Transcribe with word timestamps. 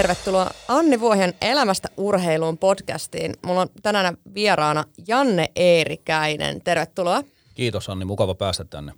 Tervetuloa 0.00 0.50
Anni 0.68 1.00
Vuohien 1.00 1.34
Elämästä 1.40 1.88
urheiluun 1.96 2.58
podcastiin. 2.58 3.34
Mulla 3.46 3.60
on 3.60 3.68
tänään 3.82 4.16
vieraana 4.34 4.84
Janne 5.08 5.50
Eerikäinen. 5.56 6.60
Tervetuloa. 6.62 7.22
Kiitos 7.54 7.88
Anni, 7.88 8.04
mukava 8.04 8.34
päästä 8.34 8.64
tänne. 8.64 8.92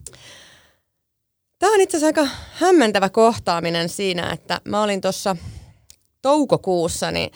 Tämä 1.59 1.75
on 1.75 1.81
itse 1.81 1.97
asiassa 1.97 2.23
aika 2.23 2.35
hämmentävä 2.53 3.09
kohtaaminen 3.09 3.89
siinä, 3.89 4.31
että 4.33 4.61
mä 4.65 4.83
olin 4.83 5.01
tuossa 5.01 5.37
toukokuussa, 6.23 7.11
niin 7.11 7.31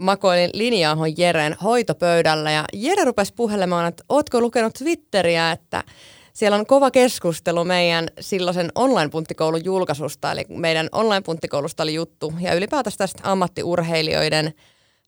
makoilin 0.00 0.50
linja 0.54 0.96
Jeren 1.16 1.56
hoitopöydällä 1.62 2.50
ja 2.50 2.64
Jere 2.72 3.04
rupesi 3.04 3.34
puhelemaan, 3.34 3.86
että 3.86 4.04
ootko 4.08 4.40
lukenut 4.40 4.74
Twitteriä, 4.74 5.52
että 5.52 5.84
siellä 6.36 6.56
on 6.56 6.66
kova 6.66 6.90
keskustelu 6.90 7.64
meidän 7.64 8.08
silloisen 8.20 8.72
online-punttikoulun 8.74 9.64
julkaisusta, 9.64 10.32
eli 10.32 10.44
meidän 10.48 10.88
online-punttikoulusta 10.92 11.82
oli 11.82 11.94
juttu, 11.94 12.34
ja 12.40 12.54
ylipäätänsä 12.54 12.98
tästä 12.98 13.30
ammattiurheilijoiden 13.30 14.54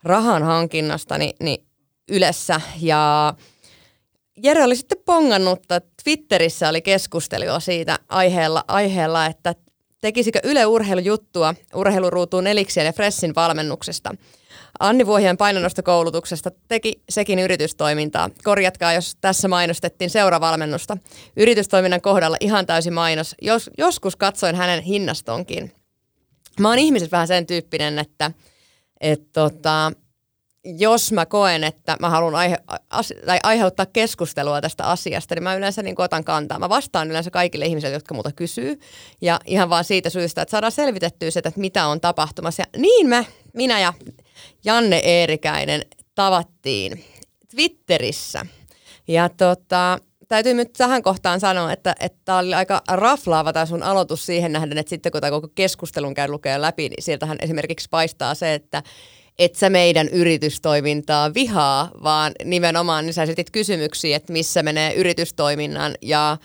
rahan 0.03 0.43
hankinnasta 0.43 1.19
niin, 1.19 1.37
niin 1.41 1.65
Ylessä. 2.11 2.61
Ja 2.81 3.35
Jere 4.43 4.65
oli 4.65 4.77
sitten 4.77 4.99
pongannut, 5.05 5.59
että 5.59 5.81
Twitterissä 6.05 6.69
oli 6.69 6.83
keskustelua 6.83 7.61
siitä 7.61 7.99
aiheella, 8.09 8.65
aiheella 8.69 9.27
että 9.27 9.55
tekisikö 10.01 10.41
Yle 10.45 10.67
urheilujuttua 10.67 11.55
urheiluruutuun 11.75 12.47
Eliksien 12.47 12.87
ja 12.87 12.93
Fressin 12.93 13.35
valmennuksesta– 13.35 14.15
Anni 14.81 15.07
Vuohien 15.07 15.37
painonnostokoulutuksesta 15.37 16.51
teki 16.69 17.03
sekin 17.09 17.39
yritystoimintaa. 17.39 18.31
Korjatkaa, 18.45 18.93
jos 18.93 19.17
tässä 19.21 19.49
mainostettiin 19.49 20.11
seuravalmennusta. 20.11 20.97
Yritystoiminnan 21.37 22.01
kohdalla 22.01 22.37
ihan 22.41 22.67
täysi 22.67 22.91
mainos. 22.91 23.35
Jos, 23.43 23.71
joskus 23.79 24.17
katsoin 24.17 24.57
hänen 24.57 24.83
hinnastonkin. 24.83 25.73
Mä 26.61 26.69
oon 26.69 26.79
ihmiset 26.79 27.13
vähän 27.13 27.29
sen 27.29 27.47
tyyppinen, 27.47 27.99
että 27.99 28.31
et 29.01 29.33
tota, 29.33 29.93
jos 30.65 31.13
mä 31.13 31.27
koen, 31.27 31.65
että 31.65 31.97
mä 32.01 32.11
haluan 32.11 32.35
aihe, 32.35 32.59
as, 32.91 33.13
aiheuttaa 33.43 33.87
keskustelua 33.87 34.61
tästä 34.61 34.85
asiasta, 34.85 35.35
niin 35.35 35.43
mä 35.43 35.55
yleensä 35.55 35.83
niin 35.83 36.01
otan 36.01 36.25
kantaa. 36.25 36.59
Mä 36.59 36.69
vastaan 36.69 37.11
yleensä 37.11 37.31
kaikille 37.31 37.67
ihmisille, 37.67 37.95
jotka 37.95 38.15
muuta 38.15 38.33
kysyy. 38.33 38.81
Ja 39.21 39.41
ihan 39.47 39.71
vaan 39.71 39.85
siitä 39.85 40.11
syystä, 40.11 40.43
että 40.43 40.51
saadaan 40.51 40.73
selvitettyä 40.73 41.31
se, 41.31 41.39
että 41.39 41.53
mitä 41.57 41.87
on 41.87 42.01
tapahtumassa. 42.01 42.63
Ja 42.63 42.81
niin 42.81 43.09
me, 43.09 43.27
minä 43.55 43.81
ja 43.81 43.93
Janne 44.65 44.97
Eerikäinen 44.97 45.83
tavattiin 46.15 47.05
Twitterissä. 47.51 48.47
Ja 49.09 49.29
tota, 49.29 49.99
täytyy 50.29 50.55
nyt 50.55 50.73
tähän 50.73 51.03
kohtaan 51.03 51.41
sanoa, 51.41 51.73
että 51.73 51.95
tämä 52.25 52.39
oli 52.39 52.55
aika 52.55 52.83
raflaava 52.89 53.53
tämä 53.53 53.67
sun 53.67 53.83
aloitus 53.83 54.27
siihen 54.27 54.53
nähden, 54.53 54.79
että 54.79 54.91
sitten 54.91 55.13
kun 55.13 55.21
tämä 55.21 55.31
koko 55.31 55.49
keskustelun 55.55 56.15
käy 56.15 56.29
lukea 56.29 56.61
läpi, 56.61 56.89
niin 56.89 57.03
sieltähän 57.03 57.39
esimerkiksi 57.43 57.89
paistaa 57.91 58.35
se, 58.35 58.55
että 58.55 58.83
et 59.39 59.55
sä 59.55 59.71
meidän 59.71 60.09
yritystoimintaa 60.09 61.35
vihaa, 61.35 61.91
vaan 62.03 62.33
nimenomaan 62.45 63.07
niin 63.07 63.15
sä 63.15 63.27
kysymyksiä, 63.53 64.17
että 64.17 64.33
missä 64.33 64.63
menee 64.63 64.95
yritystoiminnan 64.95 65.95
ja 66.03 66.37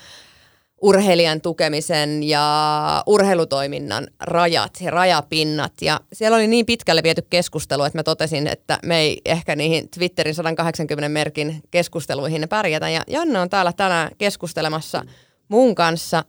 urheilijan 0.84 1.40
tukemisen 1.40 2.22
ja 2.22 3.02
urheilutoiminnan 3.06 4.06
rajat 4.20 4.72
ja 4.80 4.90
rajapinnat. 4.90 5.72
Ja 5.82 6.00
siellä 6.12 6.36
oli 6.36 6.46
niin 6.46 6.66
pitkälle 6.66 7.02
viety 7.02 7.22
keskustelu, 7.30 7.82
että 7.82 7.98
mä 7.98 8.02
totesin, 8.02 8.46
että 8.46 8.78
me 8.82 8.98
ei 8.98 9.20
ehkä 9.24 9.56
niihin 9.56 9.88
Twitterin 9.90 10.34
180 10.34 11.08
merkin 11.08 11.62
keskusteluihin 11.70 12.46
pärjätä. 12.48 12.90
Ja 12.90 13.02
Janne 13.06 13.38
on 13.38 13.50
täällä 13.50 13.72
tänään 13.72 14.10
keskustelemassa 14.18 15.02
mun 15.48 15.74
kanssa 15.74 16.24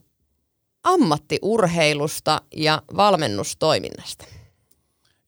ammattiurheilusta 0.83 2.41
ja 2.55 2.81
valmennustoiminnasta. 2.97 4.25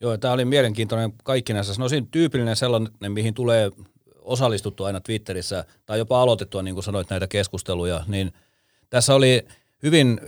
Joo, 0.02 0.18
tämä 0.18 0.34
oli 0.34 0.46
mielenkiintoinen 0.46 1.14
kaikkinensa. 1.24 1.74
Sanoisin 1.74 2.08
tyypillinen 2.08 2.56
sellainen, 2.56 2.92
mihin 3.08 3.34
tulee 3.34 3.72
osallistuttu 4.22 4.84
aina 4.84 5.02
Twitterissä 5.02 5.66
tai 5.86 5.98
jopa 5.98 6.22
aloitettua, 6.22 6.62
niin 6.62 6.74
kuin 6.74 6.84
sanoit, 6.84 7.10
näitä 7.10 7.28
keskusteluja, 7.28 8.04
niin– 8.08 8.32
tässä 8.90 9.16
oli 9.16 9.48
hyvin 9.84 10.22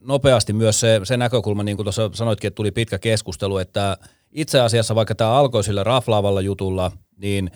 nopeasti 0.00 0.52
myös 0.52 0.80
se, 0.80 1.00
se 1.04 1.16
näkökulma, 1.16 1.62
niin 1.62 1.76
kuin 1.76 1.84
tuossa 1.84 2.10
sanoitkin, 2.12 2.48
että 2.48 2.56
tuli 2.56 2.70
pitkä 2.70 2.98
keskustelu, 2.98 3.58
että 3.58 3.96
itse 4.32 4.60
asiassa 4.60 4.94
vaikka 4.94 5.14
tämä 5.14 5.32
alkoi 5.32 5.64
sillä 5.64 5.84
raflaavalla 5.84 6.40
jutulla, 6.40 6.92
niin 7.16 7.50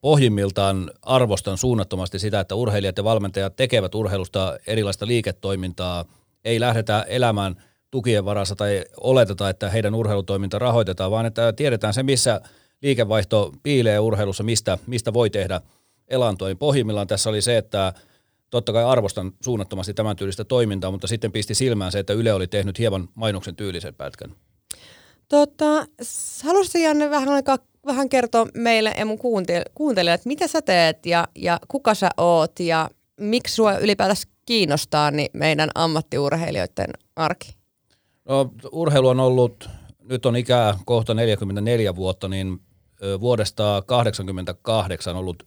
pohjimmiltaan 0.00 0.90
arvostan 1.02 1.58
suunnattomasti 1.58 2.18
sitä, 2.18 2.40
että 2.40 2.54
urheilijat 2.54 2.98
ja 2.98 3.04
valmentajat 3.04 3.56
tekevät 3.56 3.94
urheilusta 3.94 4.58
erilaista 4.66 5.06
liiketoimintaa, 5.06 6.04
ei 6.44 6.60
lähdetä 6.60 7.04
elämään 7.08 7.56
tukien 7.90 8.24
varassa 8.24 8.56
tai 8.56 8.84
oleteta, 9.00 9.48
että 9.48 9.70
heidän 9.70 9.94
urheilutoiminta 9.94 10.58
rahoitetaan, 10.58 11.10
vaan 11.10 11.26
että 11.26 11.52
tiedetään 11.52 11.94
se, 11.94 12.02
missä 12.02 12.40
liikevaihto 12.82 13.52
piilee 13.62 13.98
urheilussa, 13.98 14.42
mistä, 14.42 14.78
mistä 14.86 15.12
voi 15.12 15.30
tehdä 15.30 15.60
elantoa. 16.08 16.48
Niin 16.48 16.58
pohjimmillaan 16.58 17.06
tässä 17.06 17.30
oli 17.30 17.42
se, 17.42 17.56
että 17.56 17.92
totta 18.50 18.72
kai 18.72 18.84
arvostan 18.84 19.32
suunnattomasti 19.44 19.94
tämän 19.94 20.16
tyylistä 20.16 20.44
toimintaa, 20.44 20.90
mutta 20.90 21.06
sitten 21.06 21.32
pisti 21.32 21.54
silmään 21.54 21.92
se, 21.92 21.98
että 21.98 22.12
Yle 22.12 22.32
oli 22.32 22.46
tehnyt 22.46 22.78
hieman 22.78 23.08
mainoksen 23.14 23.56
tyylisen 23.56 23.94
pätkän. 23.94 24.34
Tota, 25.28 25.86
haluaisitko 26.44 26.78
Janne 26.78 27.10
vähän 27.10 27.28
aikaa 27.28 27.58
vähän 27.86 28.08
kertoa 28.08 28.46
meille 28.54 28.94
ja 28.98 29.06
mun 29.06 29.18
kuuntelijoille, 29.74 30.14
että 30.14 30.28
mitä 30.28 30.46
sä 30.46 30.62
teet 30.62 31.06
ja, 31.06 31.28
ja 31.34 31.60
kuka 31.68 31.94
sä 31.94 32.10
oot 32.16 32.60
ja 32.60 32.90
miksi 33.20 33.54
sua 33.54 33.78
ylipäätänsä 33.78 34.28
kiinnostaa 34.46 35.10
niin 35.10 35.30
meidän 35.32 35.70
ammattiurheilijoiden 35.74 36.90
arki? 37.16 37.56
No, 38.28 38.50
urheilu 38.72 39.08
on 39.08 39.20
ollut, 39.20 39.68
nyt 40.02 40.26
on 40.26 40.36
ikää 40.36 40.78
kohta 40.84 41.14
44 41.14 41.96
vuotta, 41.96 42.28
niin 42.28 42.60
vuodesta 43.20 43.62
1988 43.86 45.16
ollut 45.16 45.42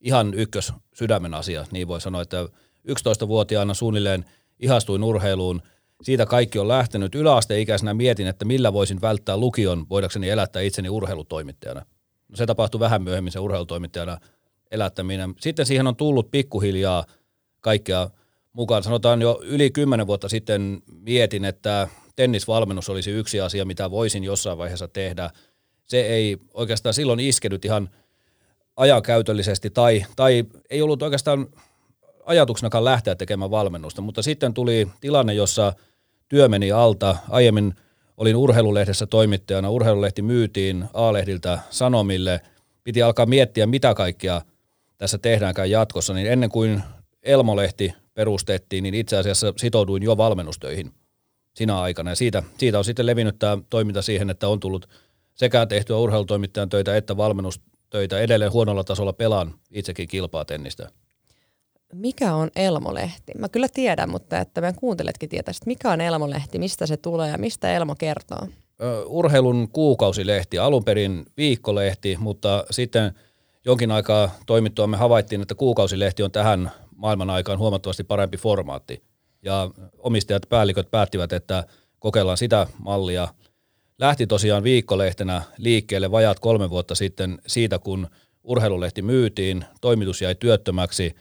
ihan 0.00 0.34
ykkös 0.34 0.72
sydämen 0.94 1.34
asia, 1.34 1.66
niin 1.70 1.88
voi 1.88 2.00
sanoa, 2.00 2.22
että 2.22 2.48
11-vuotiaana 2.88 3.74
suunnilleen 3.74 4.24
ihastuin 4.58 5.04
urheiluun. 5.04 5.62
Siitä 6.02 6.26
kaikki 6.26 6.58
on 6.58 6.68
lähtenyt. 6.68 7.14
Yläasteikäisenä 7.14 7.94
mietin, 7.94 8.26
että 8.26 8.44
millä 8.44 8.72
voisin 8.72 9.00
välttää 9.00 9.36
lukion, 9.36 9.86
voidakseni 9.90 10.28
elättää 10.28 10.62
itseni 10.62 10.88
urheilutoimittajana. 10.88 11.86
No 12.28 12.36
se 12.36 12.46
tapahtui 12.46 12.80
vähän 12.80 13.02
myöhemmin 13.02 13.32
se 13.32 13.38
urheilutoimittajana 13.38 14.18
elättäminen. 14.70 15.34
Sitten 15.40 15.66
siihen 15.66 15.86
on 15.86 15.96
tullut 15.96 16.30
pikkuhiljaa 16.30 17.04
kaikkea 17.60 18.10
mukaan. 18.52 18.82
Sanotaan 18.82 19.22
jo 19.22 19.40
yli 19.42 19.70
kymmenen 19.70 20.06
vuotta 20.06 20.28
sitten 20.28 20.82
mietin, 20.92 21.44
että 21.44 21.88
tennisvalmennus 22.16 22.88
olisi 22.88 23.10
yksi 23.10 23.40
asia, 23.40 23.64
mitä 23.64 23.90
voisin 23.90 24.24
jossain 24.24 24.58
vaiheessa 24.58 24.88
tehdä. 24.88 25.30
Se 25.86 26.00
ei 26.00 26.36
oikeastaan 26.54 26.94
silloin 26.94 27.20
iskenyt 27.20 27.64
ihan– 27.64 27.90
ajankäytöllisesti 28.80 29.70
tai, 29.70 30.04
tai 30.16 30.44
ei 30.70 30.82
ollut 30.82 31.02
oikeastaan 31.02 31.46
ajatuksenakaan 32.24 32.84
lähteä 32.84 33.14
tekemään 33.14 33.50
valmennusta, 33.50 34.02
mutta 34.02 34.22
sitten 34.22 34.54
tuli 34.54 34.88
tilanne, 35.00 35.34
jossa 35.34 35.72
työ 36.28 36.48
meni 36.48 36.72
alta. 36.72 37.16
Aiemmin 37.28 37.74
olin 38.16 38.36
urheilulehdessä 38.36 39.06
toimittajana, 39.06 39.70
urheilulehti 39.70 40.22
myytiin 40.22 40.84
A-lehdiltä 40.94 41.58
Sanomille, 41.70 42.40
piti 42.84 43.02
alkaa 43.02 43.26
miettiä, 43.26 43.66
mitä 43.66 43.94
kaikkea 43.94 44.42
tässä 44.98 45.18
tehdäänkään 45.18 45.70
jatkossa, 45.70 46.14
niin 46.14 46.26
ennen 46.26 46.50
kuin 46.50 46.82
Elmolehti 47.22 47.94
perustettiin, 48.14 48.82
niin 48.82 48.94
itse 48.94 49.16
asiassa 49.16 49.52
sitouduin 49.56 50.02
jo 50.02 50.16
valmennustöihin 50.16 50.92
sinä 51.54 51.80
aikana. 51.80 52.10
Ja 52.10 52.16
siitä, 52.16 52.42
siitä 52.58 52.78
on 52.78 52.84
sitten 52.84 53.06
levinnyt 53.06 53.38
tämä 53.38 53.58
toiminta 53.70 54.02
siihen, 54.02 54.30
että 54.30 54.48
on 54.48 54.60
tullut 54.60 54.88
sekä 55.34 55.66
tehtyä 55.66 55.96
urheilutoimittajan 55.96 56.68
töitä 56.68 56.96
että 56.96 57.16
valmennus, 57.16 57.60
töitä. 57.90 58.18
Edelleen 58.18 58.52
huonolla 58.52 58.84
tasolla 58.84 59.12
pelaan 59.12 59.54
itsekin 59.70 60.08
kilpaa 60.08 60.44
tennistä. 60.44 60.90
Mikä 61.92 62.34
on 62.34 62.50
Elmolehti? 62.56 63.32
Mä 63.38 63.48
kyllä 63.48 63.68
tiedän, 63.74 64.10
mutta 64.10 64.38
että 64.38 64.60
meidän 64.60 64.74
kuunteletkin 64.74 65.28
tietäisi, 65.28 65.60
mikä 65.66 65.90
on 65.90 66.00
Elmolehti, 66.00 66.58
mistä 66.58 66.86
se 66.86 66.96
tulee 66.96 67.30
ja 67.30 67.38
mistä 67.38 67.72
Elmo 67.72 67.94
kertoo? 67.94 68.46
Urheilun 69.06 69.68
kuukausilehti, 69.72 70.58
alun 70.58 70.84
perin 70.84 71.26
viikkolehti, 71.36 72.16
mutta 72.20 72.64
sitten 72.70 73.14
jonkin 73.64 73.90
aikaa 73.90 74.30
toimittua 74.46 74.86
me 74.86 74.96
havaittiin, 74.96 75.42
että 75.42 75.54
kuukausilehti 75.54 76.22
on 76.22 76.30
tähän 76.30 76.70
maailman 76.96 77.30
aikaan 77.30 77.58
huomattavasti 77.58 78.04
parempi 78.04 78.36
formaatti. 78.36 79.02
Ja 79.42 79.70
omistajat, 79.98 80.42
päälliköt 80.48 80.90
päättivät, 80.90 81.32
että 81.32 81.64
kokeillaan 81.98 82.38
sitä 82.38 82.66
mallia– 82.78 83.28
lähti 84.00 84.26
tosiaan 84.26 84.62
viikkolehtenä 84.62 85.42
liikkeelle 85.56 86.10
vajaat 86.10 86.40
kolme 86.40 86.70
vuotta 86.70 86.94
sitten 86.94 87.38
siitä, 87.46 87.78
kun 87.78 88.08
urheilulehti 88.44 89.02
myytiin, 89.02 89.64
toimitus 89.80 90.22
jäi 90.22 90.34
työttömäksi, 90.34 91.14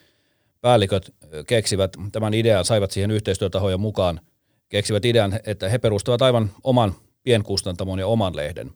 päälliköt 0.62 1.16
keksivät 1.48 1.92
tämän 2.12 2.34
idean, 2.34 2.66
saivat 2.66 2.92
siihen 2.92 3.12
yhteistyötahoja 3.12 3.78
mukaan, 3.78 4.22
keksivät 4.70 5.06
idean, 5.06 5.40
että 5.46 5.70
he 5.70 5.78
perustavat 5.78 6.22
aivan 6.22 6.52
oman 6.64 6.96
pienkustantamon 7.24 8.00
ja 8.00 8.08
oman 8.08 8.36
lehden. 8.36 8.72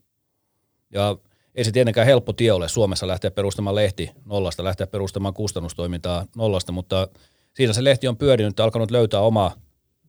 Ja 0.91 1.17
ei 1.55 1.63
se 1.63 1.71
tietenkään 1.71 2.07
helppo 2.07 2.33
tie 2.33 2.51
ole 2.51 2.69
Suomessa 2.69 3.07
lähteä 3.07 3.31
perustamaan 3.31 3.75
lehti 3.75 4.11
nollasta, 4.25 4.63
lähteä 4.63 4.87
perustamaan 4.87 5.33
kustannustoimintaa 5.33 6.25
nollasta, 6.35 6.71
mutta 6.71 7.07
siinä 7.53 7.73
se 7.73 7.83
lehti 7.83 8.07
on 8.07 8.17
pyörinyt 8.17 8.57
ja 8.57 8.63
alkanut 8.63 8.91
löytää 8.91 9.19
omaa 9.19 9.55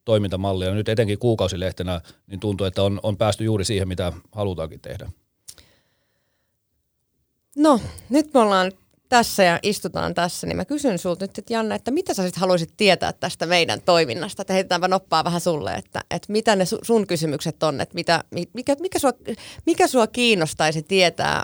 toimintamallia. 0.05 0.75
Nyt 0.75 0.89
etenkin 0.89 1.19
kuukausilehtenä 1.19 2.01
niin 2.27 2.41
tuntuu, 2.41 2.67
että 2.67 2.83
on, 2.83 3.01
on 3.03 3.17
päästy 3.17 3.45
juuri 3.45 3.65
siihen, 3.65 3.89
mitä 3.89 4.13
halutaankin 4.33 4.81
tehdä. 4.81 5.11
No, 7.57 7.81
nyt 8.11 8.35
me 8.35 8.41
ollaan 8.41 8.73
tässä 9.09 9.43
ja 9.43 9.59
istutaan 9.63 10.15
tässä, 10.15 10.47
niin 10.47 10.57
mä 10.57 10.65
kysyn 10.65 10.99
sulta 10.99 11.25
nyt, 11.25 11.39
että 11.39 11.53
Janne, 11.53 11.75
että 11.75 11.91
mitä 11.91 12.15
sä 12.15 12.23
sit 12.23 12.37
haluaisit 12.37 12.75
tietää 12.77 13.13
tästä 13.13 13.47
meidän 13.47 13.81
toiminnasta? 13.81 14.43
Että 14.43 14.53
heitetäänpä 14.53 14.89
noppaa 14.89 15.25
vähän 15.25 15.41
sulle, 15.41 15.75
että, 15.75 16.01
että 16.11 16.33
mitä 16.33 16.57
ne 16.57 16.65
sun 16.83 17.07
kysymykset 17.07 17.63
on, 17.63 17.81
että 17.81 17.95
mitä, 17.95 18.25
mikä, 18.55 18.77
mikä, 18.81 18.99
sua, 18.99 19.13
mikä 19.67 19.87
sua 19.87 20.07
kiinnostaisi 20.07 20.83
tietää 20.83 21.43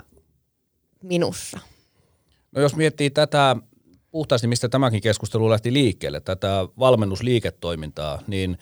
minussa? 1.03 1.59
No 2.51 2.61
jos 2.61 2.75
miettii 2.75 3.09
tätä 3.09 3.55
puhtaasti, 4.11 4.47
mistä 4.47 4.69
tämäkin 4.69 5.01
keskustelu 5.01 5.49
lähti 5.49 5.73
liikkeelle, 5.73 6.19
tätä 6.19 6.67
valmennusliiketoimintaa, 6.79 8.21
niin 8.27 8.57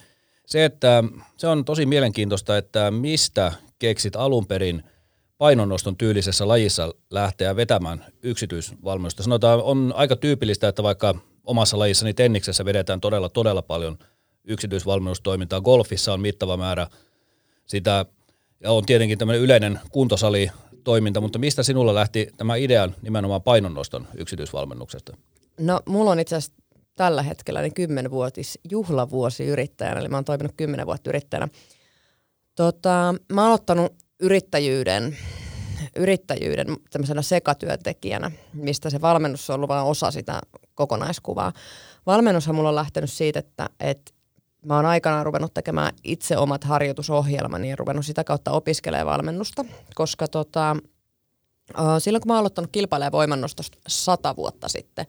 se, 0.46 0.64
että 0.64 1.04
se 1.36 1.46
on 1.46 1.64
tosi 1.64 1.86
mielenkiintoista, 1.86 2.56
että 2.56 2.90
mistä 2.90 3.52
keksit 3.78 4.16
alun 4.16 4.46
perin 4.46 4.82
painonnoston 5.38 5.96
tyylisessä 5.96 6.48
lajissa 6.48 6.94
lähteä 7.10 7.56
vetämään 7.56 8.04
yksityisvalmennusta. 8.22 9.22
Sanotaan, 9.22 9.62
on 9.62 9.92
aika 9.96 10.16
tyypillistä, 10.16 10.68
että 10.68 10.82
vaikka 10.82 11.14
omassa 11.44 11.78
lajissani 11.78 12.14
tenniksessä 12.14 12.64
vedetään 12.64 13.00
todella, 13.00 13.28
todella 13.28 13.62
paljon 13.62 13.98
yksityisvalmennustoimintaa. 14.44 15.60
Golfissa 15.60 16.12
on 16.12 16.20
mittava 16.20 16.56
määrä 16.56 16.86
sitä, 17.66 18.06
ja 18.60 18.72
on 18.72 18.86
tietenkin 18.86 19.18
tämmöinen 19.18 19.42
yleinen 19.42 19.80
kuntosali 19.90 20.50
toiminta, 20.84 21.20
mutta 21.20 21.38
mistä 21.38 21.62
sinulla 21.62 21.94
lähti 21.94 22.28
tämä 22.36 22.56
idea 22.56 22.88
nimenomaan 23.02 23.42
painonnoston 23.42 24.08
yksityisvalmennuksesta? 24.16 25.16
No 25.60 25.80
mulla 25.86 26.10
on 26.10 26.20
itse 26.20 26.36
asiassa 26.36 26.62
tällä 26.94 27.22
hetkellä 27.22 27.62
niin 27.62 27.74
kymmenvuotis 27.74 28.58
juhlavuosi 28.70 29.44
yrittäjänä, 29.44 30.00
eli 30.00 30.08
mä 30.08 30.16
oon 30.16 30.24
toiminut 30.24 30.54
kymmenen 30.56 30.86
vuotta 30.86 31.10
yrittäjänä. 31.10 31.48
Tota, 32.54 33.14
mä 33.32 33.40
oon 33.40 33.48
aloittanut 33.48 33.92
yrittäjyyden, 34.20 35.16
yrittäjyyden 35.96 36.66
tämmöisenä 36.90 37.22
sekatyöntekijänä, 37.22 38.30
mistä 38.52 38.90
se 38.90 39.00
valmennus 39.00 39.50
on 39.50 39.54
ollut 39.54 39.68
vain 39.68 39.86
osa 39.86 40.10
sitä 40.10 40.40
kokonaiskuvaa. 40.74 41.52
Valmennushan 42.06 42.54
mulla 42.54 42.68
on 42.68 42.74
lähtenyt 42.74 43.10
siitä, 43.12 43.38
että, 43.38 43.68
että 43.80 44.12
mä 44.66 44.76
oon 44.76 44.86
aikanaan 44.86 45.26
ruvennut 45.26 45.54
tekemään 45.54 45.92
itse 46.04 46.36
omat 46.36 46.64
harjoitusohjelmani 46.64 47.70
ja 47.70 47.76
ruvennut 47.76 48.06
sitä 48.06 48.24
kautta 48.24 48.50
opiskelemaan 48.50 49.06
valmennusta, 49.06 49.64
koska 49.94 50.28
tota, 50.28 50.76
silloin 51.98 52.22
kun 52.22 52.28
mä 52.28 52.32
oon 52.32 52.40
aloittanut 52.40 52.70
kilpailemaan 52.72 53.12
voimannostosta 53.12 53.78
sata 53.88 54.36
vuotta 54.36 54.68
sitten, 54.68 55.06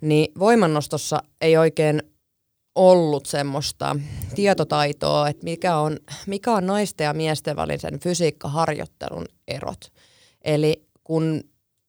niin 0.00 0.32
voimannostossa 0.38 1.22
ei 1.40 1.56
oikein 1.56 2.02
ollut 2.74 3.26
semmoista 3.26 3.96
tietotaitoa, 4.34 5.28
että 5.28 5.44
mikä 5.44 5.76
on, 5.76 5.96
mikä 6.26 6.52
on 6.52 6.66
naisten 6.66 7.04
ja 7.04 7.14
miesten 7.14 7.56
välisen 7.56 8.00
fysiikkaharjoittelun 8.00 9.24
erot. 9.48 9.92
Eli 10.44 10.86
kun 11.04 11.40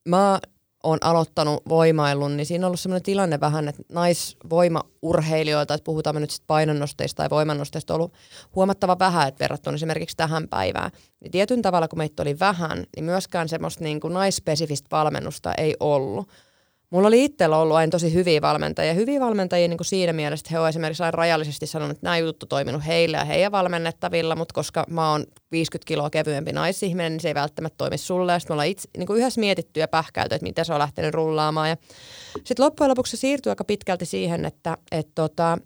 mä 0.07 0.39
oon 0.83 0.97
aloittanut 1.01 1.63
voimailun, 1.69 2.37
niin 2.37 2.45
siinä 2.45 2.65
on 2.65 2.67
ollut 2.67 2.79
sellainen 2.79 3.03
tilanne 3.03 3.39
vähän, 3.39 3.67
että 3.67 3.83
naisvoimaurheilijoilta, 3.91 5.73
että 5.73 5.83
puhutaan 5.83 6.15
me 6.15 6.19
nyt 6.19 6.31
sitten 6.31 6.47
painonnosteista 6.47 7.17
tai 7.17 7.29
voimannosteista, 7.29 7.93
on 7.93 7.99
ollut 7.99 8.13
huomattava 8.55 8.99
vähän, 8.99 9.27
että 9.27 9.39
verrattuna 9.39 9.75
esimerkiksi 9.75 10.17
tähän 10.17 10.47
päivään. 10.47 10.91
Niin 11.19 11.31
tietyn 11.31 11.61
tavalla, 11.61 11.87
kun 11.87 11.99
meitä 11.99 12.23
oli 12.23 12.39
vähän, 12.39 12.83
niin 12.95 13.03
myöskään 13.03 13.49
semmoista 13.49 13.83
niin 13.83 13.99
kuin 13.99 14.13
naisspesifistä 14.13 14.87
valmennusta 14.91 15.53
ei 15.53 15.75
ollut. 15.79 16.29
Mulla 16.89 17.07
oli 17.07 17.25
itsellä 17.25 17.57
ollut 17.57 17.77
aina 17.77 17.89
tosi 17.89 18.13
hyviä 18.13 18.41
valmentajia. 18.41 18.93
Hyviä 18.93 19.19
valmentajia 19.19 19.67
niin 19.67 19.77
kuin 19.77 19.85
siinä 19.85 20.13
mielessä, 20.13 20.41
että 20.41 20.51
he 20.51 20.59
ovat 20.59 20.69
esimerkiksi 20.69 21.03
aina 21.03 21.11
rajallisesti 21.11 21.67
sanonut, 21.67 21.97
että 21.97 22.05
nämä 22.05 22.17
jutut 22.17 22.43
on 22.43 22.49
toiminut 22.49 22.85
heille 22.85 23.17
ja 23.17 23.25
heidän 23.25 23.51
valmennettavilla, 23.51 24.35
mutta 24.35 24.53
koska 24.53 24.85
mä 24.89 25.11
oon 25.11 25.25
50 25.51 25.87
kiloa 25.87 26.09
kevyempi 26.09 26.51
naisihminen, 26.51 27.11
niin 27.11 27.19
se 27.19 27.27
ei 27.27 27.35
välttämättä 27.35 27.77
toimi 27.77 27.97
sulle. 27.97 28.39
Sitten 28.39 28.51
me 28.51 28.55
ollaan 28.55 28.67
itse, 28.67 28.89
niin 28.97 29.07
kuin 29.07 29.19
yhdessä 29.19 29.39
mietitty 29.39 29.79
ja 29.79 29.87
pähkäyty, 29.87 30.35
että 30.35 30.43
miten 30.43 30.65
se 30.65 30.73
on 30.73 30.79
lähtenyt 30.79 31.13
rullaamaan. 31.13 31.77
Sitten 32.45 32.65
loppujen 32.65 32.89
lopuksi 32.89 33.17
se 33.17 33.21
siirtyi 33.21 33.49
aika 33.49 33.63
pitkälti 33.63 34.05
siihen, 34.05 34.45
että 34.45 34.77
et 34.91 35.07
tota, 35.15 35.57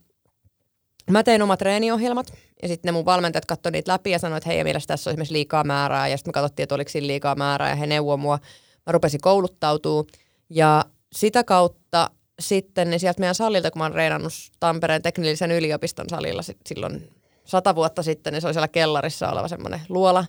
mä 1.12 1.24
tein 1.24 1.42
omat 1.42 1.60
treeniohjelmat 1.60 2.34
ja 2.62 2.68
sitten 2.68 2.90
ne 2.90 2.92
mun 2.92 3.06
valmentajat 3.06 3.46
katsoivat 3.46 3.74
niitä 3.74 3.92
läpi 3.92 4.12
ja 4.12 4.20
sanoivat, 4.20 4.44
että 4.44 4.50
hei, 4.50 4.64
mielestäni 4.64 4.98
tässä 4.98 5.10
on 5.10 5.12
esimerkiksi 5.12 5.34
liikaa 5.34 5.64
määrää. 5.64 6.08
Ja 6.08 6.18
sitten 6.18 6.30
me 6.30 6.34
katsottiin, 6.34 6.64
että 6.64 6.76
oliko 6.76 6.90
siinä 6.90 7.08
liikaa 7.08 7.36
määrää 7.36 7.70
ja 7.70 7.76
he 7.76 7.88
neuvoivat 7.88 8.22
mua. 8.22 8.40
Mä 8.86 8.92
rupesin 8.92 9.22
kouluttautuu 9.22 10.08
ja 10.50 10.86
sitä 11.14 11.44
kautta 11.44 12.10
sitten 12.40 12.90
niin 12.90 13.00
sieltä 13.00 13.20
meidän 13.20 13.36
salilta, 13.36 13.72
kun 13.72 13.80
mä 13.80 13.86
oon 13.86 13.94
reenannut 13.94 14.34
Tampereen 14.60 15.02
teknillisen 15.02 15.52
yliopiston 15.52 16.10
salilla 16.10 16.42
silloin 16.66 17.10
sata 17.46 17.76
vuotta 17.76 18.04
sitten, 18.04 18.34
niin 18.34 18.42
se 18.42 18.48
oli 18.48 18.54
siellä 18.54 18.68
kellarissa 18.68 19.32
oleva 19.32 19.48
semmoinen 19.48 19.82
luola, 19.90 20.26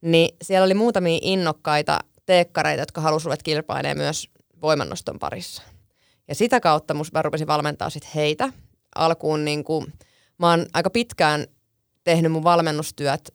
niin 0.00 0.36
siellä 0.42 0.64
oli 0.64 0.74
muutamia 0.74 1.18
innokkaita 1.22 1.98
teekkareita, 2.26 2.82
jotka 2.82 3.00
halusivat 3.00 3.42
kilpailemaan 3.42 3.98
myös 3.98 4.28
voimannoston 4.62 5.18
parissa. 5.18 5.62
Ja 6.28 6.34
sitä 6.34 6.60
kautta 6.60 6.94
mä 7.12 7.22
rupesin 7.22 7.46
valmentaa 7.46 7.90
sit 7.90 8.14
heitä. 8.14 8.48
Alkuun 8.94 9.44
niin 9.44 9.64
kuin, 9.64 9.92
mä 10.38 10.50
oon 10.50 10.66
aika 10.74 10.90
pitkään 10.90 11.46
tehnyt 12.04 12.32
mun 12.32 12.44
valmennustyöt 12.44 13.34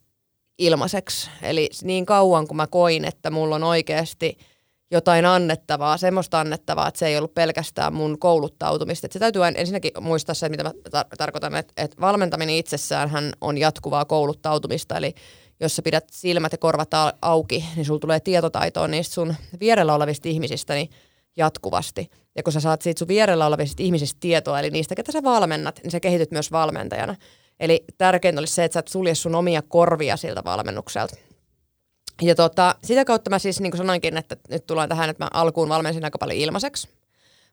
ilmaiseksi. 0.58 1.30
Eli 1.42 1.70
niin 1.84 2.06
kauan 2.06 2.48
kun 2.48 2.58
mä 2.58 2.68
koin, 2.68 3.06
että 3.06 3.32
mulla 3.32 3.56
on 3.56 3.64
oikeasti– 3.64 4.38
jotain 4.92 5.25
annettavaa, 5.25 5.98
semmoista 5.98 6.39
annettavaa, 6.39 6.88
että 6.88 7.00
se 7.00 7.07
ei 7.07 7.18
ollut 7.18 7.34
pelkästään 7.34 7.94
mun 7.94 8.19
kouluttautumista. 8.19 9.07
Että 9.07 9.13
se 9.13 9.19
täytyy 9.19 9.42
ensinnäkin 9.56 9.92
muistaa 10.01 10.36
se, 10.36 10.50
mitä 10.50 10.63
mä 10.63 10.72
tar- 10.89 11.16
tarkoitan, 11.18 11.56
että, 11.56 11.74
että 11.78 12.01
valmentaminen 12.01 12.56
itsessään 12.56 13.10
on 13.42 13.57
jatkuvaa 13.57 14.06
kouluttautumista, 14.06 14.98
eli 14.98 15.13
jos 15.60 15.75
sä 15.75 15.81
pidät 15.81 16.07
silmät 16.12 16.51
ja 16.51 16.57
korvat 16.57 16.89
auki, 17.22 17.66
niin 17.75 17.86
sulla 17.86 18.00
tulee 18.00 18.19
tietotaitoa 18.19 18.88
niistä 18.88 19.13
sun 19.13 19.36
vierellä 19.60 19.94
olevista 19.94 20.30
ihmisistä 20.30 20.74
niin 20.74 20.89
jatkuvasti. 21.38 22.10
Ja 22.36 22.44
kun 22.44 22.54
sä 22.54 22.60
saat 22.60 22.81
siitä 22.81 23.00
sun 23.00 23.07
vierellä 23.07 23.45
olevista 23.45 23.84
ihmisistä 23.84 24.18
tietoa, 24.19 24.60
eli 24.60 24.69
niistä, 24.69 24.95
ketä 24.95 25.12
sä 25.12 25.24
valmennat, 25.24 25.80
niin 25.84 25.92
sä 25.92 26.00
kehityt 26.00 26.31
myös 26.31 26.51
valmentajana. 26.51 27.16
Eli 27.60 27.86
tärkeintä 27.98 28.42
olisi 28.42 28.54
se, 28.54 28.63
että 28.63 28.74
sä 28.74 28.80
et 28.80 28.88
sulje 28.88 29.16
sun 29.16 29.36
omia 29.36 29.62
korvia 29.62 30.18
siltä 30.18 30.44
valmennukselta. 30.44 31.16
Ja 32.22 32.36
tota, 32.36 32.75
sitä 32.84 33.06
kautta 33.06 33.30
mä 33.30 33.40
siis 33.40 33.62
niin 33.62 33.72
kuin 33.72 33.78
sanoinkin, 33.78 34.18
että 34.18 34.38
nyt 34.50 34.68
tullaan 34.68 34.89
tähän, 34.89 35.10
että 35.10 35.24
mä 35.24 35.30
alkuun 35.34 35.70
valmensin 35.70 36.03
aika 36.03 36.18
paljon 36.18 36.39
ilmaiseksi. 36.39 36.89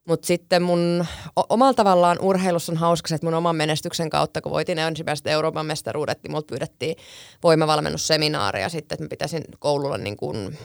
Mutta 0.04 0.26
sitten 0.26 0.62
mun 0.62 1.06
omalla 1.48 1.74
tavallaan 1.74 2.18
urheilussa 2.20 2.72
on 2.72 2.78
hauska 2.78 3.14
että 3.14 3.26
mun 3.26 3.34
oman 3.34 3.56
menestyksen 3.56 4.10
kautta, 4.10 4.40
kun 4.40 4.52
voitin 4.52 4.78
ensimmäiset 4.78 5.26
Euroopan 5.26 5.66
mestaruudet, 5.66 6.18
niin 6.22 6.30
multa 6.30 6.46
pyydettiin 6.46 6.96
voimavalmennusseminaaria 7.42 8.68
sitten, 8.68 8.96
että 8.96 9.04
mä 9.04 9.08
pitäisin 9.08 9.44
koululla 9.58 9.98
niin 9.98 10.16
kuin 10.16 10.58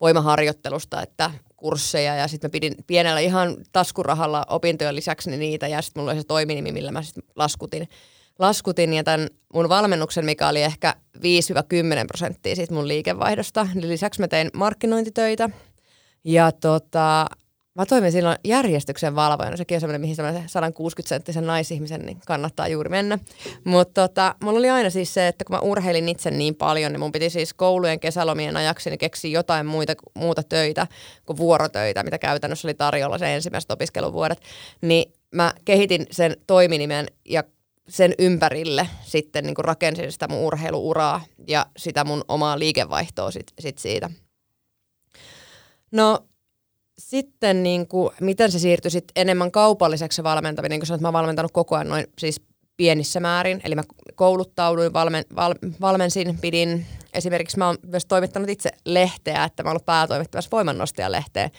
voimaharjoittelusta, 0.00 1.02
että 1.02 1.30
kursseja 1.56 2.14
ja 2.14 2.28
sitten 2.28 2.48
mä 2.48 2.52
pidin 2.52 2.74
pienellä 2.86 3.20
ihan 3.20 3.56
taskurahalla 3.72 4.46
opintojen 4.48 4.96
lisäksi 4.96 5.30
niitä 5.30 5.68
ja 5.68 5.82
sitten 5.82 6.00
mulla 6.00 6.12
oli 6.12 6.20
se 6.20 6.26
toiminimi, 6.26 6.72
millä 6.72 6.92
mä 6.92 7.02
sitten 7.02 7.24
laskutin 7.36 7.88
laskutin 8.38 8.94
ja 8.94 9.04
tämän 9.04 9.28
mun 9.54 9.68
valmennuksen, 9.68 10.24
mikä 10.24 10.48
oli 10.48 10.62
ehkä 10.62 10.94
5-10 11.16 11.20
prosenttia 12.06 12.56
siitä 12.56 12.74
mun 12.74 12.88
liikevaihdosta. 12.88 13.68
Lisäksi 13.74 14.20
mä 14.20 14.28
tein 14.28 14.50
markkinointitöitä 14.54 15.50
ja 16.24 16.52
tota, 16.52 17.26
mä 17.74 17.86
toimin 17.86 18.12
silloin 18.12 18.36
järjestyksen 18.44 19.14
valvojana. 19.14 19.56
Sekin 19.56 19.76
on 19.76 19.80
semmoinen, 19.80 20.00
mihin 20.00 20.16
semmoinen 20.16 20.42
160-senttisen 20.42 21.46
naisihmisen 21.46 22.06
niin 22.06 22.20
kannattaa 22.26 22.68
juuri 22.68 22.90
mennä. 22.90 23.18
Mutta 23.64 24.08
tota, 24.08 24.34
mulla 24.42 24.58
oli 24.58 24.70
aina 24.70 24.90
siis 24.90 25.14
se, 25.14 25.28
että 25.28 25.44
kun 25.44 25.56
mä 25.56 25.60
urheilin 25.60 26.08
itse 26.08 26.30
niin 26.30 26.54
paljon, 26.54 26.92
niin 26.92 27.00
mun 27.00 27.12
piti 27.12 27.30
siis 27.30 27.54
koulujen 27.54 28.00
kesälomien 28.00 28.56
ajaksi 28.56 28.90
niin 28.90 28.98
keksiä 28.98 29.30
jotain 29.30 29.66
muita, 29.66 29.92
muuta 30.14 30.42
töitä 30.42 30.86
kuin 31.26 31.36
vuorotöitä, 31.36 32.02
mitä 32.02 32.18
käytännössä 32.18 32.68
oli 32.68 32.74
tarjolla 32.74 33.18
se 33.18 33.34
ensimmäiset 33.34 33.70
opiskeluvuodet. 33.70 34.40
Niin 34.80 35.12
mä 35.34 35.52
kehitin 35.64 36.06
sen 36.10 36.36
toiminimen 36.46 37.06
ja 37.24 37.44
sen 37.88 38.14
ympärille 38.18 38.88
sitten 39.02 39.44
niin 39.44 39.54
kuin 39.54 39.64
rakensin 39.64 40.12
sitä 40.12 40.28
mun 40.28 40.38
urheiluuraa 40.38 41.24
ja 41.48 41.66
sitä 41.76 42.04
mun 42.04 42.24
omaa 42.28 42.58
liikevaihtoa 42.58 43.30
sit, 43.30 43.52
sit 43.58 43.78
siitä. 43.78 44.10
No 45.92 46.18
sitten 46.98 47.62
niin 47.62 47.88
kuin, 47.88 48.10
miten 48.20 48.52
se 48.52 48.58
siirtyi 48.58 48.90
sit 48.90 49.04
enemmän 49.16 49.50
kaupalliseksi 49.50 50.16
se 50.16 50.22
valmentaminen, 50.22 50.70
niin 50.70 50.80
kuin 50.80 50.86
sanoin, 50.86 50.98
että 50.98 51.02
mä 51.02 51.08
oon 51.08 51.12
valmentanut 51.12 51.52
koko 51.52 51.76
ajan 51.76 51.88
noin 51.88 52.06
siis 52.18 52.40
pienissä 52.76 53.20
määrin, 53.20 53.60
eli 53.64 53.74
mä 53.74 53.82
kouluttauduin, 54.14 54.92
valmen, 54.92 55.24
val, 55.36 55.54
valmensin, 55.80 56.38
pidin, 56.40 56.86
esimerkiksi 57.14 57.58
mä 57.58 57.66
oon 57.66 57.76
myös 57.86 58.06
toimittanut 58.06 58.48
itse 58.48 58.70
lehteä, 58.84 59.44
että 59.44 59.62
mä 59.62 59.68
oon 59.68 59.72
ollut 59.72 59.86
päätoimittavassa 59.86 60.50
voimannostajan-lehteä 60.52 61.50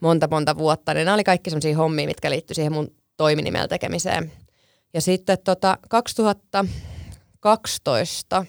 monta 0.00 0.28
monta 0.30 0.58
vuotta, 0.58 0.94
niin 0.94 1.04
nämä 1.04 1.14
oli 1.14 1.24
kaikki 1.24 1.50
sellaisia 1.50 1.76
hommia, 1.76 2.06
mitkä 2.06 2.30
liittyi 2.30 2.54
siihen 2.54 2.72
mun 2.72 2.94
toiminimellä 3.16 3.68
tekemiseen. 3.68 4.32
Ja 4.94 5.00
sitten 5.00 5.38
tota 5.44 5.78
2012, 5.88 8.46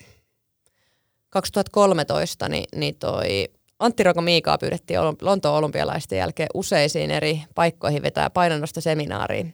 2013, 1.30 2.50
niin, 2.50 2.66
niin 2.76 2.96
toi 2.96 3.50
Antti 3.80 4.04
Roko 4.04 4.22
Miikaa 4.22 4.58
pyydettiin 4.58 5.00
Lontoon 5.22 5.58
olympialaisten 5.58 6.18
jälkeen 6.18 6.50
useisiin 6.54 7.12
eri 7.12 7.44
paikkoihin 7.56 8.02
vetää 8.02 8.30
painonnosta 8.30 8.82
seminaariin. 8.82 9.54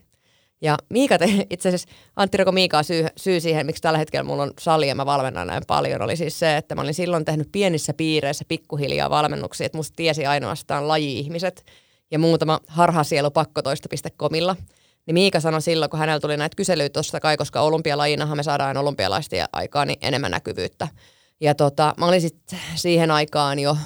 Ja 0.60 0.78
Miika, 0.88 1.18
te, 1.18 1.46
itse 1.50 1.68
asiassa 1.68 1.88
Antti 2.16 2.36
Roko 2.36 2.52
Miika 2.52 2.82
syy, 2.82 3.06
syy 3.16 3.40
siihen, 3.40 3.66
miksi 3.66 3.82
tällä 3.82 3.98
hetkellä 3.98 4.24
mulla 4.24 4.42
on 4.42 4.52
sali 4.60 4.88
ja 4.88 4.94
mä 4.94 5.06
valmennan 5.06 5.46
näin 5.46 5.62
paljon, 5.66 6.02
oli 6.02 6.16
siis 6.16 6.38
se, 6.38 6.56
että 6.56 6.74
mä 6.74 6.80
olin 6.80 6.94
silloin 6.94 7.24
tehnyt 7.24 7.48
pienissä 7.52 7.94
piireissä 7.94 8.44
pikkuhiljaa 8.48 9.10
valmennuksia, 9.10 9.66
että 9.66 9.78
musta 9.78 9.96
tiesi 9.96 10.26
ainoastaan 10.26 10.88
laji-ihmiset 10.88 11.64
ja 12.10 12.18
muutama 12.18 12.60
harhasielu 12.66 13.30
pakkotoista.comilla. 13.30 14.56
Niin 15.10 15.14
Miika 15.14 15.40
sanoi 15.40 15.62
silloin, 15.62 15.90
kun 15.90 15.98
hänellä 15.98 16.20
tuli 16.20 16.36
näitä 16.36 16.56
kyselyitä 16.56 16.92
tuosta 16.92 17.20
kai, 17.20 17.36
koska 17.36 17.60
olympialajinahan 17.60 18.36
me 18.36 18.42
saadaan 18.42 18.76
olympialaisten 18.76 19.44
aikaan 19.52 19.88
niin 19.88 19.98
enemmän 20.02 20.30
näkyvyyttä. 20.30 20.88
Ja 21.40 21.54
tota, 21.54 21.94
mä 21.96 22.06
olin 22.06 22.20
sitten 22.20 22.58
siihen 22.74 23.10
aikaan 23.10 23.58
jo 23.58 23.76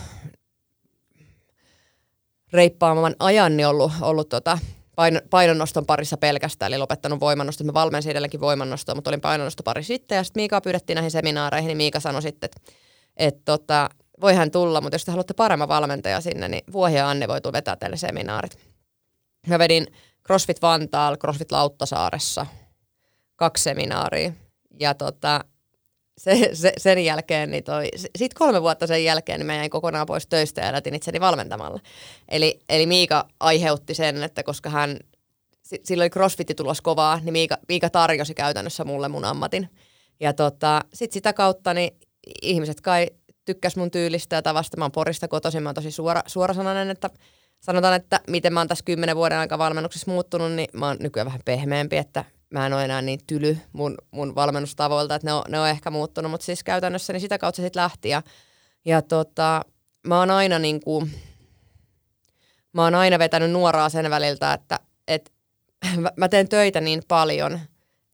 reippaamman 2.52 3.16
ajan 3.18 3.56
niin 3.56 3.66
ollut, 3.66 3.92
ollut 4.00 4.28
tota, 4.28 4.58
pain, 4.96 5.20
painonnoston 5.30 5.86
parissa 5.86 6.16
pelkästään, 6.16 6.72
eli 6.72 6.78
lopettanut 6.78 7.20
voimannoston. 7.20 7.66
Mä 7.66 7.74
valmensin 7.74 8.10
edelleenkin 8.10 8.40
voimannostoa, 8.40 8.94
mutta 8.94 9.10
olin 9.10 9.20
painonnostopari 9.20 9.82
sitten. 9.82 10.16
Ja 10.16 10.24
sitten 10.24 10.40
Miika 10.40 10.60
pyydettiin 10.60 10.94
näihin 10.94 11.10
seminaareihin, 11.10 11.68
niin 11.68 11.76
Miika 11.76 12.00
sanoi 12.00 12.22
sitten, 12.22 12.50
että, 12.54 12.72
että 13.16 13.42
tota, 13.44 13.90
voi 14.20 14.34
hän 14.34 14.50
tulla, 14.50 14.80
mutta 14.80 14.94
jos 14.94 15.04
te 15.04 15.10
haluatte 15.10 15.34
paremman 15.34 15.68
valmentaja 15.68 16.20
sinne, 16.20 16.48
niin 16.48 16.64
Vuohi 16.72 16.94
ja 16.94 17.08
Anne 17.08 17.28
voi 17.28 17.40
tulla 17.40 17.52
vetää 17.52 17.76
teille 17.76 17.96
seminaarit. 17.96 18.58
Mä 19.46 19.58
vedin 19.58 19.86
CrossFit 20.26 20.62
Vantaal, 20.62 21.16
CrossFit 21.16 21.52
Lauttasaaressa, 21.52 22.46
kaksi 23.36 23.62
seminaaria. 23.62 24.32
Ja 24.80 24.94
tota, 24.94 25.44
se, 26.18 26.50
se, 26.52 26.72
sen 26.76 27.04
jälkeen, 27.04 27.50
niin 27.50 27.64
toi, 27.64 27.88
sit 28.18 28.34
kolme 28.34 28.62
vuotta 28.62 28.86
sen 28.86 29.04
jälkeen, 29.04 29.40
niin 29.40 29.46
mä 29.46 29.54
jäin 29.54 29.70
kokonaan 29.70 30.06
pois 30.06 30.26
töistä 30.26 30.60
ja 30.60 30.72
jätin 30.72 30.94
itseni 30.94 31.20
valmentamalla. 31.20 31.80
Eli, 32.28 32.60
eli 32.68 32.86
Miika 32.86 33.28
aiheutti 33.40 33.94
sen, 33.94 34.22
että 34.22 34.42
koska 34.42 34.70
hän, 34.70 34.98
silloin 35.84 36.10
crossfit 36.10 36.52
tulos 36.56 36.80
kovaa, 36.80 37.20
niin 37.22 37.32
Miika, 37.32 37.58
Miika 37.68 37.90
tarjosi 37.90 38.34
käytännössä 38.34 38.84
mulle 38.84 39.08
mun 39.08 39.24
ammatin. 39.24 39.68
Ja 40.20 40.32
tota, 40.32 40.80
sit 40.94 41.12
sitä 41.12 41.32
kautta 41.32 41.74
niin 41.74 41.98
ihmiset 42.42 42.80
kai 42.80 43.10
tykkäs 43.44 43.76
mun 43.76 43.90
tyylistä 43.90 44.36
ja 44.36 44.42
tavasta. 44.42 44.76
Mä 44.76 44.84
oon 44.84 44.92
Porista 44.92 45.28
kotoisin, 45.28 45.62
mä 45.62 45.68
oon 45.68 45.74
tosi 45.74 45.90
suora, 45.90 46.22
suorasanainen, 46.26 46.90
että 46.90 47.10
sanotaan, 47.64 47.94
että 47.94 48.21
miten 48.28 48.52
mä 48.52 48.61
oon 48.61 48.68
tässä 48.68 48.85
kymmenen 48.85 49.16
vuoden 49.16 49.38
aika 49.38 49.59
valmennuksessa 49.59 50.11
muuttunut, 50.11 50.52
niin 50.52 50.68
mä 50.73 50.87
oon 50.87 50.97
nykyään 51.00 51.26
vähän 51.26 51.40
pehmeämpi, 51.44 51.97
että 51.97 52.25
mä 52.50 52.66
en 52.66 52.73
ole 52.73 52.85
enää 52.85 53.02
niin 53.02 53.21
tyly 53.26 53.59
mun, 53.73 53.94
mun 54.11 54.35
valmennustavoilta, 54.35 55.14
että 55.14 55.26
ne 55.26 55.33
on, 55.33 55.42
ne 55.49 55.61
on 55.61 55.68
ehkä 55.68 55.90
muuttunut, 55.90 56.30
mutta 56.30 56.44
siis 56.44 56.64
käytännössä 56.64 57.12
niin 57.12 57.21
sitä 57.21 57.38
kautta 57.38 57.56
se 57.56 57.62
sitten 57.62 57.83
lähti 57.83 58.09
ja, 58.09 58.23
ja 58.85 59.02
tota, 59.02 59.62
mä 60.06 60.18
oon 60.18 60.30
aina 60.30 60.59
niin 60.59 60.80
kuin, 60.80 61.11
mä 62.73 62.83
oon 62.83 62.94
aina 62.94 63.18
vetänyt 63.18 63.50
nuoraa 63.50 63.88
sen 63.88 64.11
väliltä, 64.11 64.52
että 64.52 64.80
et, 65.09 65.33
mä 66.16 66.28
teen 66.28 66.49
töitä 66.49 66.80
niin 66.80 67.02
paljon, 67.09 67.61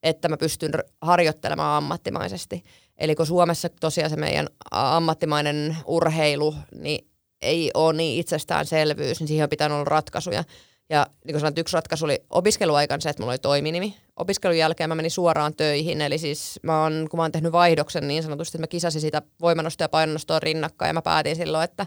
että 0.03 0.29
mä 0.29 0.37
pystyn 0.37 0.73
harjoittelemaan 1.01 1.77
ammattimaisesti. 1.77 2.65
Eli 2.99 3.15
kun 3.15 3.27
Suomessa 3.27 3.69
tosiaan 3.69 4.11
se 4.11 4.17
meidän 4.17 4.49
ammattimainen 4.71 5.77
urheilu, 5.87 6.55
niin 6.75 7.10
ei 7.43 7.71
ole 7.75 7.93
niin 7.93 8.21
itsestäänselvyys, 8.21 9.21
niin 9.21 9.29
siihen 9.29 9.45
on 9.45 9.51
pitänyt 9.51 9.75
olla 9.75 9.85
ratkaisuja. 9.85 10.45
Ja 10.91 11.07
niin 11.25 11.33
kuin 11.33 11.41
sanoin, 11.41 11.55
yksi 11.57 11.77
ratkaisu 11.77 12.05
oli 12.05 12.23
opiskeluaikan 12.31 13.01
se, 13.01 13.09
että 13.09 13.23
mulla 13.23 13.33
oli 13.33 13.39
toiminimi. 13.39 13.97
Opiskelun 14.17 14.59
jälkeen 14.59 14.91
mä 14.91 14.95
menin 14.95 15.11
suoraan 15.11 15.55
töihin, 15.55 16.01
eli 16.01 16.19
siis 16.19 16.61
mä 16.63 16.83
oon, 16.83 17.07
kun 17.11 17.19
mä 17.19 17.23
oon 17.23 17.33
tehnyt 17.33 17.53
vaihdoksen 17.53 18.09
niin 18.09 18.23
sanotusti, 18.23 18.57
että 18.57 18.63
mä 18.63 18.67
kisasin 18.67 19.01
sitä 19.01 19.23
voimannostoa 19.41 19.85
ja 19.85 19.89
painonnostoa 19.89 20.41
rinnakkain, 20.41 20.89
ja 20.89 20.95
mä 20.95 21.03
päätin 21.03 21.37
silloin, 21.37 21.65
että 21.65 21.87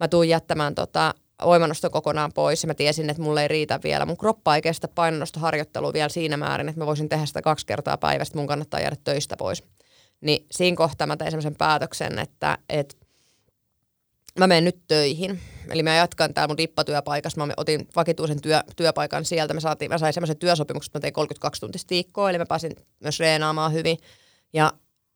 mä 0.00 0.08
tuun 0.08 0.28
jättämään 0.28 0.74
tota 0.74 1.14
voimannosto 1.44 1.90
kokonaan 1.90 2.32
pois, 2.32 2.62
ja 2.62 2.66
mä 2.66 2.74
tiesin, 2.74 3.10
että 3.10 3.22
mulle 3.22 3.42
ei 3.42 3.48
riitä 3.48 3.80
vielä. 3.84 4.06
Mun 4.06 4.16
kroppa 4.16 4.54
ei 4.54 4.62
kestä 4.62 4.88
painonnostoharjoittelua 4.88 5.92
vielä 5.92 6.08
siinä 6.08 6.36
määrin, 6.36 6.68
että 6.68 6.80
mä 6.80 6.86
voisin 6.86 7.08
tehdä 7.08 7.26
sitä 7.26 7.42
kaksi 7.42 7.66
kertaa 7.66 7.98
päivästä, 7.98 8.38
mun 8.38 8.46
kannattaa 8.46 8.80
jäädä 8.80 8.96
töistä 9.04 9.36
pois. 9.36 9.64
Niin 10.20 10.46
siinä 10.50 10.76
kohtaa 10.76 11.06
mä 11.06 11.16
tein 11.16 11.30
semmoisen 11.30 11.56
päätöksen, 11.56 12.18
että, 12.18 12.58
että 12.68 12.96
mä 14.38 14.46
menen 14.46 14.64
nyt 14.64 14.78
töihin. 14.88 15.40
Eli 15.70 15.82
mä 15.82 15.94
jatkan 15.94 16.34
täällä 16.34 16.48
mun 16.48 16.56
dippatyöpaikassa. 16.56 17.46
Mä 17.46 17.52
otin 17.56 17.88
vakituisen 17.96 18.40
työ, 18.40 18.60
työpaikan 18.76 19.24
sieltä. 19.24 19.54
Mä, 19.54 19.60
saatiin, 19.60 19.90
mä 19.90 19.98
sain 19.98 20.12
semmoisen 20.12 20.36
työsopimuksen, 20.36 20.88
että 20.88 20.98
mä 20.98 21.00
tein 21.00 21.12
32 21.12 21.60
tuntista 21.60 21.90
viikkoa, 21.90 22.30
eli 22.30 22.38
mä 22.38 22.46
pääsin 22.46 22.76
myös 23.00 23.20
reenaamaan 23.20 23.72
hyvin. 23.72 23.98
Ja 24.52 24.72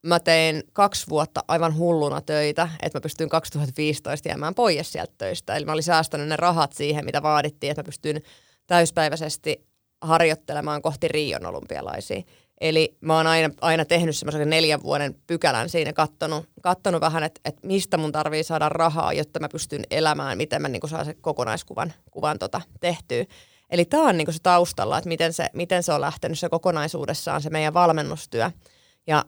mä 0.07 0.21
tein 0.21 0.63
kaksi 0.73 1.07
vuotta 1.09 1.45
aivan 1.49 1.77
hulluna 1.77 2.21
töitä, 2.21 2.69
että 2.83 2.99
mä 2.99 3.01
pystyin 3.01 3.29
2015 3.29 4.29
jäämään 4.29 4.55
pois 4.55 4.93
sieltä 4.93 5.13
töistä. 5.19 5.57
Eli 5.57 5.65
mä 5.65 5.73
olin 5.73 5.83
säästänyt 5.83 6.29
ne 6.29 6.37
rahat 6.37 6.73
siihen, 6.73 7.05
mitä 7.05 7.23
vaadittiin, 7.23 7.71
että 7.71 7.83
mä 7.83 7.87
pystyin 7.87 8.23
täyspäiväisesti 8.67 9.67
harjoittelemaan 10.01 10.83
kohti 10.83 11.09
Rion 11.09 11.47
olympialaisia. 11.47 12.23
Eli 12.61 12.97
mä 13.01 13.17
oon 13.17 13.27
aina, 13.27 13.55
aina 13.61 13.85
tehnyt 13.85 14.17
semmoisen 14.17 14.51
neljän 14.51 14.83
vuoden 14.83 15.15
pykälän 15.27 15.69
siinä, 15.69 15.93
kattonut, 15.93 16.49
kattonut 16.63 17.01
vähän, 17.01 17.23
että, 17.23 17.41
että 17.45 17.67
mistä 17.67 17.97
mun 17.97 18.13
tarvii 18.13 18.45
saada 18.45 18.69
rahaa, 18.69 19.13
jotta 19.13 19.41
mä 19.41 19.49
pystyn 19.49 19.85
elämään, 19.91 20.37
miten 20.39 20.63
mä 20.63 20.69
niin 20.69 20.89
saan 20.89 21.05
se 21.05 21.15
kokonaiskuvan 21.15 21.93
kuvan 22.11 22.39
tota 22.39 22.61
tehtyä. 22.81 23.25
Eli 23.71 23.85
tämä 23.85 24.09
on 24.09 24.17
niin 24.17 24.33
se 24.33 24.39
taustalla, 24.43 24.99
että 24.99 25.09
miten 25.09 25.33
se, 25.33 25.51
miten 25.53 25.83
se 25.83 25.93
on 25.93 26.01
lähtenyt 26.01 26.39
se 26.39 26.49
kokonaisuudessaan 26.49 27.43
se 27.43 27.51
meidän 27.51 27.75
valmennustyö. 27.75 28.51
Ja 29.07 29.25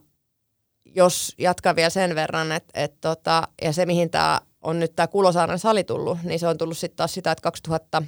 jos 0.85 1.35
jatkan 1.37 1.75
vielä 1.75 1.89
sen 1.89 2.15
verran, 2.15 2.51
että, 2.51 2.83
että 2.83 2.97
tota, 3.01 3.47
ja 3.61 3.73
se 3.73 3.85
mihin 3.85 4.09
tämä 4.09 4.41
on 4.61 4.79
nyt 4.79 4.95
tämä 4.95 5.07
Kulosaaren 5.07 5.59
sali 5.59 5.83
tullut, 5.83 6.17
niin 6.23 6.39
se 6.39 6.47
on 6.47 6.57
tullut 6.57 6.77
sitten 6.77 6.97
taas 6.97 7.13
sitä, 7.13 7.31
että 7.31 7.41
2000 7.41 8.03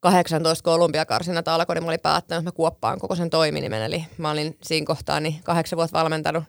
18, 0.00 0.64
kun 0.64 0.72
olympiakarsinat 0.72 1.48
alkoi, 1.48 1.74
niin 1.74 1.82
mä 1.82 1.88
olin 1.88 2.00
päättänyt, 2.00 2.40
että 2.40 2.48
mä 2.48 2.56
kuoppaan 2.56 2.98
koko 2.98 3.14
sen 3.14 3.30
toiminimen. 3.30 3.82
Eli 3.82 4.06
mä 4.18 4.30
olin 4.30 4.58
siinä 4.62 4.86
kohtaa 4.86 5.20
niin 5.20 5.40
kahdeksan 5.44 5.76
vuotta 5.76 5.98
valmentanut, 5.98 6.44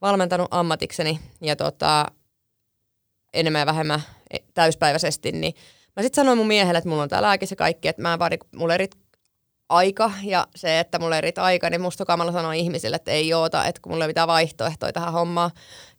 valmentanut 0.00 0.48
ammatikseni 0.50 1.20
ja 1.40 1.56
tota, 1.56 2.06
enemmän 3.34 3.60
ja 3.60 3.66
vähemmän 3.66 4.02
täyspäiväisesti. 4.54 5.32
Niin 5.32 5.54
mä 5.96 6.02
sitten 6.02 6.22
sanoin 6.22 6.38
mun 6.38 6.46
miehelle, 6.46 6.78
että 6.78 6.90
mulla 6.90 7.02
on 7.02 7.08
tää 7.08 7.22
lääke 7.22 7.46
se 7.46 7.56
kaikki, 7.56 7.88
että 7.88 8.02
mä 8.02 8.12
en 8.12 8.18
vaadi, 8.18 8.38
mulla 8.56 8.74
eri 8.74 8.88
aika 9.68 10.12
ja 10.22 10.46
se, 10.56 10.80
että 10.80 10.98
mulla 10.98 11.20
riitä 11.20 11.42
aika, 11.42 11.70
niin 11.70 11.80
musta 11.80 12.04
kamala 12.04 12.32
sanoi 12.32 12.58
ihmisille, 12.58 12.96
että 12.96 13.10
ei 13.10 13.34
oota, 13.34 13.66
että 13.66 13.80
kun 13.82 13.92
mulla 13.92 14.04
ei 14.04 14.08
mitään 14.08 14.28
vaihtoehtoja 14.28 14.92
tähän 14.92 15.12
hommaan. 15.12 15.50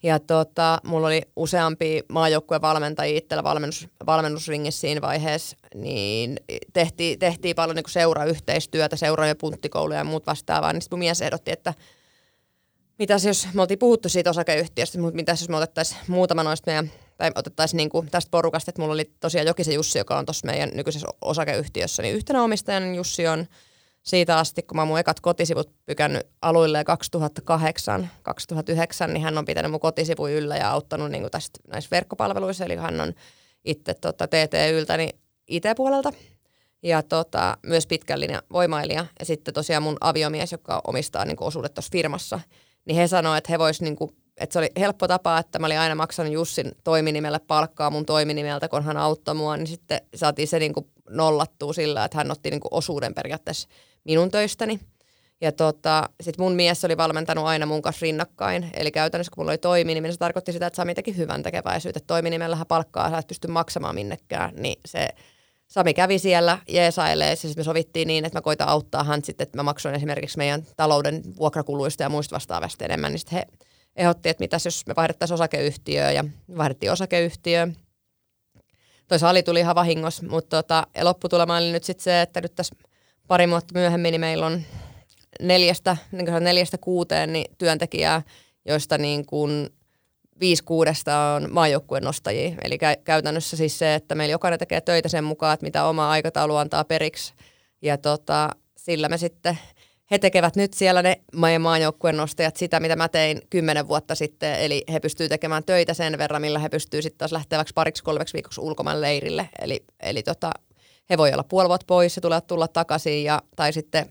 Ja 0.03 0.19
tota, 0.19 0.79
mulla 0.83 1.07
oli 1.07 1.22
useampi 1.36 2.03
maajoukkueen 2.10 2.62
valmentajia 2.62 3.17
itsellä 3.17 3.43
valmennus, 3.43 3.88
valmennusringissä 4.05 4.81
siinä 4.81 5.01
vaiheessa, 5.01 5.57
niin 5.75 6.39
tehtiin, 6.74 7.19
tehtiin 7.19 7.55
paljon 7.55 7.75
niin 7.75 7.83
seurayhteistyötä, 7.88 8.95
ja 9.27 9.36
punttikouluja 9.36 10.00
ja 10.00 10.03
muut 10.03 10.27
vastaavaa, 10.27 10.74
niin 10.74 10.81
sitten 10.81 10.98
mun 10.98 11.05
mies 11.05 11.22
ehdotti, 11.22 11.51
että 11.51 11.74
mitäs 13.00 13.25
jos 13.25 13.48
me 13.53 13.62
oltiin 13.62 13.79
puhuttu 13.79 14.10
siitä 14.10 14.29
osakeyhtiöstä, 14.29 15.00
mutta 15.00 15.15
mitäs 15.15 15.41
jos 15.41 15.50
me 15.50 15.57
otettaisiin 15.57 16.01
muutama 16.07 16.43
noista 16.43 16.72
meidän, 16.72 16.91
tai 17.17 17.31
otettaisiin 17.36 17.77
niin 17.77 17.89
kuin 17.89 18.12
tästä 18.12 18.31
porukasta, 18.31 18.72
että 18.72 18.81
mulla 18.81 18.93
oli 18.93 19.12
tosiaan 19.19 19.48
Jokisen 19.48 19.74
Jussi, 19.74 19.98
joka 19.98 20.17
on 20.17 20.25
tuossa 20.25 20.45
meidän 20.45 20.69
nykyisessä 20.74 21.07
osakeyhtiössä, 21.22 22.01
niin 22.01 22.15
yhtenä 22.15 22.43
omistajan 22.43 22.95
Jussi 22.95 23.27
on 23.27 23.48
siitä 24.03 24.38
asti, 24.38 24.63
kun 24.63 24.75
mä 24.75 24.81
oon 24.81 24.88
mun 24.88 25.00
ekat 25.00 25.19
kotisivut 25.19 25.72
pykännyt 25.86 26.27
aluille 26.41 26.83
2008, 26.83 28.10
2009, 28.24 29.13
niin 29.13 29.24
hän 29.24 29.38
on 29.38 29.45
pitänyt 29.45 29.72
mun 29.72 29.79
kotisivu 29.79 30.27
yllä 30.27 30.57
ja 30.57 30.72
auttanut 30.72 31.12
niin 31.12 31.31
tästä 31.31 31.60
näissä 31.67 31.89
verkkopalveluissa, 31.91 32.65
eli 32.65 32.75
hän 32.75 33.01
on 33.01 33.13
itse 33.65 33.93
tota, 33.93 34.27
TT-yltäni 34.27 35.10
IT-puolelta 35.48 36.13
ja 36.83 37.03
tota, 37.03 37.57
myös 37.63 37.88
pitkän 37.88 38.19
linjan 38.19 38.41
voimailija. 38.53 39.05
Ja 39.19 39.25
sitten 39.25 39.53
tosiaan 39.53 39.83
mun 39.83 39.98
aviomies, 40.01 40.51
joka 40.51 40.81
omistaa 40.88 41.25
niin 41.25 41.38
osuudet 41.39 41.74
tuossa 41.74 41.91
firmassa, 41.91 42.39
niin 42.86 42.95
he 42.95 43.07
sanoivat, 43.07 43.38
että 43.38 43.51
he 43.53 43.60
vois 43.60 43.81
niin 43.81 43.95
kuin, 43.95 44.12
että 44.38 44.53
se 44.53 44.60
oli 44.60 44.69
helppo 44.79 45.07
tapa, 45.07 45.38
että 45.38 45.60
mä 45.60 45.65
olin 45.65 45.79
aina 45.79 45.95
maksanut 45.95 46.33
Jussin 46.33 46.72
toiminimelle 46.83 47.39
palkkaa 47.39 47.89
mun 47.89 48.05
toiminimeltä, 48.05 48.69
kun 48.69 48.83
hän 48.83 48.98
auttoi 48.98 49.36
mua, 49.36 49.57
niin 49.57 49.67
sitten 49.67 50.01
saatiin 50.15 50.48
se 50.48 50.60
niin 50.60 50.74
kuin 50.74 50.86
nollattua 51.10 51.74
sillä, 51.74 52.05
että 52.05 52.17
hän 52.17 52.31
otti 52.31 52.50
niin 52.50 52.60
kuin 52.60 52.74
osuuden 52.74 53.13
periaatteessa 53.13 53.67
minun 54.03 54.31
töistäni. 54.31 54.79
Ja 55.41 55.51
tota, 55.51 56.10
sitten 56.22 56.45
mun 56.45 56.53
mies 56.53 56.86
oli 56.86 56.98
valmentanut 56.98 57.45
aina 57.45 57.65
mun 57.65 57.81
kanssa 57.81 58.03
rinnakkain. 58.03 58.69
Eli 58.74 58.91
käytännössä 58.91 59.31
kun 59.31 59.41
mulla 59.41 59.51
oli 59.51 59.57
toiminimen, 59.57 60.03
niin 60.03 60.13
se 60.13 60.19
tarkoitti 60.19 60.51
sitä, 60.53 60.67
että 60.67 60.77
Sami 60.77 60.95
teki 60.95 61.17
hyvän 61.17 61.43
tekeväisyyttä. 61.43 62.00
Toiminimellähän 62.07 62.67
palkkaa 62.67 63.10
sä 63.10 63.17
et 63.17 63.27
pysty 63.27 63.48
maksamaan 63.48 63.95
minnekään. 63.95 64.55
Niin 64.55 64.79
se 64.86 65.10
Sami 65.67 65.93
kävi 65.93 66.19
siellä 66.19 66.60
jeesailee, 66.67 67.29
ja 67.29 67.36
sitten 67.36 67.60
me 67.60 67.63
sovittiin 67.63 68.07
niin, 68.07 68.25
että 68.25 68.38
mä 68.38 68.41
koitan 68.41 68.67
auttaa 68.67 69.03
hän 69.03 69.24
sitten, 69.24 69.43
että 69.45 69.57
mä 69.57 69.63
maksoin 69.63 69.95
esimerkiksi 69.95 70.38
meidän 70.38 70.63
talouden 70.77 71.24
vuokrakuluista 71.38 72.03
ja 72.03 72.10
muista 72.10 72.33
vastaavasta 72.33 72.86
enemmän. 72.86 73.12
Niin 73.12 73.19
sitten 73.19 73.38
he 73.38 73.45
ehdotti, 73.95 74.29
että 74.29 74.41
mitäs 74.41 74.65
jos 74.65 74.86
me 74.88 74.95
vaihdettaisiin 74.95 75.33
osakeyhtiöön 75.33 76.15
ja 76.15 76.25
vaihdettiin 76.57 76.91
osakeyhtiöön. 76.91 77.75
Toi 79.07 79.19
sali 79.19 79.43
tuli 79.43 79.60
ihan 79.60 79.75
vahingossa, 79.75 80.25
mutta 80.29 80.63
tota, 80.63 80.88
lopputulema 81.01 81.57
oli 81.57 81.72
nyt 81.72 81.83
sitten 81.83 82.03
se, 82.03 82.22
että 82.22 82.41
nyt 82.41 82.55
tässä 82.55 82.75
pari 83.27 83.50
vuotta 83.50 83.80
myöhemmin 83.80 84.12
niin 84.12 84.22
meillä 84.22 84.46
on 84.46 84.62
neljästä, 85.42 85.98
niin 86.12 86.25
neljästä 86.39 86.77
kuuteen 86.77 87.34
niin 87.34 87.46
työntekijää, 87.58 88.22
joista 88.65 88.98
niin 88.98 89.25
kuin 89.25 89.70
viisi 90.39 90.63
kuudesta 90.63 91.34
on 91.34 91.48
maajoukkueen 91.51 92.03
nostajia. 92.03 92.56
Eli 92.63 92.75
kä- 92.75 93.01
käytännössä 93.03 93.58
siis 93.58 93.80
se, 93.80 93.96
että 93.96 94.15
meillä 94.15 94.32
jokainen 94.32 94.60
tekee 94.60 94.82
töitä 94.82 95.10
sen 95.10 95.24
mukaan, 95.24 95.53
että 95.53 95.65
mitä 95.65 95.86
oma 95.86 96.10
aikataulu 96.10 96.56
antaa 96.56 96.84
periksi. 96.84 97.34
Ja 97.82 97.98
tota, 97.98 98.50
sillä 98.77 99.10
me 99.10 99.18
sitten 99.18 99.58
he 100.12 100.20
tekevät 100.20 100.56
nyt 100.56 100.74
siellä 100.74 101.01
ne 101.01 101.22
meidän 101.36 101.62
maajoukkueen 101.62 102.18
nostajat 102.18 102.56
sitä, 102.56 102.80
mitä 102.80 102.96
mä 102.96 103.10
tein 103.10 103.42
kymmenen 103.50 103.88
vuotta 103.88 104.15
sitten. 104.15 104.56
Eli 104.60 104.84
he 104.94 105.00
pystyvät 105.00 105.30
tekemään 105.30 105.63
töitä 105.63 105.94
sen 105.94 106.18
verran, 106.18 106.42
millä 106.42 106.60
he 106.60 106.70
pystyvät 106.70 107.03
sitten 107.03 107.18
taas 107.18 107.32
lähteväksi 107.32 107.74
pariksi 107.74 108.03
kolmeksi 108.03 108.34
viikoksi 108.34 108.62
ulkomaan 108.62 109.01
leirille. 109.01 109.50
Eli, 109.60 109.84
eli 110.00 110.24
tota, 110.24 110.51
he 111.10 111.17
voi 111.17 111.33
olla 111.33 111.43
puoli 111.43 111.67
vuotta 111.67 111.86
pois 111.88 112.15
ja 112.15 112.22
tulee 112.22 112.41
tulla 112.41 112.67
takaisin 112.67 113.24
ja, 113.24 113.41
tai 113.55 113.74
sitten 113.74 114.10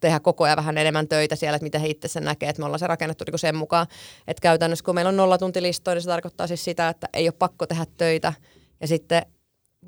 tehdä 0.00 0.20
koko 0.20 0.44
ajan 0.44 0.56
vähän 0.56 0.78
enemmän 0.78 1.08
töitä 1.08 1.36
siellä, 1.36 1.56
että 1.56 1.64
miten 1.64 1.80
he 1.80 1.88
itse 1.88 2.08
sen 2.08 2.24
näkee, 2.24 2.48
että 2.48 2.62
me 2.62 2.66
ollaan 2.66 2.78
se 2.78 2.86
rakennettu 2.86 3.24
niin 3.26 3.38
sen 3.38 3.56
mukaan, 3.56 3.86
että 4.28 4.40
käytännössä 4.40 4.84
kun 4.84 4.94
meillä 4.94 5.08
on 5.08 5.16
nollatuntilistoja, 5.16 5.94
niin 5.94 6.02
se 6.02 6.08
tarkoittaa 6.08 6.46
siis 6.46 6.64
sitä, 6.64 6.88
että 6.88 7.08
ei 7.12 7.26
ole 7.26 7.34
pakko 7.38 7.66
tehdä 7.66 7.86
töitä 7.96 8.32
ja 8.80 8.88
sitten 8.88 9.22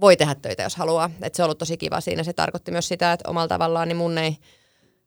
voi 0.00 0.16
tehdä 0.16 0.34
töitä, 0.34 0.62
jos 0.62 0.76
haluaa. 0.76 1.11
Että 1.23 1.37
se 1.37 1.42
on 1.42 1.44
ollut 1.44 1.58
tosi 1.58 1.76
kiva 1.76 2.00
siinä. 2.00 2.23
Se 2.23 2.32
tarkoitti 2.32 2.70
myös 2.70 2.88
sitä, 2.88 3.12
että 3.12 3.30
omalla 3.30 3.49
tavallaan 3.49 3.88
niin 3.88 3.96
mun 3.96 4.18
ei, 4.18 4.37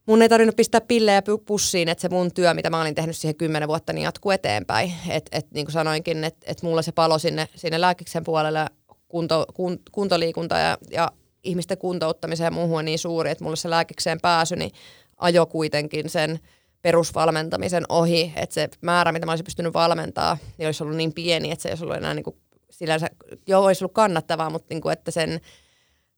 mun 0.05 0.21
ei 0.21 0.29
tarvinnut 0.29 0.55
pistää 0.55 0.81
pillejä 0.81 1.21
pussiin, 1.45 1.89
että 1.89 2.01
se 2.01 2.09
mun 2.09 2.33
työ, 2.33 2.53
mitä 2.53 2.69
mä 2.69 2.81
olin 2.81 2.95
tehnyt 2.95 3.17
siihen 3.17 3.35
kymmenen 3.35 3.67
vuotta, 3.67 3.93
niin 3.93 4.03
jatkuu 4.03 4.31
eteenpäin. 4.31 4.93
Että 5.09 5.37
et, 5.37 5.51
niin 5.51 5.65
kuin 5.65 5.73
sanoinkin, 5.73 6.23
että 6.23 6.45
et 6.51 6.61
mulla 6.61 6.81
se 6.81 6.91
palo 6.91 7.19
sinne, 7.19 7.47
sinne 7.55 7.81
lääkiksen 7.81 8.23
puolelle, 8.23 8.65
kunto, 9.07 9.45
kun, 9.53 9.79
kuntoliikunta 9.91 10.57
ja, 10.57 10.77
ja 10.91 11.11
ihmisten 11.43 11.77
kuntouttamiseen 11.77 12.45
ja 12.45 12.51
muuhun 12.51 12.79
on 12.79 12.85
niin 12.85 12.99
suuri, 12.99 13.29
että 13.29 13.43
mulle 13.43 13.55
se 13.55 13.69
lääkikseen 13.69 14.21
pääsy, 14.21 14.55
niin 14.55 14.71
ajo 15.17 15.45
kuitenkin 15.45 16.09
sen 16.09 16.39
perusvalmentamisen 16.81 17.83
ohi, 17.89 18.33
että 18.35 18.53
se 18.53 18.69
määrä, 18.81 19.11
mitä 19.11 19.25
mä 19.25 19.31
olisin 19.31 19.45
pystynyt 19.45 19.73
valmentaa, 19.73 20.37
niin 20.57 20.67
olisi 20.67 20.83
ollut 20.83 20.97
niin 20.97 21.13
pieni, 21.13 21.51
että 21.51 21.63
se 21.63 21.69
ei 21.69 21.71
olisi 21.71 21.83
ollut 21.83 21.97
enää 21.97 22.13
niin 22.13 22.23
kuin, 22.23 22.37
sillänsä, 22.69 23.07
joo, 23.47 23.65
olisi 23.65 23.83
ollut 23.83 23.93
kannattavaa, 23.93 24.49
mutta 24.49 24.67
niin 24.69 24.81
kuin, 24.81 24.93
että 24.93 25.11
sen 25.11 25.41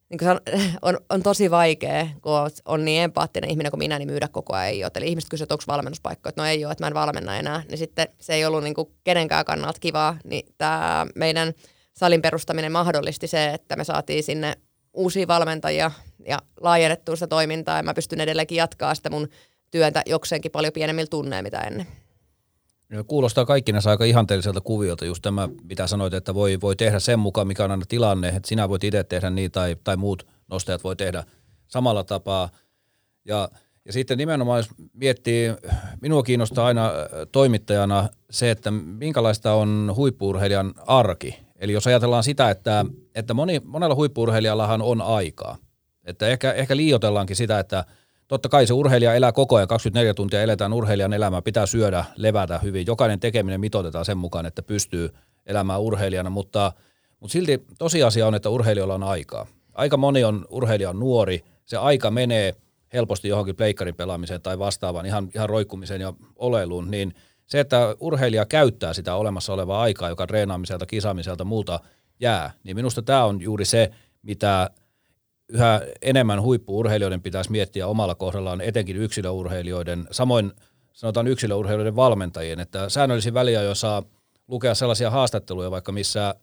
niin 0.10 0.18
kuin 0.18 0.30
on, 0.82 0.98
on 1.10 1.24
tosi 1.24 1.52
vaikea, 1.52 2.08
kun 2.22 2.34
on 2.66 2.86
niin 2.86 3.04
empaattinen 3.04 3.50
ihminen 3.50 3.72
kuin 3.72 3.80
minä, 3.80 4.00
niin 4.00 4.10
myydä 4.10 4.28
koko 4.28 4.54
ajan 4.54 4.68
ei 4.68 4.84
ole. 4.84 4.92
Eli 4.96 5.08
ihmiset 5.08 5.30
kysyvät, 5.30 5.52
onko 5.52 5.64
valmennuspaikka, 5.68 6.30
että 6.30 6.42
no 6.42 6.48
ei 6.48 6.66
ole, 6.66 6.72
että 6.72 6.84
mä 6.84 6.88
en 6.88 6.94
valmenna 6.94 7.38
enää. 7.38 7.64
Niin 7.70 7.78
sitten 7.78 8.08
se 8.20 8.34
ei 8.34 8.46
ollut 8.46 8.64
niin 8.64 8.74
kuin 8.74 8.90
kenenkään 9.04 9.46
kannalta 9.46 9.80
kivaa, 9.80 10.18
niin 10.24 10.54
tämä 10.58 11.08
meidän 11.16 11.54
salin 11.94 12.22
perustaminen 12.22 12.72
mahdollisti 12.72 13.28
se, 13.28 13.48
että 13.54 13.76
me 13.76 13.84
saatiin 13.84 14.24
sinne 14.24 14.58
uusia 14.94 15.28
valmentajia 15.28 15.92
ja 16.26 16.40
laajennettua 16.62 17.16
sitä 17.16 17.28
toimintaa 17.28 17.78
ja 17.78 17.84
mä 17.84 17.94
pystyn 17.94 18.22
edelleenkin 18.22 18.56
jatkaa 18.56 18.96
sitä 18.96 19.10
mun 19.10 19.28
työntä 19.72 20.04
jokseenkin 20.06 20.52
paljon 20.52 20.74
pienemmillä 20.74 21.08
tunneilla 21.10 21.44
mitä 21.44 21.60
ennen. 21.60 21.88
Ja 22.92 23.04
kuulostaa 23.04 23.46
kaikkinensa 23.46 23.90
aika 23.90 24.06
ihanteelliselta 24.06 24.62
kuviolta 24.62 25.06
just 25.06 25.22
tämä, 25.22 25.50
mitä 25.64 25.88
sanoit, 25.88 26.14
että 26.14 26.34
voi, 26.34 26.58
voi 26.62 26.76
tehdä 26.76 27.00
sen 27.00 27.20
mukaan, 27.20 27.48
mikä 27.48 27.64
on 27.64 27.72
aina 27.72 27.86
tilanne, 27.88 28.28
että 28.28 28.48
sinä 28.50 28.70
voit 28.70 28.84
itse 28.84 29.04
tehdä 29.04 29.30
niin 29.30 29.52
tai, 29.52 29.76
tai 29.84 29.98
muut 29.98 30.28
nostajat 30.48 30.84
voi 30.84 30.96
tehdä 30.96 31.24
samalla 31.68 32.04
tapaa. 32.04 32.50
Ja, 33.26 33.50
ja 33.86 33.94
sitten 33.94 34.18
nimenomaan, 34.18 34.60
jos 34.60 34.70
miettii, 34.94 35.50
minua 36.02 36.24
kiinnostaa 36.24 36.66
aina 36.66 36.92
toimittajana 37.32 38.10
se, 38.30 38.52
että 38.52 38.72
minkälaista 38.72 39.54
on 39.54 39.94
huippuurheilijan 39.96 40.74
arki. 40.88 41.40
Eli 41.60 41.74
jos 41.74 41.88
ajatellaan 41.88 42.24
sitä, 42.24 42.50
että, 42.50 42.86
että 43.16 43.34
moni, 43.34 43.62
monella 43.66 43.96
huippuurheilijallahan 43.96 44.82
on 44.82 45.02
aikaa. 45.02 45.58
Että 46.06 46.28
ehkä, 46.28 46.52
ehkä 46.52 46.78
liiotellaankin 46.78 47.36
sitä, 47.36 47.60
että 47.60 47.86
totta 48.28 48.50
kai 48.50 48.68
se 48.68 48.74
urheilija 48.74 49.14
elää 49.14 49.32
koko 49.32 49.56
ajan, 49.56 49.68
24 49.68 50.14
tuntia 50.14 50.42
eletään 50.42 50.74
urheilijan 50.74 51.14
elämää, 51.14 51.42
pitää 51.42 51.66
syödä, 51.66 52.06
levätä 52.16 52.60
hyvin. 52.60 52.88
Jokainen 52.88 53.20
tekeminen 53.20 53.60
mitoitetaan 53.60 54.06
sen 54.06 54.18
mukaan, 54.18 54.46
että 54.46 54.64
pystyy 54.64 55.10
elämään 55.46 55.82
urheilijana, 55.82 56.30
mutta, 56.30 56.72
mutta 57.20 57.32
silti 57.32 57.66
tosiasia 57.80 58.28
on, 58.28 58.36
että 58.36 58.50
urheilijoilla 58.50 58.94
on 58.94 59.04
aikaa. 59.04 59.48
Aika 59.74 59.98
moni 59.98 60.24
on 60.24 60.46
urheilija 60.50 60.90
on 60.90 61.00
nuori, 61.00 61.44
se 61.66 61.78
aika 61.78 62.12
menee 62.12 62.56
helposti 62.94 63.28
johonkin 63.28 63.56
pleikkarin 63.56 63.96
pelaamiseen 63.96 64.42
tai 64.42 64.60
vastaavaan, 64.60 65.06
ihan, 65.06 65.30
ihan 65.36 65.50
roikkumiseen 65.50 66.02
ja 66.02 66.14
oleiluun, 66.36 66.92
niin– 66.92 67.14
se, 67.50 67.60
että 67.60 67.96
urheilija 68.00 68.46
käyttää 68.46 68.94
sitä 68.94 69.16
olemassa 69.16 69.54
olevaa 69.54 69.82
aikaa, 69.82 70.10
joka 70.10 70.28
treenaamiselta, 70.28 70.86
kisaamiselta, 70.86 71.46
muuta 71.46 71.80
jää, 72.20 72.52
niin 72.64 72.76
minusta 72.76 73.02
tämä 73.02 73.26
on 73.26 73.42
juuri 73.42 73.66
se, 73.66 73.92
mitä 74.22 74.70
yhä 75.48 75.82
enemmän 76.02 76.42
huippuurheilijoiden 76.42 77.22
pitäisi 77.22 77.52
miettiä 77.52 77.88
omalla 77.88 78.16
kohdallaan, 78.16 78.62
etenkin 78.62 78.98
yksilöurheilijoiden, 78.98 80.08
samoin 80.12 80.52
sanotaan 80.94 81.28
yksilöurheilijoiden 81.28 81.96
valmentajien, 81.96 82.60
että 82.60 82.90
säännöllisin 82.90 83.34
väliä 83.34 83.74
saa 83.74 84.04
lukea 84.48 84.76
sellaisia 84.76 85.10
haastatteluja 85.10 85.72
vaikka 85.72 85.92
missä, 85.92 86.36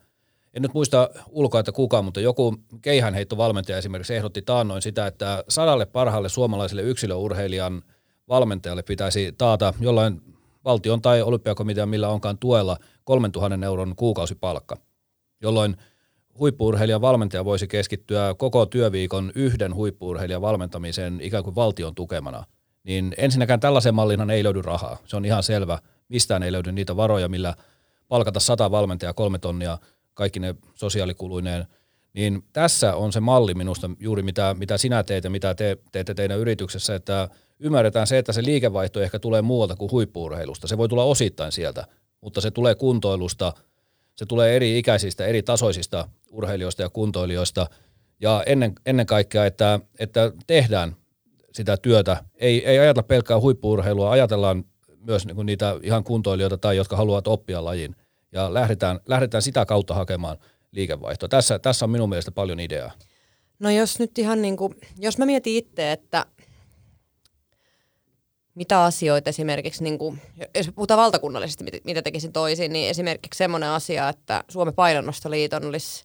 en 0.55 0.63
nyt 0.63 0.75
muista 0.75 1.11
ulkoa, 1.29 1.61
että 1.61 1.73
kuka, 1.73 2.03
mutta 2.03 2.21
joku 2.21 2.57
keihänheittovalmentaja 2.83 3.79
esimerkiksi 3.79 4.15
ehdotti 4.15 4.43
taannoin 4.43 4.83
sitä, 4.83 5.07
että 5.07 5.45
sadalle 5.49 5.87
parhaalle 5.87 6.29
suomalaiselle 6.29 6.83
yksilöurheilijan 6.83 7.83
valmentajalle 8.29 8.83
pitäisi 8.83 9.35
taata 9.39 9.75
jollain 9.81 10.36
valtion 10.67 11.03
tai 11.03 11.23
olympiakomitean 11.23 11.89
millä 11.89 12.09
onkaan 12.09 12.39
tuella 12.39 12.77
3000 13.05 13.67
euron 13.67 13.97
kuukausipalkka, 13.97 14.77
jolloin 15.41 15.77
huippuurheilijan 16.39 17.01
valmentaja 17.01 17.45
voisi 17.45 17.69
keskittyä 17.69 18.35
koko 18.39 18.67
työviikon 18.67 19.33
yhden 19.35 19.75
huippuurheilijan 19.75 20.43
valmentamiseen 20.43 21.21
ikään 21.21 21.45
kuin 21.45 21.55
valtion 21.55 21.95
tukemana. 21.95 22.45
Niin 22.85 23.15
ensinnäkään 23.19 23.61
tällaisen 23.61 23.95
mallinhan 23.95 24.31
ei 24.31 24.45
löydy 24.45 24.63
rahaa. 24.63 24.99
Se 25.05 25.17
on 25.17 25.25
ihan 25.25 25.43
selvä. 25.43 25.79
Mistään 26.09 26.43
ei 26.43 26.53
löydy 26.53 26.73
niitä 26.73 26.97
varoja, 26.97 27.29
millä 27.29 27.55
palkata 28.09 28.41
sata 28.41 28.71
valmentajaa 28.71 29.13
kolme 29.13 29.39
tonnia, 29.39 29.79
kaikki 30.15 30.41
ne 30.41 30.55
sosiaalikuluineen. 30.75 31.67
Niin 32.13 32.45
tässä 32.53 32.97
on 32.97 33.13
se 33.13 33.21
malli 33.21 33.55
minusta 33.55 33.91
juuri 34.01 34.23
mitä, 34.23 34.55
mitä 34.59 34.79
sinä 34.79 35.03
teet 35.03 35.25
ja 35.25 35.31
mitä 35.31 35.55
te 35.55 35.77
teette 35.93 36.15
teidän 36.15 36.39
yrityksessä, 36.39 36.95
että– 36.95 37.29
ymmärretään 37.61 38.07
se, 38.07 38.19
että 38.19 38.33
se 38.33 38.45
liikevaihto 38.45 39.01
ehkä 39.01 39.19
tulee 39.19 39.43
muualta 39.43 39.77
kuin 39.77 39.91
huippuurheilusta. 39.91 40.69
Se 40.69 40.79
voi 40.79 40.89
tulla 40.89 41.05
osittain 41.05 41.53
sieltä, 41.53 41.87
mutta 42.21 42.41
se 42.41 42.51
tulee 42.51 42.75
kuntoilusta, 42.75 43.53
se 44.17 44.27
tulee 44.27 44.57
eri 44.57 44.79
ikäisistä, 44.79 45.27
eri 45.27 45.43
tasoisista 45.43 46.09
urheilijoista 46.31 46.83
ja 46.83 46.89
kuntoilijoista. 46.89 47.67
Ja 48.21 48.43
ennen, 48.47 48.73
ennen 48.87 49.07
kaikkea, 49.07 49.47
että, 49.47 49.81
että 49.99 50.33
tehdään 50.47 50.97
sitä 51.53 51.77
työtä. 51.77 52.25
Ei, 52.35 52.67
ei 52.67 52.79
ajatella 52.79 53.07
pelkkää 53.07 53.41
huippuurheilua, 53.41 54.11
ajatellaan 54.11 54.65
myös 54.99 55.27
niin 55.27 55.47
niitä 55.47 55.77
ihan 55.83 56.05
kuntoilijoita 56.05 56.59
tai 56.59 56.77
jotka 56.77 56.97
haluavat 56.97 57.29
oppia 57.29 57.65
lajin. 57.65 57.97
Ja 58.33 58.55
lähdetään, 58.55 59.01
lähdetään 59.07 59.43
sitä 59.43 59.67
kautta 59.67 59.95
hakemaan 59.95 60.37
liikevaihtoa. 60.73 61.29
Tässä, 61.29 61.59
tässä 61.59 61.85
on 61.85 61.91
minun 61.91 62.09
mielestä 62.09 62.31
paljon 62.31 62.61
ideaa. 62.61 62.93
No 63.59 63.71
jos 63.71 63.99
nyt 63.99 64.19
ihan 64.19 64.43
niin 64.43 64.57
kuin, 64.57 64.75
jos 64.99 65.19
mä 65.19 65.27
mietin 65.27 65.57
itse, 65.57 65.93
että 65.93 66.27
mitä 68.57 68.85
asioita 68.85 69.31
esimerkiksi, 69.31 69.85
niin 69.85 69.99
kuin, 69.99 70.23
jos 70.55 70.71
puhutaan 70.75 71.01
valtakunnallisesti, 71.01 71.65
mitä 71.85 72.03
tekisin 72.03 72.33
toisin, 72.33 72.73
niin 72.73 72.91
esimerkiksi 72.91 73.39
semmoinen 73.39 73.69
asia, 73.69 74.09
että 74.09 74.45
Suomen 74.49 74.75
painonnostoliiton 74.75 75.65
olisi 75.65 76.05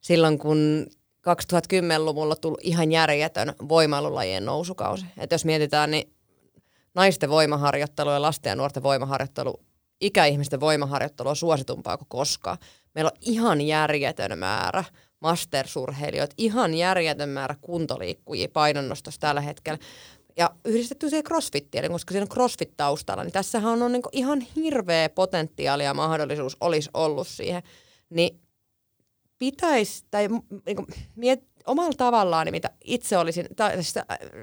silloin, 0.00 0.38
kun 0.38 0.86
2010-luvulla 1.28 2.36
tullut 2.36 2.60
ihan 2.62 2.92
järjetön 2.92 3.54
voimailulajien 3.68 4.44
nousukausi. 4.44 5.06
Että 5.18 5.34
jos 5.34 5.44
mietitään, 5.44 5.90
niin 5.90 6.14
naisten 6.94 7.30
voimaharjoittelu 7.30 8.10
ja 8.10 8.22
lasten 8.22 8.50
ja 8.50 8.56
nuorten 8.56 8.82
voimaharjoittelu, 8.82 9.60
ikäihmisten 10.00 10.60
voimaharjoittelu 10.60 11.28
on 11.28 11.36
suositumpaa 11.36 11.96
kuin 11.96 12.08
koskaan. 12.08 12.58
Meillä 12.94 13.10
on 13.14 13.18
ihan 13.20 13.60
järjetön 13.60 14.38
määrä 14.38 14.84
mastersurheilijoita, 15.20 16.34
ihan 16.38 16.74
järjetön 16.74 17.28
määrä 17.28 17.56
kuntoliikkujia 17.60 18.48
painonnostossa 18.52 19.20
tällä 19.20 19.40
hetkellä 19.40 19.78
ja 20.36 20.50
yhdistetty 20.64 21.10
siihen 21.10 21.24
crossfittiin, 21.24 21.92
koska 21.92 22.12
siinä 22.12 22.22
on 22.22 22.28
crossfit 22.28 22.76
taustalla, 22.76 23.24
niin 23.24 23.32
tässähän 23.32 23.82
on 23.82 23.92
niin 23.92 24.02
ihan 24.12 24.40
hirveä 24.40 25.08
potentiaali 25.08 25.84
ja 25.84 25.94
mahdollisuus 25.94 26.56
olisi 26.60 26.90
ollut 26.94 27.28
siihen. 27.28 27.62
Niin 28.10 28.40
pitäisi, 29.38 30.04
tai 30.10 30.28
niin 30.66 30.76
kuin, 30.76 30.86
miet, 31.16 31.44
omalla 31.66 31.92
tavallaan, 31.96 32.46
niin 32.46 32.54
mitä 32.54 32.70
itse 32.84 33.18
olisin, 33.18 33.46